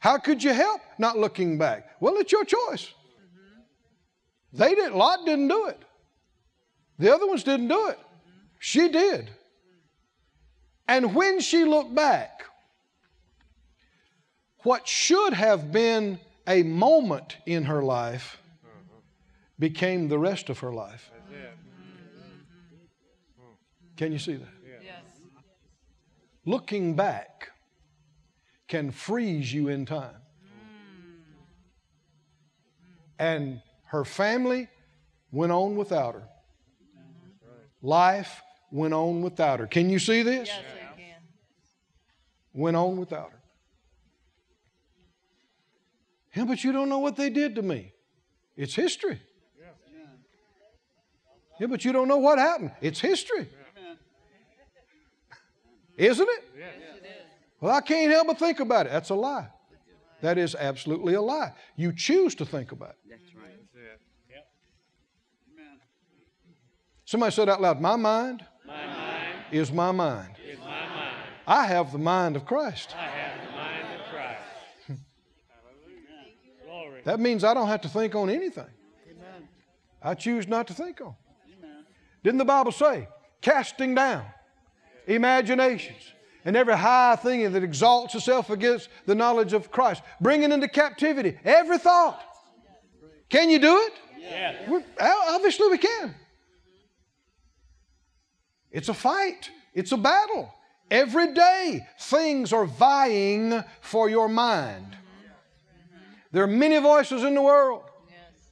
how 0.00 0.18
could 0.18 0.42
you 0.42 0.52
help 0.52 0.80
not 0.98 1.16
looking 1.16 1.56
back? 1.56 1.88
Well, 2.00 2.16
it's 2.16 2.32
your 2.32 2.44
choice. 2.44 2.92
They 4.52 4.74
didn't, 4.74 4.96
Lot 4.96 5.24
didn't 5.24 5.46
do 5.48 5.66
it. 5.66 5.80
The 6.98 7.14
other 7.14 7.26
ones 7.26 7.44
didn't 7.44 7.68
do 7.68 7.88
it. 7.88 7.98
She 8.58 8.88
did. 8.88 9.30
And 10.88 11.14
when 11.14 11.40
she 11.40 11.64
looked 11.64 11.94
back, 11.94 12.42
what 14.62 14.86
should 14.86 15.32
have 15.32 15.72
been 15.72 16.18
a 16.46 16.62
moment 16.62 17.36
in 17.46 17.64
her 17.64 17.82
life 17.82 18.40
became 19.58 20.08
the 20.08 20.18
rest 20.18 20.50
of 20.50 20.58
her 20.60 20.72
life. 20.72 21.10
Can 23.96 24.10
you 24.10 24.18
see 24.18 24.34
that? 24.34 24.48
Yes. 24.82 25.02
Looking 26.44 26.94
back 26.96 27.50
can 28.66 28.90
freeze 28.90 29.52
you 29.52 29.68
in 29.68 29.84
time. 29.84 30.16
And 33.18 33.60
her 33.84 34.04
family 34.04 34.68
went 35.30 35.52
on 35.52 35.76
without 35.76 36.14
her. 36.14 36.28
Life 37.82 38.42
went 38.70 38.94
on 38.94 39.22
without 39.22 39.60
her. 39.60 39.66
Can 39.66 39.90
you 39.90 39.98
see 39.98 40.22
this? 40.22 40.48
Yes, 40.48 40.62
can. 40.96 41.20
Went 42.54 42.76
on 42.76 42.96
without 42.96 43.30
her. 43.30 43.41
Yeah, 46.34 46.44
but 46.44 46.64
you 46.64 46.72
don't 46.72 46.88
know 46.88 46.98
what 46.98 47.16
they 47.16 47.30
did 47.30 47.54
to 47.56 47.62
me. 47.62 47.92
It's 48.56 48.74
history. 48.74 49.20
Yeah, 51.60 51.66
but 51.66 51.84
you 51.84 51.92
don't 51.92 52.08
know 52.08 52.18
what 52.18 52.38
happened. 52.38 52.72
It's 52.80 53.00
history. 53.00 53.48
Isn't 55.96 56.28
it? 56.28 56.44
Well, 57.60 57.72
I 57.72 57.80
can't 57.80 58.10
help 58.10 58.26
but 58.26 58.38
think 58.38 58.58
about 58.58 58.86
it. 58.86 58.92
That's 58.92 59.10
a 59.10 59.14
lie. 59.14 59.48
That 60.20 60.38
is 60.38 60.54
absolutely 60.54 61.14
a 61.14 61.20
lie. 61.20 61.52
You 61.76 61.92
choose 61.92 62.34
to 62.36 62.44
think 62.44 62.72
about 62.72 62.90
it. 62.90 62.96
That's 63.10 63.34
right. 63.34 63.50
That's 63.50 63.74
it. 63.74 64.00
Yep. 64.30 64.46
Amen. 65.54 65.78
Somebody 67.04 67.32
said 67.32 67.48
out 67.48 67.60
loud, 67.60 67.80
My 67.80 67.96
mind 67.96 68.44
My 68.66 68.86
mind 68.86 69.34
is 69.50 69.70
my 69.70 69.92
mind. 69.92 70.34
is 70.48 70.58
my 70.58 70.64
mind. 70.66 71.16
I 71.46 71.66
have 71.66 71.92
the 71.92 71.98
mind 71.98 72.36
of 72.36 72.46
Christ. 72.46 72.94
I 72.96 73.02
have 73.02 73.46
the 73.46 73.52
mind 73.56 74.00
of 74.00 74.06
Christ. 74.12 75.00
Hallelujah. 75.50 76.64
Glory. 76.64 76.91
That 77.04 77.20
means 77.20 77.44
I 77.44 77.54
don't 77.54 77.68
have 77.68 77.80
to 77.82 77.88
think 77.88 78.14
on 78.14 78.30
anything. 78.30 78.66
Amen. 79.10 79.48
I 80.02 80.14
choose 80.14 80.46
not 80.46 80.66
to 80.68 80.74
think 80.74 81.00
on. 81.00 81.14
Amen. 81.58 81.84
Didn't 82.22 82.38
the 82.38 82.44
Bible 82.44 82.72
say, 82.72 83.08
casting 83.40 83.94
down 83.94 84.24
imaginations 85.06 86.12
and 86.44 86.56
every 86.56 86.76
high 86.76 87.16
thing 87.16 87.52
that 87.52 87.62
exalts 87.62 88.14
itself 88.14 88.50
against 88.50 88.88
the 89.06 89.14
knowledge 89.14 89.52
of 89.52 89.70
Christ, 89.70 90.02
bringing 90.20 90.52
into 90.52 90.68
captivity 90.68 91.38
every 91.44 91.78
thought? 91.78 92.22
Can 93.28 93.50
you 93.50 93.58
do 93.58 93.76
it? 93.78 93.92
Yes. 94.20 94.84
Obviously, 95.00 95.68
we 95.68 95.78
can. 95.78 96.14
It's 98.70 98.88
a 98.88 98.94
fight, 98.94 99.50
it's 99.74 99.92
a 99.92 99.96
battle. 99.96 100.54
Every 100.90 101.32
day, 101.34 101.86
things 101.98 102.52
are 102.52 102.66
vying 102.66 103.64
for 103.80 104.08
your 104.08 104.28
mind. 104.28 104.96
There 106.32 106.42
are 106.42 106.48
many 106.48 106.78
voices 106.78 107.22
in 107.22 107.34
the 107.34 107.42
world. 107.42 107.84
Yes. 108.08 108.50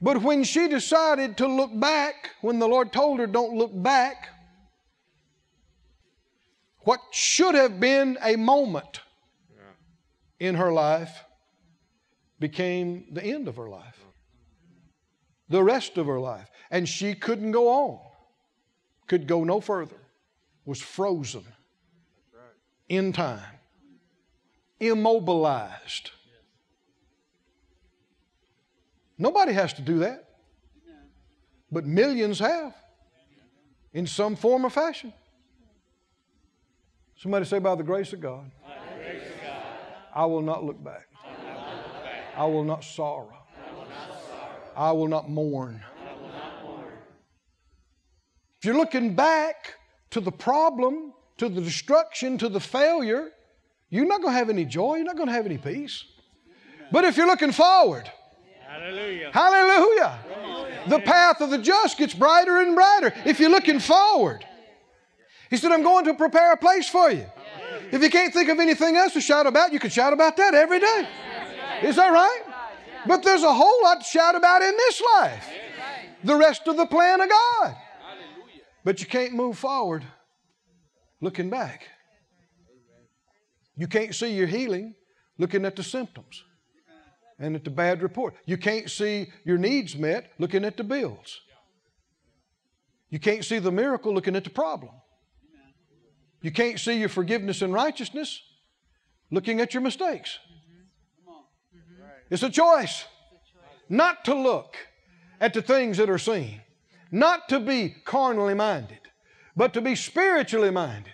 But 0.00 0.22
when 0.22 0.44
she 0.44 0.68
decided 0.68 1.38
to 1.38 1.46
look 1.48 1.70
back, 1.78 2.30
when 2.42 2.58
the 2.58 2.68
Lord 2.68 2.92
told 2.92 3.18
her, 3.20 3.26
don't 3.26 3.56
look 3.56 3.70
back, 3.74 4.28
what 6.80 7.00
should 7.10 7.54
have 7.54 7.80
been 7.80 8.18
a 8.22 8.36
moment 8.36 9.00
in 10.38 10.56
her 10.56 10.72
life 10.72 11.24
became 12.38 13.06
the 13.12 13.24
end 13.24 13.46
of 13.48 13.56
her 13.56 13.68
life, 13.68 14.04
the 15.48 15.62
rest 15.62 15.96
of 15.96 16.06
her 16.06 16.18
life. 16.18 16.50
And 16.70 16.88
she 16.88 17.14
couldn't 17.14 17.52
go 17.52 17.68
on, 17.68 18.00
could 19.06 19.26
go 19.26 19.44
no 19.44 19.60
further, 19.60 20.00
was 20.64 20.82
frozen 20.82 21.44
in 22.88 23.12
time, 23.12 23.60
immobilized. 24.80 26.10
Nobody 29.22 29.52
has 29.52 29.72
to 29.74 29.82
do 29.82 30.00
that, 30.00 30.24
but 31.70 31.86
millions 31.86 32.40
have 32.40 32.74
in 33.92 34.04
some 34.04 34.34
form 34.34 34.66
or 34.66 34.70
fashion. 34.70 35.12
Somebody 37.14 37.44
say, 37.44 37.60
by 37.60 37.76
the 37.76 37.84
grace 37.84 38.12
of 38.12 38.20
God, 38.20 38.50
I 40.12 40.26
will 40.26 40.42
not 40.42 40.64
look 40.64 40.82
back. 40.82 41.06
I 42.36 42.46
will 42.46 42.64
not 42.64 42.82
sorrow. 42.82 43.38
I 44.76 44.90
will 44.90 45.06
not 45.06 45.30
mourn. 45.30 45.80
If 48.58 48.64
you're 48.64 48.76
looking 48.76 49.14
back 49.14 49.74
to 50.10 50.20
the 50.20 50.32
problem, 50.32 51.14
to 51.36 51.48
the 51.48 51.60
destruction, 51.60 52.38
to 52.38 52.48
the 52.48 52.58
failure, 52.58 53.30
you're 53.88 54.04
not 54.04 54.20
going 54.20 54.32
to 54.32 54.38
have 54.38 54.50
any 54.50 54.64
joy. 54.64 54.96
You're 54.96 55.04
not 55.04 55.16
going 55.16 55.28
to 55.28 55.34
have 55.34 55.46
any 55.46 55.58
peace. 55.58 56.04
But 56.90 57.04
if 57.04 57.16
you're 57.16 57.28
looking 57.28 57.52
forward, 57.52 58.10
Hallelujah. 58.72 59.30
hallelujah, 59.34 60.18
the 60.86 60.98
path 61.00 61.42
of 61.42 61.50
the 61.50 61.58
just 61.58 61.98
gets 61.98 62.14
brighter 62.14 62.62
and 62.62 62.74
brighter 62.74 63.12
if 63.26 63.38
you're 63.38 63.50
looking 63.50 63.78
forward. 63.78 64.46
He 65.50 65.58
said, 65.58 65.72
I'm 65.72 65.82
going 65.82 66.06
to 66.06 66.14
prepare 66.14 66.52
a 66.54 66.56
place 66.56 66.88
for 66.88 67.10
you. 67.10 67.26
If 67.90 68.02
you 68.02 68.08
can't 68.08 68.32
think 68.32 68.48
of 68.48 68.58
anything 68.58 68.96
else 68.96 69.12
to 69.12 69.20
shout 69.20 69.46
about, 69.46 69.74
you 69.74 69.78
can 69.78 69.90
shout 69.90 70.14
about 70.14 70.38
that 70.38 70.54
every 70.54 70.80
day. 70.80 71.06
Is 71.82 71.96
that 71.96 72.10
right? 72.12 72.42
But 73.06 73.22
there's 73.22 73.42
a 73.42 73.52
whole 73.52 73.82
lot 73.82 74.00
to 74.00 74.04
shout 74.06 74.34
about 74.34 74.62
in 74.62 74.74
this 74.74 75.02
life. 75.16 75.48
The 76.24 76.36
rest 76.36 76.66
of 76.66 76.78
the 76.78 76.86
plan 76.86 77.20
of 77.20 77.28
God. 77.28 77.76
But 78.84 79.00
you 79.00 79.06
can't 79.06 79.34
move 79.34 79.58
forward 79.58 80.02
looking 81.20 81.50
back. 81.50 81.88
You 83.76 83.86
can't 83.86 84.14
see 84.14 84.34
your 84.34 84.46
healing 84.46 84.94
looking 85.36 85.66
at 85.66 85.76
the 85.76 85.82
symptoms 85.82 86.44
and 87.42 87.56
at 87.56 87.64
the 87.64 87.70
bad 87.70 88.02
report. 88.02 88.34
You 88.46 88.56
can't 88.56 88.88
see 88.88 89.30
your 89.44 89.58
needs 89.58 89.96
met 89.96 90.30
looking 90.38 90.64
at 90.64 90.76
the 90.76 90.84
bills. 90.84 91.40
You 93.10 93.18
can't 93.18 93.44
see 93.44 93.58
the 93.58 93.72
miracle 93.72 94.14
looking 94.14 94.36
at 94.36 94.44
the 94.44 94.50
problem. 94.50 94.92
You 96.40 96.52
can't 96.52 96.78
see 96.78 96.98
your 96.98 97.08
forgiveness 97.08 97.60
and 97.60 97.72
righteousness 97.72 98.40
looking 99.30 99.60
at 99.60 99.74
your 99.74 99.82
mistakes. 99.82 100.38
It's 102.30 102.44
a 102.44 102.50
choice 102.50 103.04
not 103.88 104.24
to 104.24 104.34
look 104.34 104.76
at 105.40 105.52
the 105.52 105.62
things 105.62 105.98
that 105.98 106.08
are 106.08 106.18
seen, 106.18 106.62
not 107.10 107.48
to 107.48 107.58
be 107.58 107.96
carnally 108.04 108.54
minded, 108.54 109.00
but 109.56 109.74
to 109.74 109.80
be 109.80 109.96
spiritually 109.96 110.70
minded. 110.70 111.12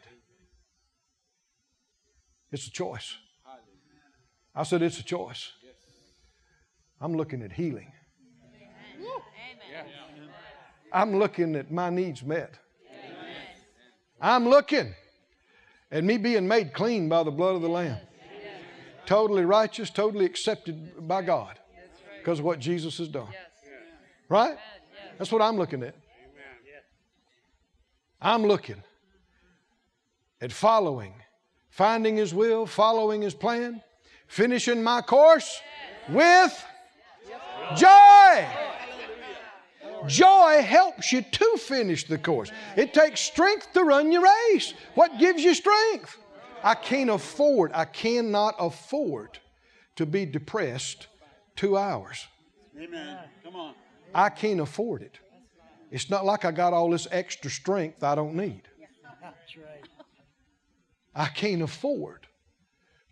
It's 2.52 2.66
a 2.66 2.70
choice. 2.70 3.16
I 4.54 4.62
said 4.64 4.82
it's 4.82 5.00
a 5.00 5.04
choice. 5.04 5.52
I'm 7.00 7.14
looking 7.14 7.42
at 7.42 7.52
healing. 7.52 7.92
I'm 10.92 11.16
looking 11.16 11.54
at 11.56 11.70
my 11.70 11.90
needs 11.90 12.22
met. 12.22 12.54
I'm 14.20 14.48
looking 14.48 14.94
at 15.92 16.02
me 16.02 16.16
being 16.16 16.48
made 16.48 16.72
clean 16.72 17.08
by 17.08 17.22
the 17.22 17.30
blood 17.30 17.54
of 17.54 17.62
the 17.62 17.68
Lamb. 17.68 17.98
Totally 19.06 19.44
righteous, 19.44 19.90
totally 19.90 20.24
accepted 20.24 21.06
by 21.06 21.22
God 21.22 21.58
because 22.18 22.40
of 22.40 22.44
what 22.44 22.58
Jesus 22.58 22.98
has 22.98 23.08
done. 23.08 23.28
Right? 24.28 24.56
That's 25.16 25.32
what 25.32 25.40
I'm 25.40 25.56
looking 25.56 25.82
at. 25.82 25.94
I'm 28.20 28.42
looking 28.44 28.82
at 30.40 30.52
following, 30.52 31.14
finding 31.70 32.16
His 32.16 32.34
will, 32.34 32.66
following 32.66 33.22
His 33.22 33.34
plan, 33.34 33.80
finishing 34.26 34.82
my 34.82 35.00
course 35.00 35.60
with 36.08 36.64
joy. 37.76 38.46
Joy 40.06 40.62
helps 40.62 41.12
you 41.12 41.22
to 41.22 41.56
finish 41.58 42.06
the 42.06 42.18
course. 42.18 42.50
It 42.76 42.94
takes 42.94 43.20
strength 43.20 43.72
to 43.72 43.82
run 43.82 44.12
your 44.12 44.22
race. 44.22 44.74
What 44.94 45.18
gives 45.18 45.42
you 45.42 45.54
strength? 45.54 46.16
I 46.62 46.74
can't 46.74 47.10
afford, 47.10 47.72
I 47.74 47.84
cannot 47.84 48.54
afford 48.58 49.38
to 49.96 50.06
be 50.06 50.24
depressed 50.24 51.08
two 51.56 51.76
hours. 51.76 52.26
Amen. 52.80 53.18
Come 53.44 53.56
on. 53.56 53.74
I 54.14 54.28
can't 54.28 54.60
afford 54.60 55.02
it. 55.02 55.18
It's 55.90 56.10
not 56.10 56.24
like 56.24 56.44
I 56.44 56.52
got 56.52 56.72
all 56.72 56.90
this 56.90 57.08
extra 57.10 57.50
strength 57.50 58.02
I 58.02 58.14
don't 58.14 58.34
need. 58.34 58.62
I 61.14 61.26
can't 61.26 61.62
afford 61.62 62.27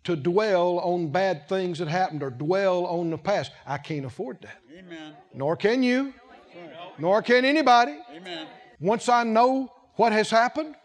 to 0.06 0.14
dwell 0.16 0.78
on 0.78 1.08
bad 1.08 1.48
things 1.48 1.78
that 1.80 1.88
happened 1.88 2.22
or 2.22 2.30
dwell 2.30 2.86
on 2.86 3.10
the 3.10 3.18
past. 3.18 3.50
I 3.66 3.76
can't 3.78 4.06
afford 4.06 4.40
that. 4.42 4.58
Amen. 4.78 5.14
Nor 5.34 5.56
can 5.56 5.82
you, 5.82 6.14
nor 6.98 7.22
can 7.22 7.44
anybody. 7.44 7.98
Amen. 8.14 8.46
Once 8.80 9.08
I 9.08 9.24
know 9.24 9.72
what 9.94 10.12
has 10.12 10.30
happened, 10.30 10.76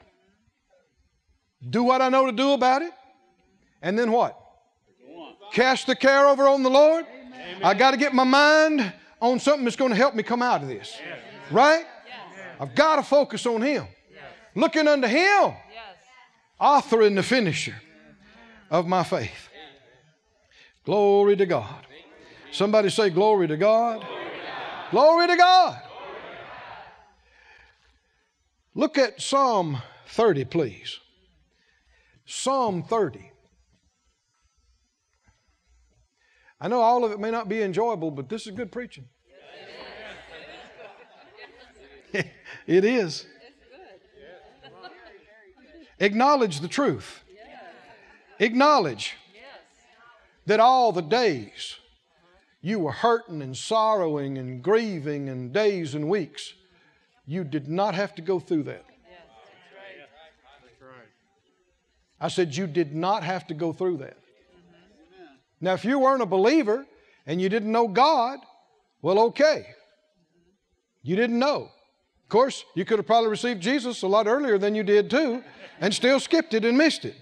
do 1.70 1.84
what 1.84 2.02
I 2.02 2.10
know 2.10 2.26
to 2.26 2.32
do 2.32 2.54
about 2.54 2.82
it, 2.82 2.92
and 3.82 3.98
then 3.98 4.12
what? 4.12 4.38
Cast 5.54 5.86
the 5.86 5.96
care 5.96 6.28
over 6.28 6.48
on 6.48 6.64
the 6.64 6.70
Lord. 6.70 7.06
I 7.64 7.76
got 7.76 7.92
to 7.92 7.98
get 7.98 8.14
my 8.14 8.24
mind 8.24 8.92
on 9.22 9.40
something 9.40 9.66
that's 9.66 9.76
going 9.76 9.92
to 9.92 9.98
help 9.98 10.16
me 10.16 10.24
come 10.24 10.42
out 10.42 10.64
of 10.64 10.68
this. 10.68 10.98
Right? 11.52 11.86
I've 12.60 12.74
got 12.74 12.96
to 12.96 13.04
focus 13.04 13.46
on 13.46 13.62
Him. 13.62 13.86
Looking 14.56 14.88
unto 14.88 15.08
Him, 15.08 15.18
Yes. 15.18 15.56
author 16.60 17.02
and 17.04 17.18
the 17.18 17.24
finisher 17.24 17.76
of 18.72 18.88
my 18.88 19.04
faith. 19.04 19.50
Glory 20.86 21.36
to 21.36 21.46
God. 21.46 21.86
Somebody 22.52 22.90
say, 22.90 23.12
Glory 23.12 23.48
to 23.48 23.58
God. 23.58 24.04
Glory 24.90 25.28
to 25.28 25.38
God. 25.38 25.80
Look 28.74 28.98
at 28.98 29.22
Psalm 29.22 29.82
30, 30.08 30.46
please. 30.46 31.00
Psalm 32.26 32.84
30. 32.84 33.32
I 36.60 36.68
know 36.68 36.80
all 36.80 37.04
of 37.04 37.12
it 37.12 37.20
may 37.20 37.32
not 37.32 37.50
be 37.50 37.62
enjoyable, 37.62 38.12
but 38.12 38.30
this 38.30 38.48
is 38.48 38.54
good 38.54 38.72
preaching. 38.72 39.06
it 42.14 42.86
is. 42.86 43.26
Acknowledge 46.00 46.60
the 46.62 46.68
truth. 46.68 47.24
Acknowledge 48.42 49.16
that 50.48 50.60
all 50.60 50.92
the 50.92 51.04
days 51.04 51.78
you 52.60 52.80
were 52.80 52.92
hurting 52.92 53.40
and 53.44 53.56
sorrowing 53.56 54.40
and 54.40 54.64
grieving 54.64 55.30
and 55.30 55.54
days 55.54 55.94
and 55.94 56.10
weeks, 56.10 56.56
you 57.28 57.44
did 57.44 57.68
not 57.68 57.94
have 57.94 58.16
to 58.16 58.22
go 58.24 58.40
through 58.40 58.64
that. 58.64 58.84
I 62.20 62.30
said, 62.30 62.56
You 62.56 62.66
did 62.66 62.96
not 62.96 63.24
have 63.24 63.46
to 63.46 63.54
go 63.54 63.74
through 63.74 63.98
that. 63.98 64.18
Now, 65.60 65.74
if 65.74 65.86
you 65.86 66.00
weren't 66.00 66.24
a 66.24 66.26
believer 66.26 66.88
and 67.28 67.40
you 67.40 67.48
didn't 67.48 67.72
know 67.72 67.88
God, 67.88 68.40
well, 69.04 69.20
okay. 69.20 69.68
You 71.04 71.16
didn't 71.16 71.38
know. 71.38 71.70
Of 72.24 72.30
course, 72.30 72.66
you 72.76 72.86
could 72.86 72.98
have 72.98 73.06
probably 73.06 73.30
received 73.30 73.62
Jesus 73.62 74.02
a 74.02 74.08
lot 74.08 74.26
earlier 74.26 74.58
than 74.58 74.74
you 74.74 74.82
did 74.82 75.12
too, 75.12 75.44
and 75.80 75.94
still 75.94 76.20
skipped 76.20 76.56
it 76.56 76.66
and 76.66 76.76
missed 76.76 77.06
it. 77.06 77.16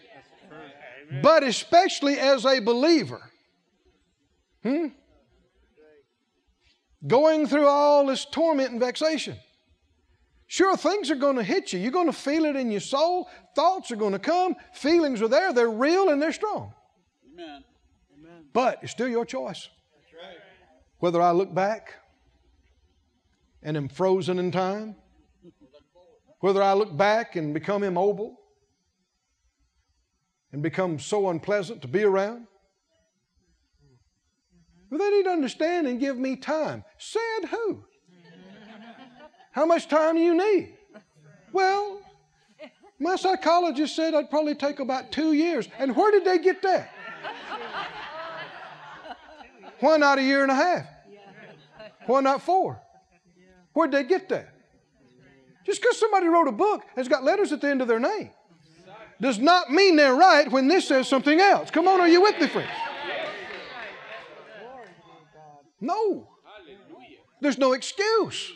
But 1.11 1.43
especially 1.43 2.19
as 2.19 2.45
a 2.45 2.59
believer, 2.59 3.21
hmm? 4.63 4.87
Going 7.07 7.47
through 7.47 7.67
all 7.67 8.05
this 8.05 8.25
torment 8.25 8.71
and 8.71 8.79
vexation. 8.79 9.37
Sure, 10.47 10.75
things 10.75 11.09
are 11.09 11.15
going 11.15 11.37
to 11.37 11.43
hit 11.43 11.71
you. 11.71 11.79
You're 11.79 11.91
going 11.91 12.07
to 12.07 12.13
feel 12.13 12.45
it 12.45 12.55
in 12.55 12.71
your 12.71 12.81
soul. 12.81 13.29
Thoughts 13.55 13.91
are 13.91 13.95
going 13.95 14.13
to 14.13 14.19
come. 14.19 14.55
Feelings 14.73 15.21
are 15.21 15.27
there. 15.27 15.53
They're 15.53 15.69
real 15.69 16.09
and 16.09 16.21
they're 16.21 16.33
strong. 16.33 16.73
Amen. 17.33 18.45
But 18.51 18.79
it's 18.81 18.91
still 18.91 19.07
your 19.07 19.25
choice. 19.25 19.69
Whether 20.97 21.21
I 21.21 21.31
look 21.31 21.53
back 21.53 21.93
and 23.63 23.77
am 23.77 23.87
frozen 23.87 24.37
in 24.37 24.51
time, 24.51 24.95
whether 26.39 26.61
I 26.61 26.73
look 26.73 26.95
back 26.95 27.35
and 27.35 27.53
become 27.53 27.83
immobile 27.83 28.38
and 30.51 30.61
become 30.63 30.99
so 30.99 31.29
unpleasant 31.29 31.81
to 31.81 31.87
be 31.87 32.03
around, 32.03 32.47
Well, 34.89 34.99
they 34.99 35.09
need 35.09 35.23
to 35.23 35.29
understand 35.29 35.87
and 35.87 35.99
give 35.99 36.17
me 36.17 36.35
time. 36.35 36.83
Said 36.97 37.49
who? 37.51 37.83
How 39.51 39.65
much 39.65 39.87
time 39.87 40.15
do 40.15 40.21
you 40.21 40.35
need? 40.35 40.77
Well, 41.51 42.01
my 42.99 43.15
psychologist 43.15 43.95
said 43.95 44.13
I'd 44.13 44.29
probably 44.29 44.55
take 44.55 44.79
about 44.79 45.11
two 45.11 45.33
years. 45.33 45.67
And 45.77 45.95
where 45.95 46.11
did 46.11 46.25
they 46.25 46.39
get 46.39 46.61
that? 46.63 46.91
Why 49.79 49.97
not 49.97 50.17
a 50.17 50.23
year 50.23 50.43
and 50.43 50.51
a 50.51 50.55
half? 50.55 50.85
Why 52.05 52.21
not 52.21 52.41
four? 52.41 52.81
Where'd 53.73 53.91
they 53.91 54.03
get 54.03 54.27
that? 54.29 54.53
Just 55.65 55.81
because 55.81 55.99
somebody 55.99 56.27
wrote 56.27 56.47
a 56.47 56.51
book 56.51 56.83
has 56.95 57.07
got 57.07 57.23
letters 57.23 57.51
at 57.51 57.61
the 57.61 57.69
end 57.69 57.81
of 57.81 57.87
their 57.87 57.99
name 57.99 58.31
does 59.21 59.39
not 59.39 59.71
mean 59.71 59.95
they're 59.95 60.15
right 60.15 60.49
when 60.51 60.67
this 60.67 60.87
says 60.87 61.07
something 61.07 61.39
else. 61.39 61.69
Come 61.71 61.87
on, 61.87 61.99
are 61.99 62.07
you 62.07 62.21
with 62.21 62.39
me, 62.39 62.47
friends? 62.47 62.69
No. 65.81 66.27
There's 67.41 67.57
no 67.57 67.73
excuse. 67.73 68.51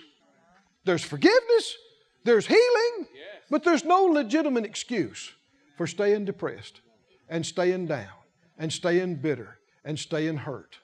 There's 0.85 1.03
forgiveness, 1.03 1.77
there's 2.25 2.45
healing, 2.45 3.07
but 3.49 3.63
there's 3.63 3.85
no 3.85 4.03
legitimate 4.03 4.65
excuse 4.65 5.31
for 5.77 5.87
staying 5.87 6.25
depressed 6.25 6.81
and 7.29 7.45
staying 7.45 7.87
down 7.87 8.09
and 8.57 8.71
staying 8.71 9.15
bitter 9.15 9.59
and 9.85 9.97
staying 9.97 10.37
hurt. 10.37 10.77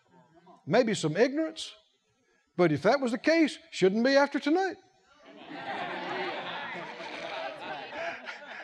Maybe 0.65 0.93
some 0.93 1.17
ignorance, 1.17 1.73
but 2.55 2.71
if 2.71 2.81
that 2.83 3.01
was 3.01 3.11
the 3.11 3.17
case, 3.17 3.57
shouldn't 3.71 4.05
be 4.05 4.15
after 4.15 4.39
tonight. 4.39 4.77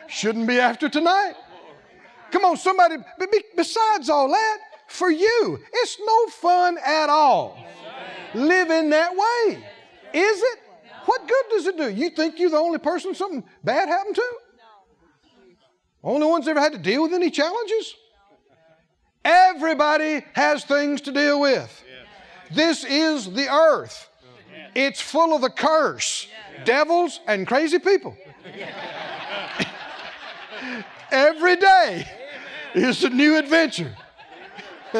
Shouldn't 0.08 0.46
be 0.46 0.60
after 0.60 0.88
tonight. 0.88 1.34
Come 2.30 2.44
on, 2.44 2.56
somebody, 2.56 2.96
besides 3.56 4.08
all 4.08 4.28
that, 4.28 4.58
for 4.88 5.10
you, 5.10 5.58
it's 5.72 5.98
no 6.04 6.26
fun 6.28 6.78
at 6.84 7.08
all 7.08 7.58
living 8.34 8.90
that 8.90 9.12
way. 9.12 9.64
Is 10.12 10.42
it? 10.42 10.58
What 11.06 11.26
good 11.28 11.44
does 11.50 11.66
it 11.66 11.76
do? 11.76 11.90
You 11.90 12.10
think 12.10 12.38
you're 12.38 12.50
the 12.50 12.56
only 12.56 12.78
person 12.78 13.14
something 13.14 13.44
bad 13.62 13.88
happened 13.88 14.16
to? 14.16 14.32
Only 16.02 16.26
ones 16.26 16.46
ever 16.48 16.60
had 16.60 16.72
to 16.72 16.78
deal 16.78 17.02
with 17.02 17.12
any 17.14 17.30
challenges? 17.30 17.94
Everybody 19.24 20.24
has 20.34 20.64
things 20.64 21.00
to 21.02 21.12
deal 21.12 21.40
with. 21.40 21.84
This 22.52 22.84
is 22.84 23.32
the 23.32 23.48
earth. 23.48 24.08
It's 24.74 25.00
full 25.00 25.34
of 25.34 25.42
the 25.42 25.50
curse, 25.50 26.28
devils, 26.64 27.20
and 27.26 27.46
crazy 27.46 27.78
people. 27.78 28.16
Every 31.10 31.56
day 31.56 32.06
is 32.74 33.04
a 33.04 33.10
new 33.10 33.36
adventure. 33.36 33.94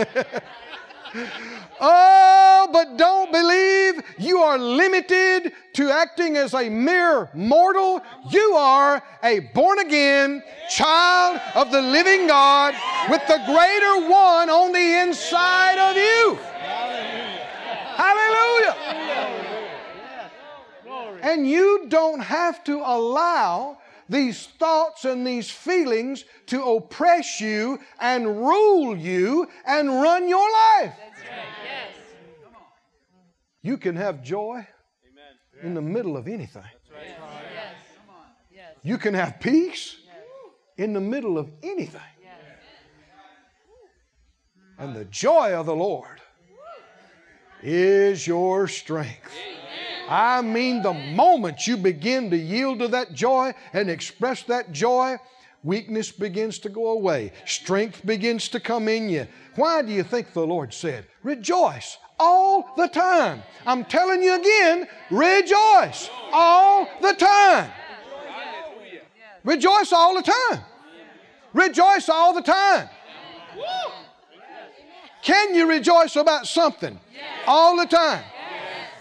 oh, 1.81 2.69
but 2.73 2.97
don't 2.97 3.33
believe 3.33 4.03
you 4.19 4.39
are 4.39 4.59
limited 4.59 5.53
to 5.75 5.91
acting 5.91 6.37
as 6.37 6.55
a 6.55 6.69
mere 6.69 7.29
mortal. 7.35 8.03
You 8.31 8.55
are 8.55 9.03
a 9.23 9.41
born 9.41 9.79
again 9.81 10.43
child 10.71 11.41
of 11.55 11.71
the 11.73 11.83
living 11.83 12.27
God 12.27 12.75
with 13.11 13.23
the 13.27 13.43
greater 13.47 14.09
one 14.09 14.51
on 14.51 14.73
the 14.73 15.01
inside 15.01 15.79
of 15.79 15.97
you. 15.97 16.39
Hallelujah. 17.97 18.77
And 21.23 21.49
you 21.49 21.87
don't 21.89 22.21
have 22.21 22.63
to 22.65 22.77
allow 22.77 23.79
these 24.09 24.47
thoughts 24.59 25.05
and 25.05 25.27
these 25.27 25.51
feelings 25.51 26.25
to 26.47 26.63
oppress 26.63 27.41
you 27.41 27.81
and 28.01 28.27
rule 28.27 28.97
you 28.97 29.49
and 29.67 29.89
run 29.89 30.29
your 30.29 30.49
life. 30.51 30.95
Yes. 30.99 31.97
You 33.63 33.77
can 33.77 33.97
have 33.97 34.23
joy 34.23 34.67
in 35.63 35.75
the 35.75 35.83
middle 35.83 36.17
of 36.17 36.29
anything. 36.29 36.63
Yes. 36.93 37.75
Yes. 38.55 38.75
You 38.83 38.99
can 38.99 39.15
have 39.15 39.41
peace 39.41 39.97
in 40.77 40.93
the 40.93 41.01
middle 41.01 41.39
of 41.39 41.51
anything. 41.63 42.01
And 44.79 44.95
the 44.95 45.07
joy 45.07 45.55
of 45.55 45.65
the 45.67 45.75
Lord 45.75 46.21
is 47.63 48.27
your 48.27 48.69
strength. 48.69 49.33
I 50.09 50.41
mean, 50.41 50.83
the 50.83 50.93
moment 50.93 51.67
you 51.67 51.77
begin 51.77 52.31
to 52.31 52.37
yield 52.37 52.79
to 52.81 52.89
that 52.89 53.13
joy 53.13 53.55
and 53.73 53.91
express 53.91 54.43
that 54.45 54.73
joy, 54.73 55.17
weakness 55.65 56.13
begins 56.13 56.59
to 56.61 56.69
go 56.69 56.89
away. 56.89 57.33
Strength 57.45 58.07
begins 58.07 58.49
to 58.51 58.61
come 58.61 58.89
in 58.89 59.09
you. 59.09 59.27
Why 59.57 59.83
do 59.83 59.93
you 59.93 60.03
think 60.03 60.33
the 60.33 60.47
Lord 60.47 60.73
said, 60.73 61.07
Rejoice 61.23 61.99
all 62.21 62.73
the 62.77 62.89
time? 62.89 63.43
I'm 63.67 63.85
telling 63.85 64.23
you 64.23 64.39
again, 64.39 64.87
rejoice 65.11 66.09
all 66.33 66.89
the 67.03 67.13
time. 67.15 67.71
Rejoice 69.45 69.93
all 69.93 70.15
the 70.15 70.23
time. 70.23 70.61
Rejoice 71.53 72.09
all 72.09 72.33
the 72.33 72.43
time. 72.43 72.89
Can 75.23 75.55
you 75.55 75.69
rejoice 75.69 76.15
about 76.15 76.47
something 76.47 77.01
all 77.47 77.77
the 77.77 77.87
time? 77.87 78.23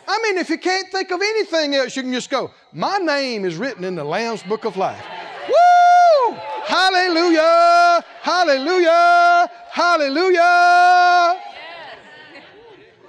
I 0.08 0.20
mean, 0.24 0.38
if 0.38 0.49
you 0.49 0.58
can't 0.58 0.89
think 0.91 1.12
of 1.12 1.22
anything 1.22 1.76
else, 1.76 1.95
you 1.95 2.03
can 2.03 2.14
just 2.14 2.30
go, 2.30 2.51
My 2.74 2.97
name 2.97 3.45
is 3.45 3.58
written 3.58 3.84
in 3.84 3.95
the 3.95 4.03
Lamb's 4.03 4.43
Book 4.43 4.66
of 4.66 4.78
Life. 4.78 5.03
Woo! 5.47 6.36
Hallelujah! 6.66 8.03
Hallelujah! 8.22 9.49
Hallelujah! 9.72 11.39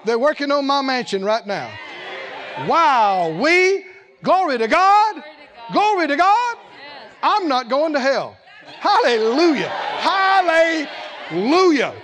They're 0.05 0.19
working 0.19 0.51
on 0.51 0.67
my 0.67 0.83
mansion 0.83 1.25
right 1.25 1.47
now. 1.47 1.71
Wow, 2.67 3.37
we, 3.41 3.85
glory 4.23 4.57
to 4.59 4.69
God, 4.69 5.23
glory 5.73 6.07
to 6.07 6.17
God. 6.17 6.57
I'm 7.23 7.49
not 7.49 7.69
going 7.69 7.93
to 7.93 8.01
hell. 8.01 8.37
Hallelujah! 8.79 9.69
Hallelujah! 11.29 11.95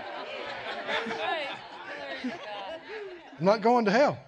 I'm 3.39 3.47
not 3.47 3.63
going 3.63 3.85
to 3.87 3.91
hell. 3.91 4.19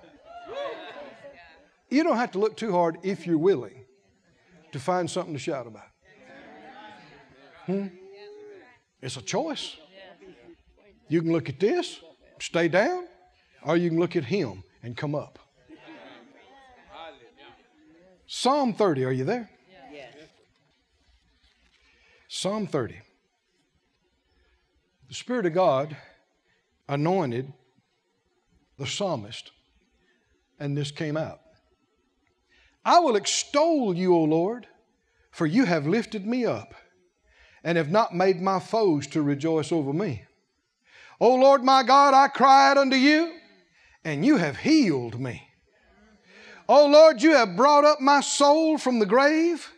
You 1.90 2.02
don't 2.02 2.16
have 2.16 2.32
to 2.32 2.38
look 2.38 2.56
too 2.56 2.72
hard 2.72 2.98
if 3.02 3.26
you're 3.26 3.38
willing 3.38 3.84
to 4.72 4.80
find 4.80 5.08
something 5.08 5.34
to 5.34 5.38
shout 5.38 5.66
about. 5.66 5.88
Hmm? 7.66 7.86
It's 9.00 9.16
a 9.16 9.22
choice. 9.22 9.76
You 11.08 11.20
can 11.22 11.32
look 11.32 11.48
at 11.48 11.60
this, 11.60 12.00
stay 12.40 12.68
down, 12.68 13.06
or 13.62 13.76
you 13.76 13.90
can 13.90 14.00
look 14.00 14.16
at 14.16 14.24
him 14.24 14.64
and 14.82 14.96
come 14.96 15.14
up. 15.14 15.38
Psalm 18.26 18.74
30, 18.74 19.04
are 19.04 19.12
you 19.12 19.24
there? 19.24 19.50
Psalm 22.26 22.66
30. 22.66 23.00
The 25.08 25.14
Spirit 25.14 25.46
of 25.46 25.54
God 25.54 25.96
anointed 26.88 27.52
the 28.76 28.86
psalmist, 28.86 29.52
and 30.58 30.76
this 30.76 30.90
came 30.90 31.16
out. 31.16 31.43
I 32.84 32.98
will 32.98 33.16
extol 33.16 33.94
you, 33.96 34.14
O 34.14 34.24
Lord, 34.24 34.66
for 35.30 35.46
you 35.46 35.64
have 35.64 35.86
lifted 35.86 36.26
me 36.26 36.44
up 36.44 36.74
and 37.62 37.78
have 37.78 37.90
not 37.90 38.14
made 38.14 38.40
my 38.40 38.60
foes 38.60 39.06
to 39.08 39.22
rejoice 39.22 39.72
over 39.72 39.92
me. 39.92 40.24
O 41.20 41.34
Lord 41.34 41.64
my 41.64 41.82
God, 41.82 42.12
I 42.12 42.28
cried 42.28 42.76
unto 42.76 42.96
you, 42.96 43.32
and 44.04 44.24
you 44.26 44.36
have 44.36 44.58
healed 44.58 45.18
me. 45.18 45.48
O 46.68 46.86
Lord, 46.86 47.22
you 47.22 47.32
have 47.32 47.56
brought 47.56 47.84
up 47.84 48.00
my 48.00 48.20
soul 48.20 48.78
from 48.78 48.98
the 48.98 49.06
grave. 49.06 49.72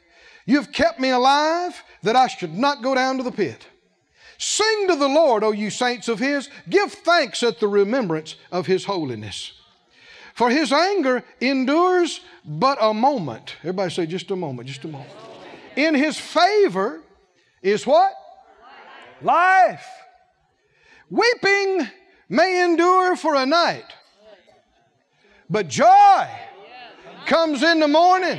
You 0.45 0.57
have 0.57 0.73
kept 0.73 1.01
me 1.01 1.11
alive 1.11 1.83
that 2.03 2.17
I 2.17 2.27
should 2.27 2.55
not 2.55 2.83
go 2.83 2.95
down 2.95 3.19
to 3.19 3.23
the 3.23 3.33
pit. 3.33 3.67
Sing 4.39 4.89
to 4.89 4.97
the 4.97 5.09
Lord, 5.09 5.43
O 5.43 5.53
you 5.53 5.71
saints 5.71 6.09
of 6.09 6.19
His. 6.19 6.49
Give 6.69 6.93
thanks 6.93 7.43
at 7.43 7.59
the 7.59 7.69
remembrance 7.69 8.37
of 8.53 8.67
His 8.67 8.85
holiness. 8.85 9.53
For 10.37 10.51
His 10.51 10.71
anger 10.71 11.25
endures 11.41 12.21
but 12.45 12.77
a 12.79 12.93
moment. 12.93 13.57
Everybody 13.61 13.91
say, 13.91 14.05
just 14.05 14.31
a 14.31 14.37
moment, 14.37 14.69
just 14.69 14.85
a 14.85 14.89
moment. 14.89 15.11
In 15.77 15.95
His 15.95 16.19
favor 16.19 17.01
is 17.63 17.87
what? 17.87 18.13
Life. 19.23 19.87
Weeping 21.09 21.89
may 22.29 22.63
endure 22.63 23.17
for 23.17 23.35
a 23.35 23.47
night, 23.47 23.87
but 25.49 25.69
joy 25.69 26.29
comes 27.25 27.63
in 27.63 27.81
the 27.81 27.89
morning. 27.89 28.39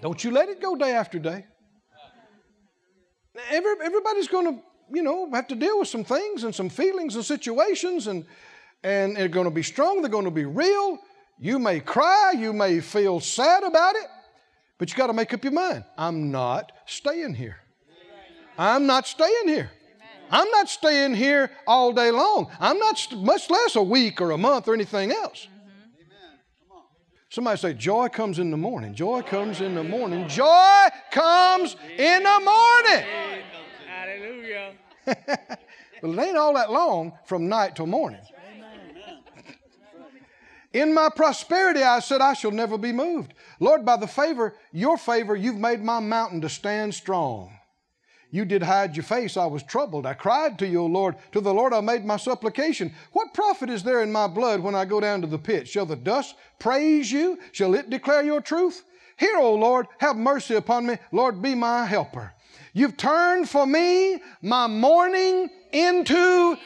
Don't 0.00 0.22
you 0.22 0.30
let 0.30 0.48
it 0.48 0.62
go 0.62 0.76
day 0.76 0.92
after 0.92 1.18
day. 1.18 1.44
Every, 3.50 3.74
everybody's 3.82 4.28
going 4.28 4.46
to, 4.46 4.62
you 4.94 5.02
know, 5.02 5.28
have 5.32 5.48
to 5.48 5.56
deal 5.56 5.80
with 5.80 5.88
some 5.88 6.04
things 6.04 6.44
and 6.44 6.54
some 6.54 6.68
feelings 6.68 7.16
and 7.16 7.24
situations, 7.24 8.06
and, 8.06 8.24
and 8.82 9.16
they're 9.16 9.28
going 9.28 9.46
to 9.46 9.50
be 9.50 9.62
strong, 9.62 10.02
they're 10.02 10.10
going 10.10 10.24
to 10.24 10.30
be 10.30 10.44
real. 10.44 10.98
You 11.38 11.58
may 11.58 11.80
cry, 11.80 12.34
you 12.36 12.52
may 12.52 12.80
feel 12.80 13.20
sad 13.20 13.62
about 13.62 13.94
it, 13.94 14.06
but 14.78 14.90
you 14.90 14.96
got 14.96 15.08
to 15.08 15.12
make 15.12 15.32
up 15.32 15.44
your 15.44 15.52
mind. 15.52 15.84
I'm 15.96 16.30
not 16.30 16.72
staying 16.86 17.34
here. 17.34 17.58
I'm 18.56 18.86
not 18.86 19.06
staying 19.06 19.46
here. 19.46 19.70
I'm 20.30 20.50
not 20.50 20.68
staying 20.68 21.14
here 21.14 21.50
all 21.66 21.92
day 21.92 22.10
long. 22.10 22.50
I'm 22.60 22.78
not, 22.78 22.98
st- 22.98 23.22
much 23.22 23.48
less 23.48 23.76
a 23.76 23.82
week 23.82 24.20
or 24.20 24.32
a 24.32 24.38
month 24.38 24.68
or 24.68 24.74
anything 24.74 25.12
else. 25.12 25.48
Somebody 27.30 27.58
say, 27.58 27.74
Joy 27.74 28.08
comes 28.08 28.38
in 28.38 28.50
the 28.50 28.56
morning. 28.56 28.94
Joy 28.94 29.22
comes 29.22 29.60
in 29.60 29.74
the 29.74 29.84
morning. 29.84 30.28
Joy 30.28 30.88
comes 31.10 31.76
in 31.96 32.22
the 32.22 32.40
morning. 32.40 33.04
Hallelujah. 33.86 34.72
Well, 36.02 36.16
it 36.16 36.28
ain't 36.28 36.36
all 36.36 36.54
that 36.54 36.70
long 36.70 37.12
from 37.24 37.48
night 37.48 37.74
till 37.74 37.86
morning. 37.86 38.20
In 40.78 40.94
my 40.94 41.08
prosperity, 41.08 41.82
I 41.82 41.98
said, 41.98 42.20
I 42.20 42.34
shall 42.34 42.52
never 42.52 42.78
be 42.78 42.92
moved. 42.92 43.34
Lord, 43.58 43.84
by 43.84 43.96
the 43.96 44.06
favor, 44.06 44.54
your 44.70 44.96
favor, 44.96 45.34
you've 45.34 45.56
made 45.56 45.82
my 45.82 45.98
mountain 45.98 46.40
to 46.42 46.48
stand 46.48 46.94
strong. 46.94 47.50
You 48.30 48.44
did 48.44 48.62
hide 48.62 48.94
your 48.94 49.02
face, 49.02 49.36
I 49.36 49.46
was 49.46 49.64
troubled. 49.64 50.06
I 50.06 50.14
cried 50.14 50.56
to 50.60 50.68
you, 50.68 50.82
O 50.82 50.86
Lord. 50.86 51.16
To 51.32 51.40
the 51.40 51.52
Lord 51.52 51.72
I 51.74 51.80
made 51.80 52.04
my 52.04 52.16
supplication. 52.16 52.94
What 53.10 53.34
profit 53.34 53.70
is 53.70 53.82
there 53.82 54.04
in 54.04 54.12
my 54.12 54.28
blood 54.28 54.60
when 54.60 54.76
I 54.76 54.84
go 54.84 55.00
down 55.00 55.20
to 55.22 55.26
the 55.26 55.36
pit? 55.36 55.66
Shall 55.66 55.84
the 55.84 55.96
dust 55.96 56.36
praise 56.60 57.10
you? 57.10 57.40
Shall 57.50 57.74
it 57.74 57.90
declare 57.90 58.22
your 58.22 58.40
truth? 58.40 58.84
Hear, 59.16 59.36
O 59.36 59.54
Lord, 59.56 59.88
have 59.98 60.16
mercy 60.16 60.54
upon 60.54 60.86
me. 60.86 60.98
Lord, 61.10 61.42
be 61.42 61.56
my 61.56 61.86
helper. 61.86 62.34
You've 62.72 62.96
turned 62.96 63.48
for 63.48 63.66
me 63.66 64.22
my 64.42 64.68
mourning 64.68 65.50
into 65.72 66.56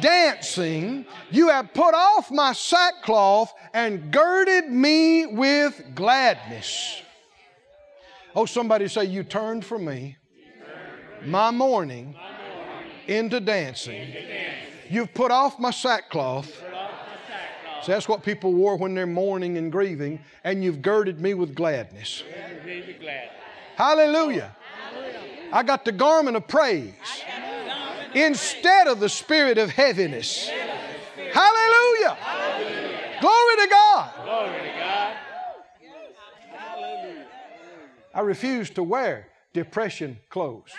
dancing. 0.00 1.04
You 1.30 1.48
have 1.48 1.72
put 1.74 1.94
off 1.94 2.30
my 2.30 2.52
sackcloth 2.52 3.52
and 3.72 4.12
girded 4.12 4.70
me 4.70 5.26
with 5.26 5.82
gladness. 5.94 7.02
Oh, 8.34 8.46
somebody 8.46 8.88
say, 8.88 9.04
You 9.04 9.24
turned 9.24 9.64
for 9.64 9.78
me 9.78 10.16
my 11.24 11.50
mourning 11.50 12.14
into 13.06 13.40
dancing. 13.40 14.14
You've 14.88 15.12
put 15.12 15.30
off 15.30 15.58
my 15.58 15.70
sackcloth. 15.70 16.50
So 17.82 17.92
that's 17.92 18.08
what 18.08 18.22
people 18.22 18.52
wore 18.52 18.76
when 18.76 18.94
they're 18.94 19.06
mourning 19.06 19.56
and 19.56 19.70
grieving, 19.70 20.20
and 20.44 20.64
you've 20.64 20.82
girded 20.82 21.20
me 21.20 21.34
with 21.34 21.54
gladness. 21.54 22.22
Be 22.64 22.80
be 22.82 22.94
glad. 22.94 23.30
Hallelujah. 23.76 24.54
I 25.52 25.62
got 25.62 25.84
the 25.84 25.92
garment 25.92 26.36
of 26.36 26.46
praise 26.48 26.92
instead 28.24 28.86
of 28.86 29.00
the 29.00 29.08
spirit 29.08 29.58
of 29.58 29.70
heaviness. 29.70 30.48
Hallelujah. 30.48 32.16
Glory 33.20 33.56
to 33.56 33.68
God. 33.70 34.12
Glory 34.24 34.70
to 34.70 34.78
God. 34.78 35.16
I 38.14 38.20
refuse 38.20 38.70
to 38.70 38.82
wear 38.82 39.28
depression 39.52 40.18
clothes. 40.28 40.72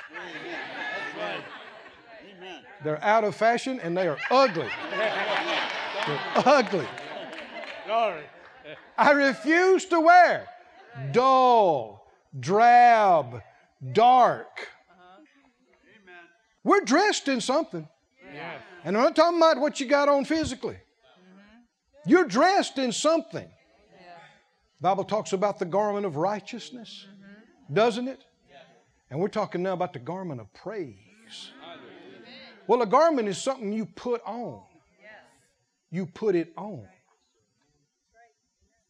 They're 2.84 3.04
out 3.04 3.24
of 3.24 3.36
fashion 3.36 3.80
and 3.82 3.96
they 3.96 4.08
are 4.08 4.18
ugly. 4.32 4.70
They're 6.06 6.20
ugly. 6.36 6.88
I 8.98 9.12
refuse 9.12 9.86
to 9.86 10.00
wear 10.00 10.48
dull, 11.12 12.08
drab, 12.40 13.42
dark. 13.94 14.68
We're 16.64 16.82
dressed 16.82 17.28
in 17.28 17.42
something. 17.42 17.88
Yes. 18.34 18.62
And 18.84 18.98
I'm 18.98 19.04
not 19.04 19.16
talking 19.16 19.38
about 19.38 19.60
what 19.60 19.80
you 19.80 19.86
got 19.86 20.10
on 20.10 20.26
physically. 20.26 20.76
Mm-hmm. 20.76 22.10
You're 22.10 22.26
dressed 22.26 22.78
in 22.78 22.92
something. 22.92 23.48
Bible 24.82 25.04
talks 25.04 25.34
about 25.34 25.60
the 25.60 25.66
garment 25.66 26.06
of 26.06 26.16
righteousness, 26.16 27.06
mm-hmm. 27.10 27.74
doesn't 27.74 28.08
it? 28.08 28.24
And 29.10 29.20
we're 29.20 29.28
talking 29.28 29.64
now 29.64 29.74
about 29.74 29.94
the 29.94 30.00
garment 30.00 30.40
of 30.40 30.54
praise. 30.54 30.96
Well, 32.68 32.82
a 32.84 32.86
garment 32.86 33.28
is 33.28 33.42
something 33.42 33.74
you 33.74 33.86
put 33.86 34.22
on. 34.26 34.62
You 35.92 36.06
put 36.06 36.36
it 36.36 36.54
on. 36.56 36.88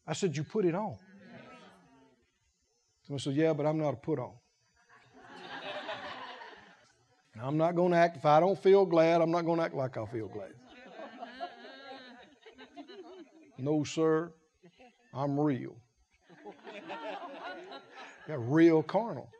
I 0.06 0.12
said, 0.12 0.36
You 0.36 0.44
put 0.44 0.66
it 0.66 0.74
on. 0.74 0.92
Mm-hmm. 0.92 1.54
Someone 3.06 3.20
said, 3.20 3.34
Yeah, 3.34 3.54
but 3.54 3.64
I'm 3.64 3.78
not 3.78 3.94
a 3.94 3.96
put 3.96 4.18
on. 4.18 4.32
I'm 7.42 7.56
not 7.56 7.74
going 7.74 7.92
to 7.92 7.96
act, 7.96 8.16
if 8.18 8.26
I 8.26 8.38
don't 8.40 8.60
feel 8.62 8.84
glad, 8.84 9.20
I'm 9.20 9.30
not 9.30 9.46
going 9.46 9.58
to 9.58 9.64
act 9.64 9.74
like 9.74 9.96
I 9.96 10.04
feel 10.06 10.28
glad. 10.28 10.52
No, 13.56 13.84
sir, 13.84 14.32
I'm 15.12 15.38
real. 15.38 15.76
Got 18.28 18.50
real 18.50 18.82
carnal. 18.82 19.30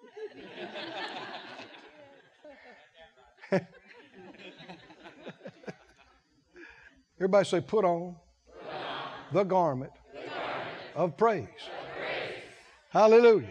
Everybody 7.19 7.45
say, 7.45 7.61
put 7.61 7.85
on, 7.85 8.17
the 9.33 9.45
garment, 9.45 9.93
of 10.95 11.17
praise. 11.19 11.47
Hallelujah. 12.89 13.47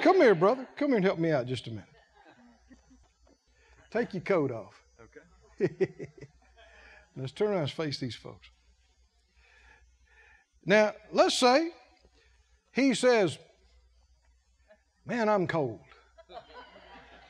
Come 0.00 0.16
here, 0.16 0.34
brother. 0.34 0.66
Come 0.76 0.88
here 0.88 0.96
and 0.96 1.04
help 1.04 1.18
me 1.18 1.30
out 1.30 1.46
just 1.46 1.66
a 1.66 1.70
minute. 1.70 1.84
Take 3.94 4.12
your 4.12 4.22
coat 4.22 4.50
off. 4.50 4.82
Okay. 5.60 6.08
Let's 7.16 7.30
turn 7.30 7.52
around 7.52 7.60
and 7.60 7.70
face 7.70 8.00
these 8.00 8.16
folks. 8.16 8.48
Now, 10.66 10.94
let's 11.12 11.38
say 11.38 11.70
he 12.72 12.94
says, 12.94 13.38
Man, 15.06 15.28
I'm 15.28 15.46
cold. 15.46 15.78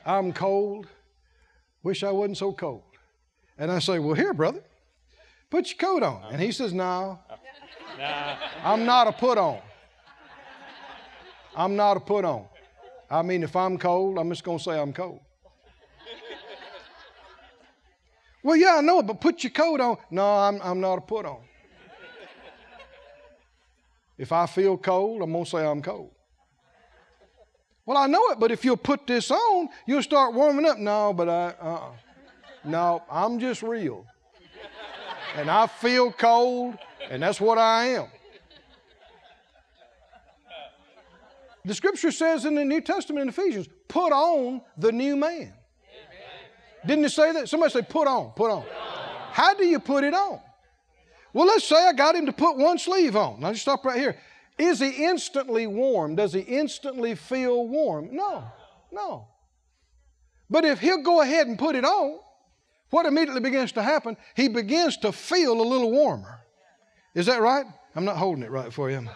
I'm 0.05 0.33
cold. 0.33 0.87
Wish 1.83 2.03
I 2.03 2.09
wasn't 2.09 2.37
so 2.37 2.51
cold. 2.51 2.81
And 3.59 3.71
I 3.71 3.77
say, 3.77 3.99
Well, 3.99 4.15
here, 4.15 4.33
brother, 4.33 4.63
put 5.51 5.67
your 5.67 5.77
coat 5.77 6.01
on. 6.01 6.23
And 6.31 6.41
he 6.41 6.51
says, 6.51 6.73
No, 6.73 7.19
Nah. 7.99 8.37
I'm 8.63 8.85
not 8.85 9.07
a 9.07 9.11
put 9.11 9.37
on. 9.37 9.59
I'm 11.55 11.75
not 11.75 11.97
a 11.97 11.99
put 11.99 12.25
on. 12.25 12.45
I 13.11 13.21
mean, 13.21 13.43
if 13.43 13.55
I'm 13.55 13.77
cold, 13.77 14.17
I'm 14.17 14.29
just 14.29 14.43
going 14.43 14.57
to 14.57 14.63
say 14.63 14.79
I'm 14.79 14.93
cold. 14.93 15.19
Well, 18.45 18.55
yeah, 18.55 18.75
I 18.75 18.81
know 18.81 18.99
it, 18.99 19.07
but 19.07 19.19
put 19.19 19.43
your 19.43 19.49
coat 19.49 19.81
on. 19.81 19.97
No, 20.11 20.23
I'm, 20.23 20.61
I'm 20.61 20.79
not 20.79 20.99
a 20.99 21.01
put 21.01 21.25
on. 21.25 21.39
If 24.19 24.31
I 24.31 24.45
feel 24.45 24.77
cold, 24.77 25.23
I'm 25.23 25.31
going 25.31 25.45
to 25.45 25.49
say 25.49 25.65
I'm 25.65 25.81
cold. 25.81 26.11
Well, 27.87 27.97
I 27.97 28.05
know 28.05 28.29
it, 28.29 28.39
but 28.39 28.51
if 28.51 28.63
you'll 28.63 28.77
put 28.77 29.07
this 29.07 29.31
on, 29.31 29.69
you'll 29.87 30.03
start 30.03 30.35
warming 30.35 30.67
up. 30.67 30.77
No, 30.77 31.11
but 31.11 31.27
I, 31.27 31.55
uh-uh. 31.59 31.91
No, 32.65 33.01
I'm 33.09 33.39
just 33.39 33.63
real. 33.63 34.05
And 35.35 35.49
I 35.49 35.65
feel 35.65 36.11
cold, 36.11 36.77
and 37.09 37.23
that's 37.23 37.41
what 37.41 37.57
I 37.57 37.85
am. 37.95 38.05
The 41.65 41.73
scripture 41.73 42.11
says 42.11 42.45
in 42.45 42.53
the 42.53 42.63
New 42.63 42.81
Testament 42.81 43.23
in 43.23 43.29
Ephesians, 43.29 43.67
put 43.87 44.11
on 44.11 44.61
the 44.77 44.91
new 44.91 45.15
man. 45.15 45.54
Didn't 46.85 47.05
it 47.05 47.11
say 47.11 47.31
that? 47.33 47.49
Somebody 47.49 47.71
say, 47.71 47.81
put 47.81 48.07
on, 48.07 48.31
put 48.35 48.51
on. 48.51 48.65
How 49.31 49.53
do 49.53 49.65
you 49.65 49.79
put 49.79 50.03
it 50.03 50.13
on? 50.13 50.39
Well, 51.33 51.47
let's 51.47 51.65
say 51.65 51.75
I 51.75 51.93
got 51.93 52.15
him 52.15 52.27
to 52.27 52.31
put 52.31 52.57
one 52.57 52.77
sleeve 52.77 53.15
on. 53.15 53.41
Now, 53.41 53.51
just 53.51 53.63
stop 53.63 53.83
right 53.83 53.99
here. 53.99 54.17
Is 54.57 54.79
he 54.79 55.05
instantly 55.05 55.67
warm? 55.67 56.15
Does 56.15 56.31
he 56.31 56.39
instantly 56.39 57.15
feel 57.15 57.67
warm? 57.67 58.15
No, 58.15 58.45
no. 58.91 59.27
But 60.49 60.63
if 60.63 60.79
he'll 60.79 61.01
go 61.01 61.21
ahead 61.21 61.47
and 61.47 61.59
put 61.59 61.75
it 61.75 61.83
on, 61.83 62.19
what 62.91 63.05
immediately 63.05 63.41
begins 63.41 63.73
to 63.73 63.83
happen? 63.83 64.15
He 64.35 64.47
begins 64.47 64.95
to 64.97 65.11
feel 65.11 65.59
a 65.59 65.61
little 65.61 65.91
warmer. 65.91 66.39
Is 67.13 67.25
that 67.25 67.41
right? 67.41 67.65
I'm 67.95 68.05
not 68.05 68.15
holding 68.15 68.43
it 68.43 68.51
right 68.51 68.71
for 68.71 68.89
you. 68.89 69.07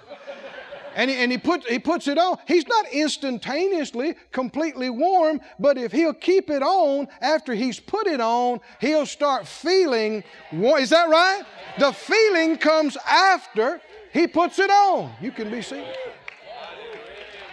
And 0.99 1.09
he, 1.09 1.15
and 1.15 1.31
he, 1.31 1.37
put, 1.37 1.65
he 1.65 1.79
puts 1.79 2.09
it 2.09 2.17
on. 2.17 2.39
He's 2.45 2.67
not 2.67 2.91
instantaneously 2.91 4.15
completely 4.33 4.89
warm, 4.89 5.39
but 5.57 5.77
if 5.77 5.93
he'll 5.93 6.13
keep 6.13 6.49
it 6.49 6.61
on 6.61 7.07
after 7.21 7.53
he's 7.53 7.79
put 7.79 8.05
it 8.05 8.19
on, 8.19 8.59
he'll 8.81 9.05
start 9.05 9.47
feeling 9.47 10.25
warm. 10.51 10.81
Is 10.81 10.89
that 10.89 11.07
right? 11.07 11.43
The 11.77 11.93
feeling 11.93 12.57
comes 12.57 12.97
after 13.09 13.79
he 14.11 14.27
puts 14.27 14.59
it 14.59 14.69
on. 14.69 15.13
You 15.21 15.31
can 15.31 15.49
be 15.49 15.61
seated. 15.61 15.87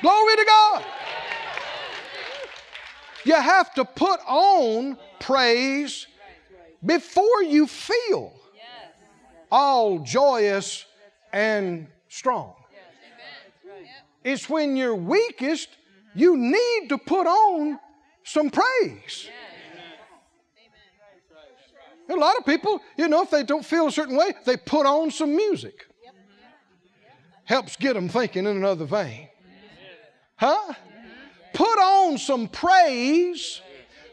Glory 0.03 0.37
to 0.39 0.45
God. 0.45 0.85
You 3.25 3.35
have 3.35 3.73
to 3.75 3.85
put 3.85 4.19
on 4.27 4.99
praise 5.21 6.09
before 6.85 7.45
you 7.45 7.69
feel 7.69 8.33
all 9.53 10.01
joyous 10.01 10.85
and 11.33 11.87
strong. 12.09 12.56
It's 14.27 14.51
when 14.51 14.77
you're 14.77 14.97
weakest, 14.97 15.69
you 16.13 16.37
need 16.37 16.89
to 16.89 16.99
put 16.99 17.29
on 17.29 17.79
some 18.25 18.51
praise. 18.51 19.31
A 22.09 22.15
lot 22.17 22.37
of 22.37 22.45
people, 22.45 22.81
you 22.97 23.07
know, 23.07 23.23
if 23.23 23.31
they 23.31 23.45
don't 23.45 23.65
feel 23.65 23.87
a 23.87 23.93
certain 23.93 24.17
way, 24.17 24.33
they 24.45 24.57
put 24.57 24.85
on 24.85 25.13
some 25.13 25.37
music. 25.37 25.87
Helps 27.45 27.77
get 27.77 27.95
them 27.95 28.09
thinking 28.09 28.47
in 28.47 28.57
another 28.57 28.85
vein. 28.85 29.29
Huh? 30.35 30.75
Put 31.55 31.79
on 31.79 32.19
some 32.19 32.49
praise. 32.49 33.61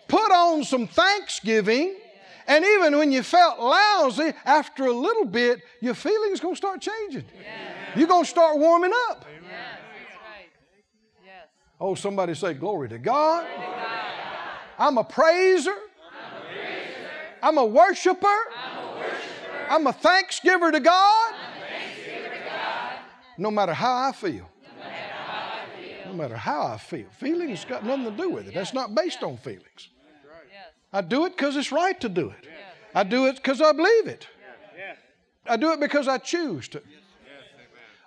put 0.07 0.31
on 0.31 0.63
some 0.63 0.85
thanksgiving. 0.85 1.95
And 2.45 2.63
even 2.63 2.99
when 2.99 3.11
you 3.11 3.23
felt 3.23 3.59
lousy, 3.59 4.31
after 4.45 4.85
a 4.85 4.93
little 4.93 5.25
bit, 5.25 5.61
your 5.81 5.95
feelings 5.95 6.39
to 6.53 6.57
start 6.57 6.81
changing. 6.81 7.25
You're 7.95 8.07
to 8.07 8.29
start 8.29 8.59
warming 8.59 8.91
up. 9.09 9.25
Yes. 9.25 9.41
Yes. 9.49 9.82
Oh, 11.83 11.95
somebody 11.95 12.33
say, 12.33 12.53
Glory 12.53 12.87
to 12.87 12.97
God. 12.97 13.45
I'm 14.79 14.97
a 14.97 15.03
praiser. 15.03 15.75
I'm 17.41 17.57
a 17.57 17.65
worshiper. 17.65 18.39
I'm 19.69 19.85
a 19.87 19.91
thanksgiver 19.91 20.71
to 20.71 20.79
God. 20.79 21.33
No 23.37 23.51
matter 23.51 23.73
how 23.73 24.07
I 24.07 24.13
feel. 24.13 24.49
No 26.05 26.13
matter 26.13 26.37
how 26.37 26.67
I 26.67 26.77
feel. 26.77 27.07
Feelings 27.19 27.65
got 27.65 27.85
nothing 27.85 28.05
to 28.05 28.11
do 28.11 28.29
with 28.29 28.47
it. 28.47 28.53
That's 28.53 28.73
not 28.73 28.95
based 28.95 29.21
on 29.21 29.35
feelings. 29.35 29.89
I 30.93 31.01
do 31.01 31.25
it 31.25 31.35
because 31.35 31.57
it's 31.57 31.73
right 31.73 31.99
to 31.99 32.07
do 32.07 32.29
it. 32.29 32.47
I 32.95 33.03
do 33.03 33.25
it 33.25 33.35
because 33.35 33.59
I 33.59 33.73
believe 33.73 34.07
it. 34.07 34.25
I 35.45 35.57
do 35.57 35.73
it 35.73 35.81
because 35.81 36.07
I 36.07 36.17
choose 36.17 36.69
to. 36.69 36.81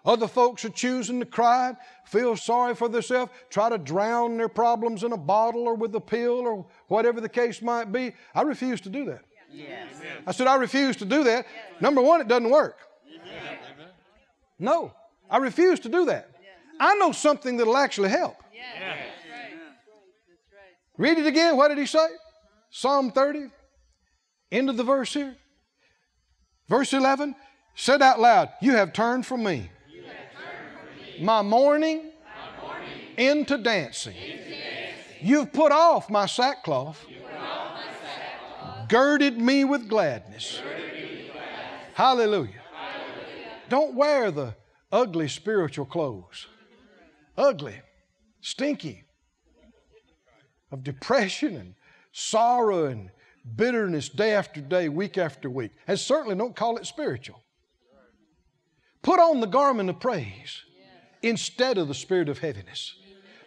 Other 0.07 0.29
folks 0.29 0.65
are 0.65 0.71
choosing 0.71 1.19
to 1.19 1.27
cry, 1.27 1.75
feel 2.05 2.37
sorry 2.37 2.77
for 2.77 2.89
themselves, 2.89 3.33
try 3.51 3.69
to 3.69 3.77
drown 3.77 4.37
their 4.37 4.49
problems 4.49 5.03
in 5.03 5.13
a 5.13 5.17
bottle 5.17 5.63
or 5.63 5.75
with 5.75 5.95
a 5.97 6.01
pill 6.01 6.47
or 6.47 6.65
whatever 6.87 7.21
the 7.21 7.29
case 7.29 7.61
might 7.61 7.91
be. 7.91 8.15
I 8.33 8.43
refuse 8.43 8.81
to 8.83 8.89
do 8.89 9.05
that. 9.07 9.23
Yes. 9.53 9.89
I 10.25 10.31
said, 10.31 10.47
I 10.47 10.57
refuse 10.57 10.97
to 10.97 11.05
do 11.05 11.25
that. 11.25 11.47
Number 11.81 12.01
one, 12.01 12.21
it 12.21 12.29
doesn't 12.29 12.51
work. 12.51 12.79
No, 14.59 14.93
I 15.29 15.39
refuse 15.39 15.81
to 15.81 15.89
do 15.89 16.07
that. 16.07 16.31
I 16.79 16.95
know 16.97 17.13
something 17.13 17.57
that'll 17.57 17.77
actually 17.77 18.11
help. 18.11 18.37
Yes. 18.55 18.65
That's 18.79 18.91
right. 19.31 19.59
That's 20.29 20.53
right. 20.53 20.99
Read 20.99 21.19
it 21.19 21.27
again. 21.27 21.57
What 21.57 21.69
did 21.69 21.79
he 21.79 21.87
say? 21.87 22.07
Psalm 22.71 23.11
30, 23.11 23.51
end 24.53 24.71
of 24.71 24.77
the 24.77 24.85
verse 24.85 25.13
here. 25.15 25.37
Verse 26.69 26.93
11 26.93 27.35
said 27.75 28.03
out 28.03 28.21
loud, 28.21 28.51
You 28.61 28.73
have 28.73 28.93
turned 28.93 29.25
from 29.25 29.43
me, 29.43 29.71
my 31.21 31.43
mourning, 31.43 32.11
into 33.17 33.59
dancing. 33.59 34.15
You've 35.21 35.53
put 35.53 35.73
off 35.73 36.11
my 36.11 36.27
sackcloth, 36.27 37.05
girded 38.89 39.41
me 39.41 39.65
with 39.65 39.89
gladness. 39.89 40.61
Hallelujah. 41.95 42.63
Don't 43.69 43.95
wear 43.95 44.31
the 44.31 44.55
ugly 44.93 45.29
spiritual 45.29 45.87
clothes. 45.87 46.47
Ugly, 47.37 47.81
stinky, 48.41 49.05
of 50.71 50.83
depression 50.83 51.57
and 51.57 51.75
sorrow 52.13 52.87
and 52.87 53.11
bitterness 53.57 54.09
day 54.09 54.33
after 54.33 54.61
day, 54.61 54.89
week 54.89 55.19
after 55.19 55.49
week. 55.51 55.73
And 55.87 55.99
certainly 55.99 56.37
don't 56.37 56.57
call 56.57 56.77
it 56.77 56.87
spiritual. 56.87 57.43
Put 59.03 59.21
on 59.21 59.41
the 59.41 59.47
garment 59.47 59.89
of 59.91 60.01
praise 60.01 60.63
instead 61.23 61.79
of 61.79 61.89
the 61.89 61.95
spirit 61.95 62.29
of 62.29 62.39
heaviness. 62.39 62.95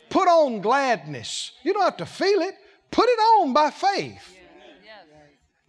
Put 0.10 0.28
on 0.28 0.62
gladness. 0.62 1.52
You 1.64 1.74
don't 1.74 1.84
have 1.84 1.98
to 1.98 2.06
feel 2.06 2.42
it, 2.42 2.56
put 2.92 3.08
it 3.08 3.20
on 3.20 3.54
by 3.54 3.70
faith 3.70 4.36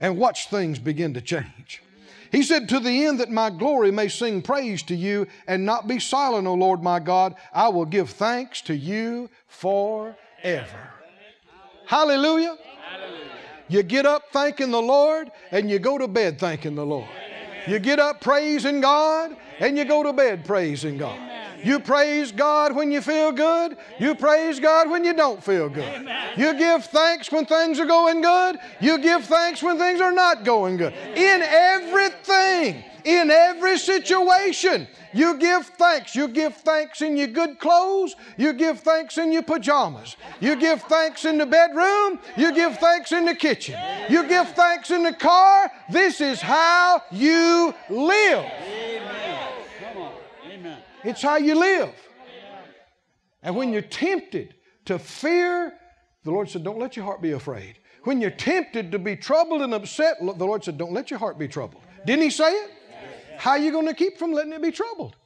and 0.00 0.16
watch 0.16 0.48
things 0.48 0.78
begin 0.78 1.14
to 1.14 1.20
change. 1.20 1.82
He 2.32 2.42
said, 2.42 2.68
To 2.68 2.80
the 2.80 3.06
end 3.06 3.20
that 3.20 3.30
my 3.30 3.50
glory 3.50 3.90
may 3.90 4.08
sing 4.08 4.40
praise 4.40 4.82
to 4.84 4.94
you 4.94 5.26
and 5.46 5.66
not 5.66 5.88
be 5.88 5.98
silent, 5.98 6.46
O 6.46 6.54
Lord 6.54 6.82
my 6.82 7.00
God, 7.00 7.34
I 7.52 7.68
will 7.68 7.84
give 7.84 8.10
thanks 8.10 8.62
to 8.62 8.74
you 8.74 9.28
forever. 9.46 10.90
Hallelujah. 11.86 12.56
You 13.68 13.82
get 13.82 14.06
up 14.06 14.24
thanking 14.32 14.70
the 14.70 14.82
Lord 14.82 15.30
and 15.50 15.70
you 15.70 15.78
go 15.78 15.98
to 15.98 16.08
bed 16.08 16.38
thanking 16.38 16.74
the 16.74 16.86
Lord. 16.86 17.08
You 17.66 17.78
get 17.78 17.98
up 17.98 18.20
praising 18.20 18.80
God 18.80 19.36
and 19.58 19.76
you 19.76 19.84
go 19.84 20.02
to 20.02 20.12
bed 20.12 20.44
praising 20.44 20.98
God. 20.98 21.18
You 21.62 21.80
praise 21.80 22.32
God 22.32 22.74
when 22.74 22.90
you 22.90 23.00
feel 23.00 23.32
good. 23.32 23.76
You 23.98 24.14
praise 24.14 24.60
God 24.60 24.90
when 24.90 25.04
you 25.04 25.14
don't 25.14 25.42
feel 25.42 25.68
good. 25.68 26.08
You 26.36 26.54
give 26.54 26.84
thanks 26.86 27.30
when 27.30 27.46
things 27.46 27.78
are 27.78 27.86
going 27.86 28.22
good. 28.22 28.58
You 28.80 28.98
give 28.98 29.24
thanks 29.24 29.62
when 29.62 29.78
things 29.78 30.00
are 30.00 30.12
not 30.12 30.44
going 30.44 30.76
good. 30.76 30.92
In 30.92 31.42
everything, 31.42 32.84
in 33.04 33.30
every 33.30 33.78
situation, 33.78 34.86
you 35.12 35.36
give 35.38 35.66
thanks. 35.66 36.14
You 36.14 36.28
give 36.28 36.54
thanks 36.56 37.02
in 37.02 37.16
your 37.16 37.28
good 37.28 37.58
clothes. 37.58 38.14
You 38.36 38.52
give 38.52 38.80
thanks 38.80 39.18
in 39.18 39.32
your 39.32 39.42
pajamas. 39.42 40.16
You 40.40 40.56
give 40.56 40.82
thanks 40.82 41.24
in 41.24 41.38
the 41.38 41.46
bedroom. 41.46 42.20
You 42.36 42.54
give 42.54 42.78
thanks 42.78 43.12
in 43.12 43.24
the 43.24 43.34
kitchen. 43.34 43.78
You 44.08 44.26
give 44.28 44.50
thanks 44.50 44.90
in 44.90 45.02
the 45.02 45.12
car. 45.12 45.70
This 45.90 46.20
is 46.20 46.40
how 46.40 47.02
you 47.10 47.74
live. 47.88 48.44
Amen. 48.44 49.59
It's 51.04 51.22
how 51.22 51.36
you 51.36 51.58
live. 51.58 51.92
And 53.42 53.56
when 53.56 53.72
you're 53.72 53.82
tempted 53.82 54.54
to 54.84 54.98
fear, 54.98 55.72
the 56.24 56.30
Lord 56.30 56.48
said, 56.48 56.64
Don't 56.64 56.78
let 56.78 56.96
your 56.96 57.04
heart 57.04 57.22
be 57.22 57.32
afraid. 57.32 57.78
When 58.04 58.20
you're 58.20 58.30
tempted 58.30 58.92
to 58.92 58.98
be 58.98 59.16
troubled 59.16 59.62
and 59.62 59.74
upset, 59.74 60.16
the 60.20 60.46
Lord 60.46 60.64
said, 60.64 60.78
Don't 60.78 60.92
let 60.92 61.10
your 61.10 61.18
heart 61.18 61.38
be 61.38 61.48
troubled. 61.48 61.82
Didn't 62.06 62.22
He 62.22 62.30
say 62.30 62.50
it? 62.50 62.70
How 63.38 63.52
are 63.52 63.58
you 63.58 63.72
going 63.72 63.86
to 63.86 63.94
keep 63.94 64.18
from 64.18 64.32
letting 64.32 64.52
it 64.52 64.62
be 64.62 64.70
troubled? 64.70 65.16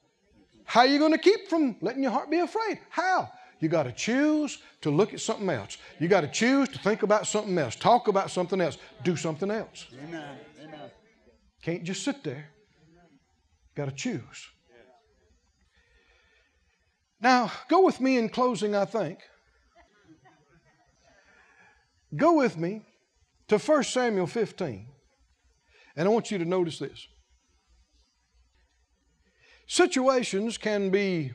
How 0.64 0.80
are 0.80 0.86
you 0.86 0.98
going 0.98 1.12
to 1.12 1.18
keep 1.18 1.48
from 1.48 1.76
letting 1.80 2.02
your 2.02 2.12
heart 2.12 2.30
be 2.30 2.38
afraid? 2.38 2.78
How? 2.88 3.30
You 3.60 3.68
got 3.68 3.84
to 3.84 3.92
choose 3.92 4.58
to 4.82 4.90
look 4.90 5.14
at 5.14 5.20
something 5.20 5.48
else. 5.48 5.78
You 5.98 6.08
got 6.08 6.20
to 6.20 6.28
choose 6.28 6.68
to 6.70 6.78
think 6.78 7.02
about 7.02 7.26
something 7.26 7.56
else, 7.58 7.76
talk 7.76 8.08
about 8.08 8.30
something 8.30 8.60
else, 8.60 8.78
do 9.02 9.16
something 9.16 9.50
else. 9.50 9.86
Amen. 10.06 10.38
Amen. 10.62 10.90
Can't 11.62 11.82
just 11.82 12.02
sit 12.02 12.22
there. 12.22 12.46
Got 13.74 13.86
to 13.86 13.92
choose. 13.92 14.48
Now, 17.20 17.50
go 17.68 17.84
with 17.84 18.00
me 18.00 18.18
in 18.18 18.28
closing, 18.28 18.74
I 18.74 18.84
think. 18.84 19.18
Go 22.14 22.34
with 22.34 22.56
me 22.56 22.82
to 23.48 23.58
1 23.58 23.82
Samuel 23.84 24.26
15. 24.26 24.86
And 25.96 26.08
I 26.08 26.10
want 26.10 26.30
you 26.30 26.38
to 26.38 26.44
notice 26.44 26.78
this. 26.78 27.06
Situations 29.66 30.58
can 30.58 30.90
be 30.90 31.32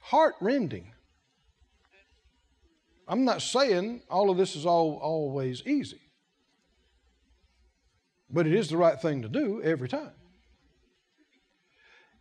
heart-rending. 0.00 0.92
I'm 3.08 3.24
not 3.24 3.42
saying 3.42 4.02
all 4.08 4.30
of 4.30 4.36
this 4.36 4.54
is 4.56 4.64
all, 4.64 4.98
always 5.02 5.62
easy. 5.66 6.00
But 8.30 8.46
it 8.46 8.54
is 8.54 8.68
the 8.68 8.76
right 8.76 9.00
thing 9.00 9.22
to 9.22 9.28
do 9.28 9.60
every 9.62 9.88
time. 9.88 10.12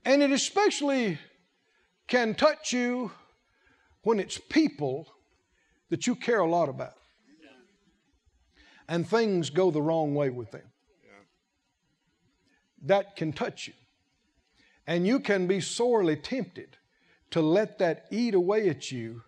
And 0.05 0.21
it 0.21 0.31
especially 0.31 1.19
can 2.13 2.35
touch 2.35 2.71
you 2.71 3.09
when 4.03 4.19
it's 4.19 4.37
people 4.37 5.07
that 5.89 6.05
you 6.05 6.13
care 6.13 6.41
a 6.41 6.47
lot 6.47 6.69
about. 6.69 6.93
And 8.87 9.07
things 9.07 9.49
go 9.49 9.71
the 9.71 9.81
wrong 9.81 10.13
way 10.13 10.29
with 10.29 10.51
them. 10.51 10.61
That 12.83 13.15
can 13.15 13.33
touch 13.33 13.65
you. 13.65 13.73
And 14.85 15.07
you 15.07 15.19
can 15.21 15.47
be 15.47 15.59
sorely 15.59 16.15
tempted 16.15 16.77
to 17.31 17.41
let 17.41 17.79
that 17.79 18.05
eat 18.11 18.35
away 18.35 18.69
at 18.69 18.91
you 18.91 19.23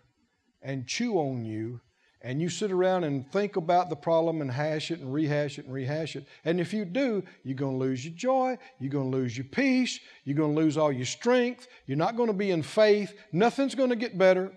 and 0.62 0.86
chew 0.86 1.14
on 1.14 1.44
you 1.44 1.80
and 2.22 2.40
you 2.40 2.48
sit 2.48 2.72
around 2.72 3.04
and 3.04 3.30
think 3.30 3.56
about 3.56 3.90
the 3.90 3.96
problem 3.96 4.40
and 4.40 4.50
hash 4.50 4.90
it 4.90 5.00
and 5.00 5.12
rehash 5.12 5.58
it 5.58 5.66
and 5.66 5.74
rehash 5.74 6.16
it. 6.16 6.26
And 6.44 6.60
if 6.60 6.72
you 6.72 6.84
do, 6.84 7.22
you're 7.44 7.56
going 7.56 7.78
to 7.78 7.84
lose 7.84 8.04
your 8.04 8.14
joy, 8.14 8.58
you're 8.78 8.90
going 8.90 9.10
to 9.10 9.16
lose 9.16 9.36
your 9.36 9.44
peace, 9.44 10.00
you're 10.24 10.36
going 10.36 10.54
to 10.54 10.60
lose 10.60 10.76
all 10.76 10.90
your 10.90 11.06
strength, 11.06 11.68
you're 11.86 11.96
not 11.96 12.16
going 12.16 12.28
to 12.28 12.32
be 12.32 12.50
in 12.50 12.62
faith, 12.62 13.14
nothing's 13.32 13.74
going 13.74 13.90
to 13.90 13.96
get 13.96 14.16
better. 14.16 14.52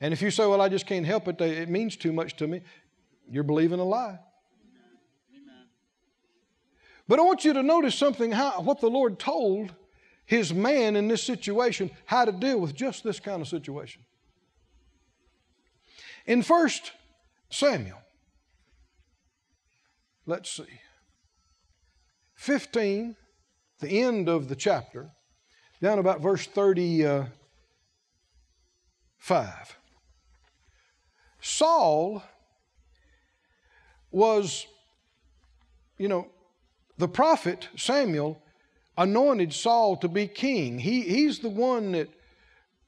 And 0.00 0.12
if 0.12 0.22
you 0.22 0.30
say, 0.30 0.46
Well, 0.46 0.60
I 0.60 0.68
just 0.68 0.86
can't 0.86 1.06
help 1.06 1.28
it, 1.28 1.40
it 1.40 1.68
means 1.68 1.96
too 1.96 2.12
much 2.12 2.36
to 2.36 2.46
me, 2.46 2.62
you're 3.30 3.44
believing 3.44 3.80
a 3.80 3.84
lie. 3.84 4.18
But 7.08 7.20
I 7.20 7.22
want 7.22 7.44
you 7.44 7.52
to 7.52 7.62
notice 7.62 7.94
something 7.94 8.32
how, 8.32 8.60
what 8.62 8.80
the 8.80 8.90
Lord 8.90 9.18
told 9.18 9.72
his 10.24 10.52
man 10.52 10.96
in 10.96 11.06
this 11.06 11.22
situation, 11.22 11.90
how 12.04 12.24
to 12.24 12.32
deal 12.32 12.58
with 12.58 12.74
just 12.74 13.04
this 13.04 13.20
kind 13.20 13.40
of 13.40 13.46
situation. 13.46 14.02
In 16.26 16.42
1 16.42 16.68
Samuel, 17.50 18.02
let's 20.26 20.50
see, 20.50 20.80
15, 22.34 23.14
the 23.78 24.02
end 24.02 24.28
of 24.28 24.48
the 24.48 24.56
chapter, 24.56 25.10
down 25.80 26.00
about 26.00 26.20
verse 26.20 26.44
35. 26.46 27.28
Saul 31.40 32.24
was, 34.10 34.66
you 35.98 36.08
know, 36.08 36.26
the 36.98 37.06
prophet 37.06 37.68
Samuel 37.76 38.42
anointed 38.98 39.52
Saul 39.52 39.96
to 39.98 40.08
be 40.08 40.26
king. 40.26 40.80
He, 40.80 41.02
he's 41.02 41.38
the 41.38 41.50
one 41.50 41.92
that 41.92 42.08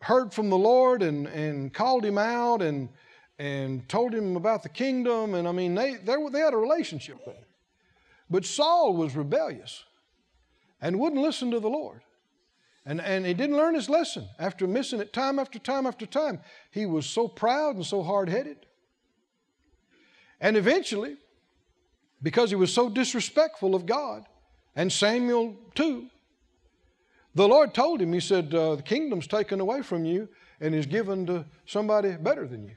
heard 0.01 0.33
from 0.33 0.51
the 0.51 0.59
Lord 0.59 1.03
and, 1.03 1.29
and 1.29 1.73
called 1.73 2.05
him 2.05 2.19
out 2.19 2.63
and, 2.63 2.89
and 3.39 3.89
told 3.89 4.13
him 4.13 4.37
about 4.37 4.63
the 4.63 4.69
kingdom. 4.69 5.35
And 5.35 5.47
I 5.47 5.53
mean, 5.53 5.75
they, 5.75 5.95
they, 5.95 6.17
they 6.31 6.41
had 6.41 6.55
a 6.55 6.59
relationship 6.59 7.25
there. 7.25 7.47
But 8.31 8.45
Saul 8.45 8.95
was 8.95 9.17
rebellious 9.17 9.85
and 10.81 10.99
wouldn't 10.99 11.23
listen 11.23 11.51
to 11.53 11.61
the 11.61 11.69
Lord. 11.69 12.03
And, 12.85 13.01
and 13.01 13.27
he 13.27 13.35
didn't 13.35 13.57
learn 13.57 13.75
his 13.75 13.89
lesson. 13.89 14.29
After 14.39 14.67
missing 14.67 15.01
it 15.01 15.13
time 15.13 15.39
after 15.39 15.59
time 15.59 15.87
after 15.87 16.07
time, 16.07 16.41
he 16.71 16.87
was 16.87 17.07
so 17.07 17.29
proud 17.29 17.77
and 17.77 17.85
so 17.85 18.03
hard 18.03 18.29
headed. 18.29 18.67
And 20.41 20.57
eventually, 20.57 21.17
because 22.23 22.51
he 22.51 22.57
was 22.57 22.73
so 22.73 22.89
disrespectful 22.89 23.75
of 23.75 23.87
God, 23.87 24.25
and 24.75 24.93
Samuel 24.93 25.57
too, 25.75 26.07
the 27.35 27.47
Lord 27.47 27.75
told 27.75 28.01
him, 28.01 28.13
He 28.13 28.21
said, 28.21 28.55
uh, 28.55 28.77
The 28.77 28.83
kingdom's 28.83 29.27
taken 29.27 29.61
away 29.61 29.83
from 29.83 30.05
you 30.05 30.29
and 30.61 30.75
is 30.75 30.87
given 30.87 31.27
to 31.27 31.45
somebody 31.67 32.13
better 32.13 32.47
than 32.47 32.65
you. 32.65 32.75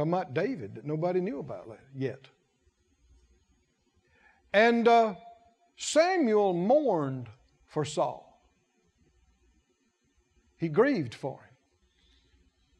Talking 0.00 0.12
about 0.14 0.32
David 0.32 0.76
that 0.76 0.86
nobody 0.86 1.20
knew 1.20 1.40
about 1.40 1.68
yet. 1.94 2.24
And 4.50 4.88
uh, 4.88 5.16
Samuel 5.76 6.54
mourned 6.54 7.28
for 7.66 7.84
Saul. 7.84 8.42
He 10.56 10.68
grieved 10.68 11.12
for 11.12 11.32
him. 11.32 11.56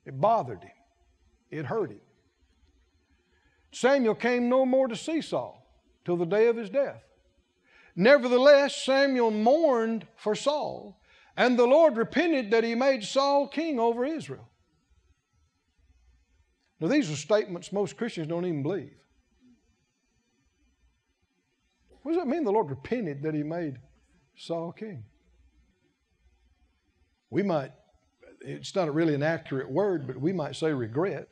It 0.06 0.18
bothered 0.18 0.62
him. 0.62 0.72
It 1.50 1.66
hurt 1.66 1.90
him. 1.90 2.00
Samuel 3.70 4.14
came 4.14 4.48
no 4.48 4.64
more 4.64 4.88
to 4.88 4.96
see 4.96 5.20
Saul 5.20 5.62
till 6.06 6.16
the 6.16 6.24
day 6.24 6.46
of 6.46 6.56
his 6.56 6.70
death. 6.70 7.02
Nevertheless, 7.94 8.74
Samuel 8.74 9.30
mourned 9.30 10.06
for 10.16 10.34
Saul, 10.34 10.98
and 11.36 11.58
the 11.58 11.66
Lord 11.66 11.98
repented 11.98 12.50
that 12.52 12.64
he 12.64 12.74
made 12.74 13.04
Saul 13.04 13.46
king 13.46 13.78
over 13.78 14.06
Israel. 14.06 14.49
Now, 16.80 16.88
these 16.88 17.10
are 17.10 17.16
statements 17.16 17.72
most 17.72 17.96
Christians 17.96 18.26
don't 18.26 18.46
even 18.46 18.62
believe. 18.62 18.92
What 22.02 22.12
does 22.12 22.20
that 22.20 22.28
mean 22.28 22.44
the 22.44 22.52
Lord 22.52 22.70
repented 22.70 23.22
that 23.22 23.34
he 23.34 23.42
made 23.42 23.78
Saul 24.36 24.72
king? 24.72 25.04
We 27.28 27.42
might, 27.42 27.72
it's 28.40 28.74
not 28.74 28.92
really 28.94 29.14
an 29.14 29.22
accurate 29.22 29.70
word, 29.70 30.06
but 30.06 30.18
we 30.18 30.32
might 30.32 30.56
say 30.56 30.72
regret. 30.72 31.28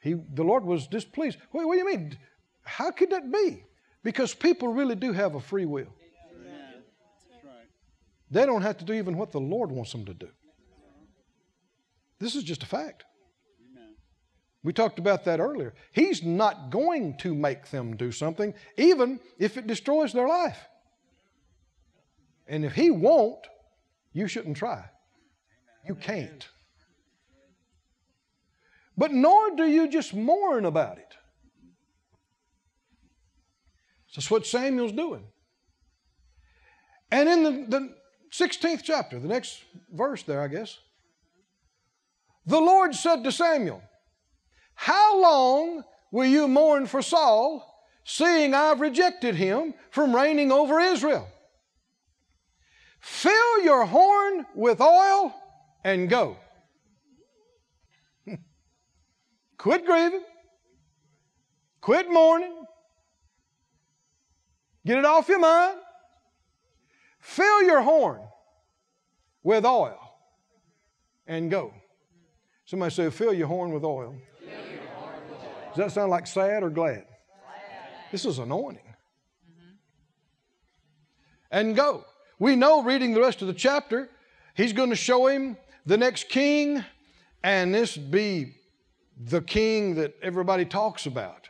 He, 0.00 0.14
the 0.34 0.42
Lord 0.42 0.64
was 0.64 0.88
displeased. 0.88 1.38
What, 1.52 1.66
what 1.66 1.74
do 1.74 1.78
you 1.78 1.86
mean? 1.86 2.18
How 2.62 2.90
could 2.90 3.10
that 3.10 3.30
be? 3.30 3.64
Because 4.02 4.34
people 4.34 4.68
really 4.68 4.96
do 4.96 5.12
have 5.12 5.36
a 5.36 5.40
free 5.40 5.66
will. 5.66 5.94
They 8.30 8.46
don't 8.46 8.62
have 8.62 8.78
to 8.78 8.84
do 8.84 8.92
even 8.92 9.16
what 9.16 9.32
the 9.32 9.40
Lord 9.40 9.70
wants 9.70 9.92
them 9.92 10.04
to 10.06 10.14
do. 10.14 10.28
This 12.20 12.36
is 12.36 12.44
just 12.44 12.62
a 12.62 12.66
fact. 12.66 13.04
We 14.62 14.74
talked 14.74 14.98
about 14.98 15.24
that 15.24 15.40
earlier. 15.40 15.74
He's 15.92 16.22
not 16.22 16.70
going 16.70 17.16
to 17.18 17.34
make 17.34 17.70
them 17.70 17.96
do 17.96 18.12
something, 18.12 18.52
even 18.76 19.18
if 19.38 19.56
it 19.56 19.66
destroys 19.66 20.12
their 20.12 20.28
life. 20.28 20.58
And 22.46 22.64
if 22.64 22.74
He 22.74 22.90
won't, 22.90 23.46
you 24.12 24.28
shouldn't 24.28 24.58
try. 24.58 24.84
You 25.88 25.94
can't. 25.94 26.46
But 28.98 29.12
nor 29.12 29.56
do 29.56 29.64
you 29.64 29.88
just 29.88 30.12
mourn 30.12 30.66
about 30.66 30.98
it. 30.98 31.14
That's 34.14 34.30
what 34.30 34.44
Samuel's 34.44 34.92
doing. 34.92 35.24
And 37.10 37.28
in 37.28 37.42
the, 37.42 37.78
the 37.78 37.94
16th 38.30 38.82
chapter, 38.84 39.18
the 39.18 39.28
next 39.28 39.62
verse 39.90 40.22
there, 40.22 40.42
I 40.42 40.48
guess, 40.48 40.78
the 42.46 42.60
Lord 42.60 42.94
said 42.94 43.24
to 43.24 43.32
Samuel, 43.32 43.82
How 44.74 45.20
long 45.20 45.84
will 46.10 46.26
you 46.26 46.48
mourn 46.48 46.86
for 46.86 47.02
Saul, 47.02 47.66
seeing 48.04 48.54
I've 48.54 48.80
rejected 48.80 49.34
him 49.34 49.74
from 49.90 50.14
reigning 50.14 50.50
over 50.50 50.80
Israel? 50.80 51.28
Fill 53.00 53.62
your 53.62 53.86
horn 53.86 54.46
with 54.54 54.80
oil 54.80 55.34
and 55.84 56.08
go. 56.08 56.36
Quit 59.58 59.86
grieving. 59.86 60.24
Quit 61.80 62.10
mourning. 62.10 62.64
Get 64.84 64.98
it 64.98 65.04
off 65.04 65.28
your 65.28 65.38
mind. 65.38 65.78
Fill 67.20 67.62
your 67.62 67.82
horn 67.82 68.20
with 69.42 69.64
oil 69.64 69.98
and 71.26 71.50
go. 71.50 71.72
Somebody 72.70 72.94
say, 72.94 73.10
fill 73.10 73.34
your 73.34 73.48
horn 73.48 73.72
with 73.72 73.82
oil. 73.82 74.14
Does 75.70 75.76
that 75.76 75.90
sound 75.90 76.10
like 76.12 76.28
sad 76.28 76.62
or 76.62 76.70
glad? 76.70 76.98
glad. 76.98 77.04
This 78.12 78.24
is 78.24 78.38
anointing. 78.38 78.84
Mm-hmm. 78.86 79.70
And 81.50 81.74
go. 81.74 82.04
We 82.38 82.54
know 82.54 82.84
reading 82.84 83.12
the 83.12 83.20
rest 83.20 83.42
of 83.42 83.48
the 83.48 83.54
chapter, 83.54 84.08
he's 84.54 84.72
going 84.72 84.90
to 84.90 84.96
show 84.96 85.26
him 85.26 85.56
the 85.84 85.96
next 85.96 86.28
king, 86.28 86.84
and 87.42 87.74
this 87.74 87.96
be 87.96 88.54
the 89.18 89.42
king 89.42 89.96
that 89.96 90.14
everybody 90.22 90.64
talks 90.64 91.06
about 91.06 91.48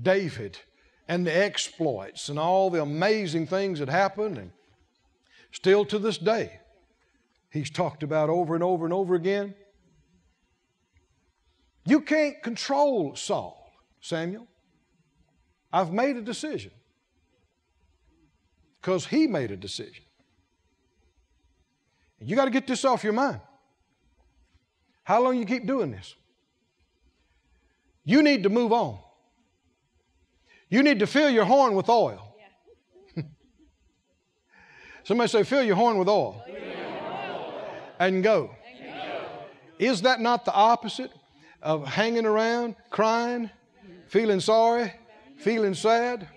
David 0.00 0.60
and 1.08 1.26
the 1.26 1.36
exploits 1.36 2.28
and 2.28 2.38
all 2.38 2.70
the 2.70 2.82
amazing 2.82 3.48
things 3.48 3.80
that 3.80 3.88
happened. 3.88 4.38
And 4.38 4.52
still 5.50 5.84
to 5.86 5.98
this 5.98 6.18
day, 6.18 6.60
he's 7.50 7.68
talked 7.68 8.04
about 8.04 8.30
over 8.30 8.54
and 8.54 8.62
over 8.62 8.84
and 8.84 8.94
over 8.94 9.16
again. 9.16 9.56
You 11.84 12.00
can't 12.00 12.42
control 12.42 13.16
Saul, 13.16 13.72
Samuel. 14.00 14.46
I've 15.72 15.92
made 15.92 16.16
a 16.16 16.22
decision 16.22 16.72
because 18.80 19.06
he 19.06 19.26
made 19.26 19.50
a 19.50 19.56
decision. 19.56 20.04
You 22.20 22.36
got 22.36 22.46
to 22.46 22.50
get 22.50 22.66
this 22.66 22.84
off 22.84 23.02
your 23.02 23.12
mind. 23.12 23.40
How 25.04 25.22
long 25.22 25.38
you 25.38 25.46
keep 25.46 25.66
doing 25.66 25.90
this? 25.90 26.14
You 28.04 28.22
need 28.22 28.42
to 28.42 28.48
move 28.48 28.72
on. 28.72 28.98
You 30.68 30.82
need 30.82 30.98
to 31.00 31.06
fill 31.06 31.30
your 31.30 31.44
horn 31.44 31.74
with 31.74 31.88
oil. 31.88 32.36
Somebody 35.04 35.28
say, 35.28 35.42
fill 35.42 35.62
your 35.62 35.76
horn 35.76 35.98
with 35.98 36.08
oil. 36.08 36.44
And 37.98 38.22
go. 38.22 38.54
Is 39.78 40.02
that 40.02 40.20
not 40.20 40.44
the 40.44 40.52
opposite 40.52 41.10
of 41.62 41.86
hanging 41.86 42.26
around, 42.26 42.76
crying, 42.90 43.50
feeling 44.08 44.40
sorry, 44.40 44.92
feeling 45.36 45.74
sad? 45.74 46.28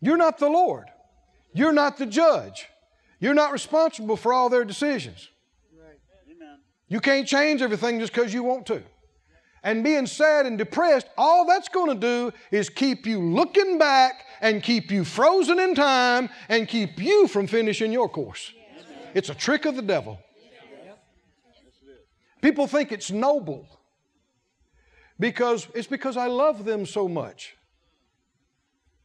You're 0.00 0.16
not 0.16 0.38
the 0.38 0.48
Lord. 0.48 0.86
You're 1.54 1.72
not 1.72 1.96
the 1.96 2.06
judge. 2.06 2.68
You're 3.18 3.34
not 3.34 3.52
responsible 3.52 4.16
for 4.16 4.32
all 4.32 4.48
their 4.48 4.64
decisions. 4.64 5.28
You 6.88 7.00
can't 7.00 7.26
change 7.26 7.62
everything 7.62 7.98
just 7.98 8.12
because 8.12 8.32
you 8.32 8.42
want 8.42 8.66
to 8.66 8.82
and 9.66 9.82
being 9.82 10.06
sad 10.06 10.46
and 10.46 10.56
depressed, 10.56 11.08
all 11.18 11.44
that's 11.44 11.68
going 11.68 11.88
to 11.92 12.00
do 12.00 12.32
is 12.52 12.68
keep 12.70 13.04
you 13.04 13.20
looking 13.20 13.78
back 13.78 14.24
and 14.40 14.62
keep 14.62 14.92
you 14.92 15.04
frozen 15.04 15.58
in 15.58 15.74
time 15.74 16.28
and 16.48 16.68
keep 16.68 17.02
you 17.02 17.26
from 17.26 17.48
finishing 17.48 17.90
your 17.90 18.08
course. 18.08 18.52
It's 19.12 19.28
a 19.28 19.34
trick 19.34 19.64
of 19.64 19.74
the 19.74 19.82
devil. 19.82 20.20
People 22.46 22.68
think 22.68 22.92
it's 22.92 23.10
noble 23.10 23.66
because 25.18 25.66
it's 25.74 25.88
because 25.88 26.16
I 26.16 26.28
love 26.28 26.64
them 26.64 26.86
so 26.86 27.08
much. 27.08 27.56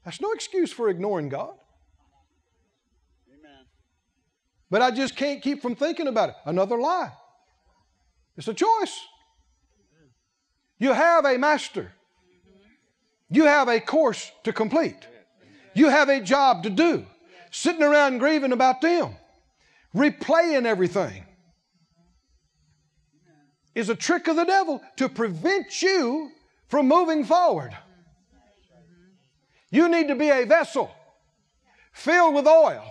That's 0.05 0.21
no 0.21 0.31
excuse 0.33 0.71
for 0.71 0.89
ignoring 0.89 1.27
God. 1.27 1.55
Amen. 3.27 3.65
But 4.69 4.83
I 4.83 4.91
just 4.91 5.15
can't 5.15 5.41
keep 5.41 5.59
from 5.63 5.75
thinking 5.75 6.05
about 6.05 6.29
it. 6.29 6.35
Another 6.45 6.77
lie. 6.79 7.13
It's 8.37 8.47
a 8.47 8.53
choice. 8.53 9.07
You 10.77 10.93
have 10.93 11.25
a 11.25 11.35
master. 11.39 11.93
You 13.31 13.45
have 13.45 13.69
a 13.69 13.79
course 13.79 14.31
to 14.43 14.53
complete. 14.53 15.07
You 15.73 15.89
have 15.89 16.09
a 16.09 16.21
job 16.21 16.61
to 16.61 16.69
do. 16.69 17.07
Sitting 17.49 17.81
around 17.81 18.19
grieving 18.19 18.51
about 18.51 18.81
them, 18.81 19.15
replaying 19.95 20.65
everything 20.67 21.23
is 23.75 23.89
a 23.89 23.95
trick 23.95 24.27
of 24.27 24.35
the 24.35 24.43
devil 24.43 24.81
to 24.97 25.07
prevent 25.09 25.81
you 25.81 26.31
from 26.67 26.87
moving 26.87 27.23
forward. 27.23 27.75
You 29.69 29.87
need 29.89 30.07
to 30.09 30.15
be 30.15 30.29
a 30.29 30.45
vessel 30.45 30.91
filled 31.93 32.35
with 32.35 32.47
oil, 32.47 32.83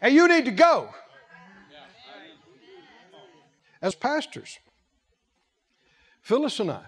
and 0.00 0.14
you 0.14 0.26
need 0.28 0.44
to 0.44 0.50
go. 0.50 0.88
As 3.82 3.94
pastors, 3.94 4.58
Phyllis 6.20 6.60
and 6.60 6.70
I, 6.70 6.82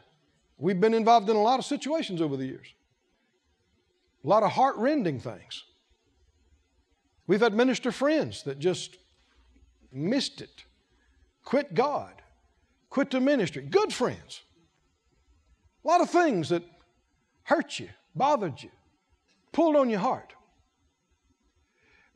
we've 0.58 0.80
been 0.80 0.94
involved 0.94 1.30
in 1.30 1.36
a 1.36 1.42
lot 1.42 1.58
of 1.58 1.64
situations 1.64 2.20
over 2.20 2.36
the 2.36 2.44
years, 2.44 2.74
a 4.24 4.28
lot 4.28 4.42
of 4.42 4.52
heart 4.52 4.76
rending 4.76 5.18
things. 5.18 5.64
We've 7.26 7.40
had 7.40 7.54
minister 7.54 7.92
friends 7.92 8.42
that 8.42 8.58
just 8.58 8.98
missed 9.92 10.40
it 10.40 10.64
quit 11.44 11.74
God, 11.74 12.21
quit 12.92 13.10
the 13.10 13.20
ministry. 13.20 13.62
Good 13.62 13.90
friends. 13.90 14.42
A 15.82 15.88
lot 15.88 16.02
of 16.02 16.10
things 16.10 16.50
that 16.50 16.62
hurt 17.44 17.78
you, 17.80 17.88
bothered 18.14 18.62
you, 18.62 18.68
pulled 19.50 19.76
on 19.76 19.88
your 19.88 20.00
heart. 20.00 20.34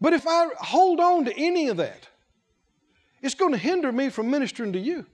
But 0.03 0.13
if 0.13 0.27
I 0.27 0.49
hold 0.59 1.01
on 1.01 1.25
to 1.25 1.35
any 1.35 1.69
of 1.69 1.79
that, 1.79 2.09
it's 3.23 3.35
going 3.35 3.53
to 3.53 3.59
hinder 3.59 3.91
me 3.91 4.11
from 4.11 4.31
ministering 4.31 4.75
to 4.75 4.79
you. 4.79 5.07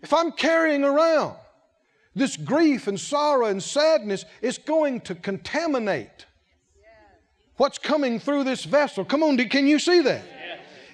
If 0.00 0.14
I'm 0.14 0.32
carrying 0.32 0.82
around 0.82 1.36
this 2.14 2.38
grief 2.38 2.86
and 2.86 2.98
sorrow 2.98 3.48
and 3.48 3.62
sadness, 3.62 4.24
it's 4.40 4.56
going 4.56 5.02
to 5.02 5.14
contaminate 5.14 6.24
what's 7.58 7.76
coming 7.76 8.18
through 8.18 8.44
this 8.44 8.64
vessel. 8.64 9.04
Come 9.04 9.22
on, 9.22 9.36
can 9.36 9.66
you 9.66 9.78
see 9.78 10.00
that? 10.00 10.22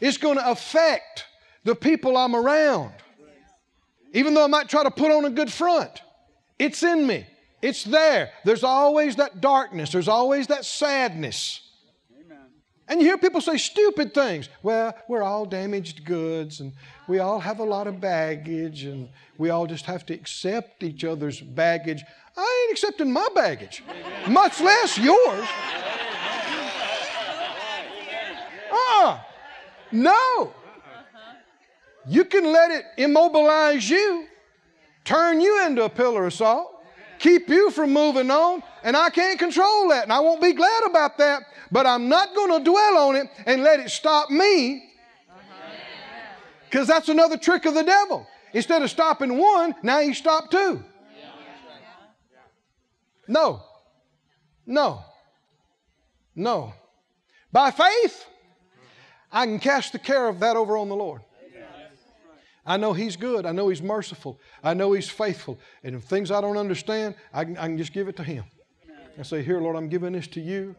It's 0.01 0.17
going 0.17 0.39
to 0.39 0.51
affect 0.51 1.27
the 1.65 1.75
people 1.75 2.17
I'm 2.17 2.35
around. 2.35 2.93
Even 4.13 4.35
though 4.35 4.45
I 4.45 4.49
might 4.49 4.69
try 4.69 4.83
to 4.83 4.91
put 4.91 5.13
on 5.13 5.25
a 5.25 5.31
good 5.31 5.53
front, 5.53 6.03
it's 6.59 6.83
in 6.83 7.07
me. 7.07 7.27
It's 7.63 7.85
there. 7.85 8.31
There's 8.45 8.65
always 8.65 9.17
that 9.17 9.41
darkness. 9.41 9.93
There's 9.93 10.09
always 10.09 10.49
that 10.49 10.65
sadness. 10.65 11.61
And 12.89 13.01
you 13.01 13.07
hear 13.07 13.19
people 13.19 13.41
say 13.41 13.57
stupid 13.57 14.13
things. 14.13 14.49
Well, 14.65 14.93
we're 15.09 15.23
all 15.23 15.47
damaged 15.47 16.05
goods 16.05 16.59
and 16.59 16.73
we 17.07 17.21
all 17.21 17.39
have 17.39 17.61
a 17.61 17.65
lot 17.65 17.87
of 17.87 18.01
baggage 18.01 18.83
and 18.83 19.09
we 19.39 19.51
all 19.51 19.69
just 19.69 19.87
have 19.87 20.05
to 20.07 20.15
accept 20.15 20.83
each 20.83 21.05
other's 21.05 21.41
baggage. 21.41 22.03
I 22.37 22.65
ain't 22.65 22.73
accepting 22.73 23.13
my 23.13 23.29
baggage, 23.33 23.85
much 24.27 24.61
less 24.61 24.99
yours. 24.99 25.49
Uh, 28.73 29.21
no. 29.93 30.53
You 32.07 32.25
can 32.25 32.53
let 32.53 32.71
it 32.71 32.85
immobilize 32.97 33.89
you, 33.89 34.27
turn 35.05 35.41
you 35.41 35.67
into 35.67 35.85
a 35.85 35.89
pillar 35.89 36.27
of 36.27 36.33
salt, 36.33 36.83
keep 37.19 37.49
you 37.49 37.71
from 37.71 37.93
moving 37.93 38.31
on, 38.31 38.63
and 38.83 38.97
I 38.97 39.11
can't 39.11 39.39
control 39.39 39.89
that, 39.91 40.05
and 40.05 40.13
I 40.13 40.21
won't 40.21 40.41
be 40.41 40.53
glad 40.53 40.85
about 40.87 41.19
that, 41.19 41.43
but 41.71 41.87
I'm 41.87 42.09
not 42.09 42.35
going 42.35 42.59
to 42.59 42.71
dwell 42.71 43.09
on 43.09 43.17
it 43.17 43.27
and 43.47 43.63
let 43.63 43.81
it 43.81 43.91
stop 43.91 44.31
me. 44.31 44.87
Because 46.69 46.87
that's 46.87 47.09
another 47.09 47.37
trick 47.37 47.67
of 47.67 47.75
the 47.75 47.83
devil. 47.83 48.27
Instead 48.53 48.83
of 48.83 48.91
stopping 48.91 49.37
one, 49.37 49.75
now 49.83 50.01
he 50.01 50.15
stopped 50.15 50.51
two. 50.51 50.83
No. 53.29 53.63
No. 54.67 55.05
No. 56.35 56.73
By 57.53 57.71
faith, 57.71 58.25
I 59.31 59.47
can 59.47 59.59
cast 59.59 59.93
the 59.93 59.99
care 59.99 60.27
of 60.29 60.41
that 60.41 60.57
over 60.57 60.77
on 60.77 60.89
the 60.89 60.97
Lord. 60.97 61.23
I 62.71 62.77
know 62.77 62.93
He's 62.93 63.17
good. 63.17 63.47
I 63.47 63.51
know 63.51 63.67
He's 63.67 63.83
merciful. 63.83 64.39
I 64.63 64.75
know 64.75 64.93
He's 64.93 65.09
faithful. 65.09 65.59
And 65.83 65.97
if 65.97 66.05
things 66.05 66.31
I 66.31 66.41
don't 66.41 66.57
understand, 66.57 67.17
I 67.35 67.45
can, 67.45 67.57
I 67.59 67.63
can 67.63 67.77
just 67.77 67.93
give 67.93 68.07
it 68.07 68.17
to 68.19 68.23
Him. 68.23 68.45
I 69.19 69.23
say, 69.25 69.43
Here, 69.43 69.61
Lord, 69.61 69.75
I'm 69.75 69.89
giving 69.89 70.13
this 70.13 70.29
to 70.29 70.41
you. 70.41 70.77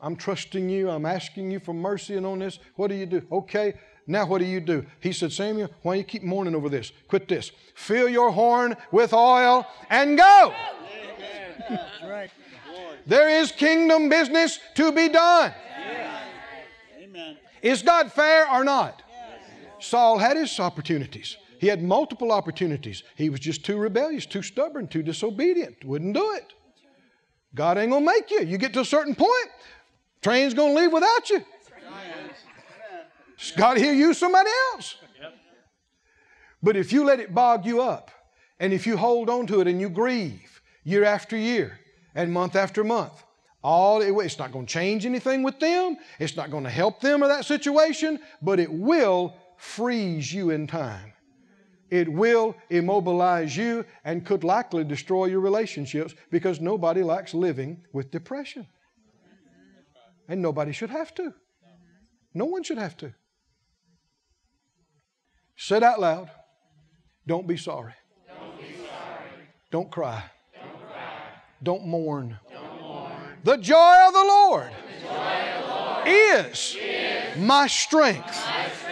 I'm 0.00 0.16
trusting 0.16 0.70
you. 0.70 0.88
I'm 0.88 1.04
asking 1.04 1.50
you 1.50 1.60
for 1.60 1.74
mercy 1.74 2.16
and 2.16 2.24
on 2.24 2.38
this. 2.38 2.58
What 2.76 2.88
do 2.88 2.94
you 2.94 3.04
do? 3.04 3.20
Okay, 3.30 3.74
now 4.06 4.24
what 4.24 4.38
do 4.38 4.46
you 4.46 4.58
do? 4.58 4.86
He 5.00 5.12
said, 5.12 5.34
Samuel, 5.34 5.68
why 5.82 5.92
don't 5.92 5.98
you 5.98 6.04
keep 6.04 6.22
mourning 6.22 6.54
over 6.54 6.70
this? 6.70 6.92
Quit 7.08 7.28
this. 7.28 7.52
Fill 7.74 8.08
your 8.08 8.30
horn 8.30 8.74
with 8.90 9.12
oil 9.12 9.66
and 9.90 10.16
go. 10.16 10.54
right. 12.04 12.30
There 13.04 13.28
is 13.28 13.52
kingdom 13.52 14.08
business 14.08 14.58
to 14.76 14.90
be 14.92 15.10
done. 15.10 15.52
Amen. 17.02 17.36
Is 17.60 17.82
God 17.82 18.10
fair 18.10 18.50
or 18.50 18.64
not? 18.64 19.02
Saul 19.82 20.18
had 20.18 20.36
his 20.36 20.58
opportunities. 20.60 21.36
He 21.58 21.66
had 21.66 21.82
multiple 21.82 22.32
opportunities. 22.32 23.02
He 23.16 23.30
was 23.30 23.40
just 23.40 23.64
too 23.64 23.76
rebellious, 23.76 24.26
too 24.26 24.42
stubborn, 24.42 24.88
too 24.88 25.02
disobedient. 25.02 25.84
Wouldn't 25.84 26.14
do 26.14 26.32
it. 26.32 26.52
God 27.54 27.78
ain't 27.78 27.92
gonna 27.92 28.04
make 28.04 28.30
you. 28.30 28.42
You 28.42 28.58
get 28.58 28.72
to 28.74 28.80
a 28.80 28.84
certain 28.84 29.14
point, 29.14 29.48
train's 30.22 30.54
gonna 30.54 30.74
leave 30.74 30.92
without 30.92 31.30
you. 31.30 31.44
God 33.56 33.76
he'll 33.76 33.94
use 33.94 34.18
somebody 34.18 34.50
else. 34.72 34.96
But 36.62 36.76
if 36.76 36.92
you 36.92 37.04
let 37.04 37.18
it 37.18 37.34
bog 37.34 37.66
you 37.66 37.82
up, 37.82 38.10
and 38.60 38.72
if 38.72 38.86
you 38.86 38.96
hold 38.96 39.28
on 39.28 39.46
to 39.48 39.60
it 39.60 39.66
and 39.66 39.80
you 39.80 39.88
grieve 39.88 40.62
year 40.84 41.04
after 41.04 41.36
year 41.36 41.80
and 42.14 42.32
month 42.32 42.54
after 42.54 42.84
month, 42.84 43.24
all 43.62 44.00
it, 44.00 44.12
it's 44.24 44.38
not 44.38 44.52
going 44.52 44.66
to 44.66 44.72
change 44.72 45.06
anything 45.06 45.42
with 45.42 45.58
them. 45.58 45.96
It's 46.18 46.36
not 46.36 46.50
going 46.50 46.64
to 46.64 46.70
help 46.70 47.00
them 47.00 47.22
or 47.22 47.28
that 47.28 47.44
situation, 47.44 48.20
but 48.40 48.60
it 48.60 48.72
will 48.72 49.34
freeze 49.62 50.32
you 50.34 50.50
in 50.50 50.66
time. 50.66 51.12
It 51.88 52.08
will 52.12 52.56
immobilize 52.68 53.56
you 53.56 53.84
and 54.04 54.26
could 54.26 54.42
likely 54.42 54.82
destroy 54.82 55.26
your 55.26 55.38
relationships 55.40 56.14
because 56.30 56.60
nobody 56.60 57.02
likes 57.02 57.32
living 57.32 57.84
with 57.92 58.10
depression. 58.10 58.66
And 60.28 60.42
nobody 60.42 60.72
should 60.72 60.90
have 60.90 61.14
to. 61.14 61.32
No 62.34 62.46
one 62.46 62.64
should 62.64 62.78
have 62.78 62.96
to. 62.98 63.14
Say 65.56 65.76
it 65.76 65.82
out 65.84 66.00
loud. 66.00 66.28
Don't 67.26 67.46
be 67.46 67.56
sorry. 67.56 67.92
Don't 68.26 68.58
be 68.58 68.74
sorry. 68.74 69.46
Don't 69.70 69.90
cry. 69.92 70.24
Don't 70.54 70.90
cry. 70.90 71.18
Don't 71.62 71.86
mourn. 71.86 72.38
Don't 72.50 72.80
mourn. 72.80 73.12
The 73.44 73.56
joy 73.58 73.94
of 74.08 74.12
the 74.12 74.24
Lord, 74.24 74.70
The 74.72 75.06
joy 75.06 75.52
of 75.56 75.66
the 75.66 75.74
Lord 75.74 76.08
is, 76.08 76.76
my 77.38 77.66
strength. 77.68 78.26
my 78.26 78.68
strength. 78.68 78.91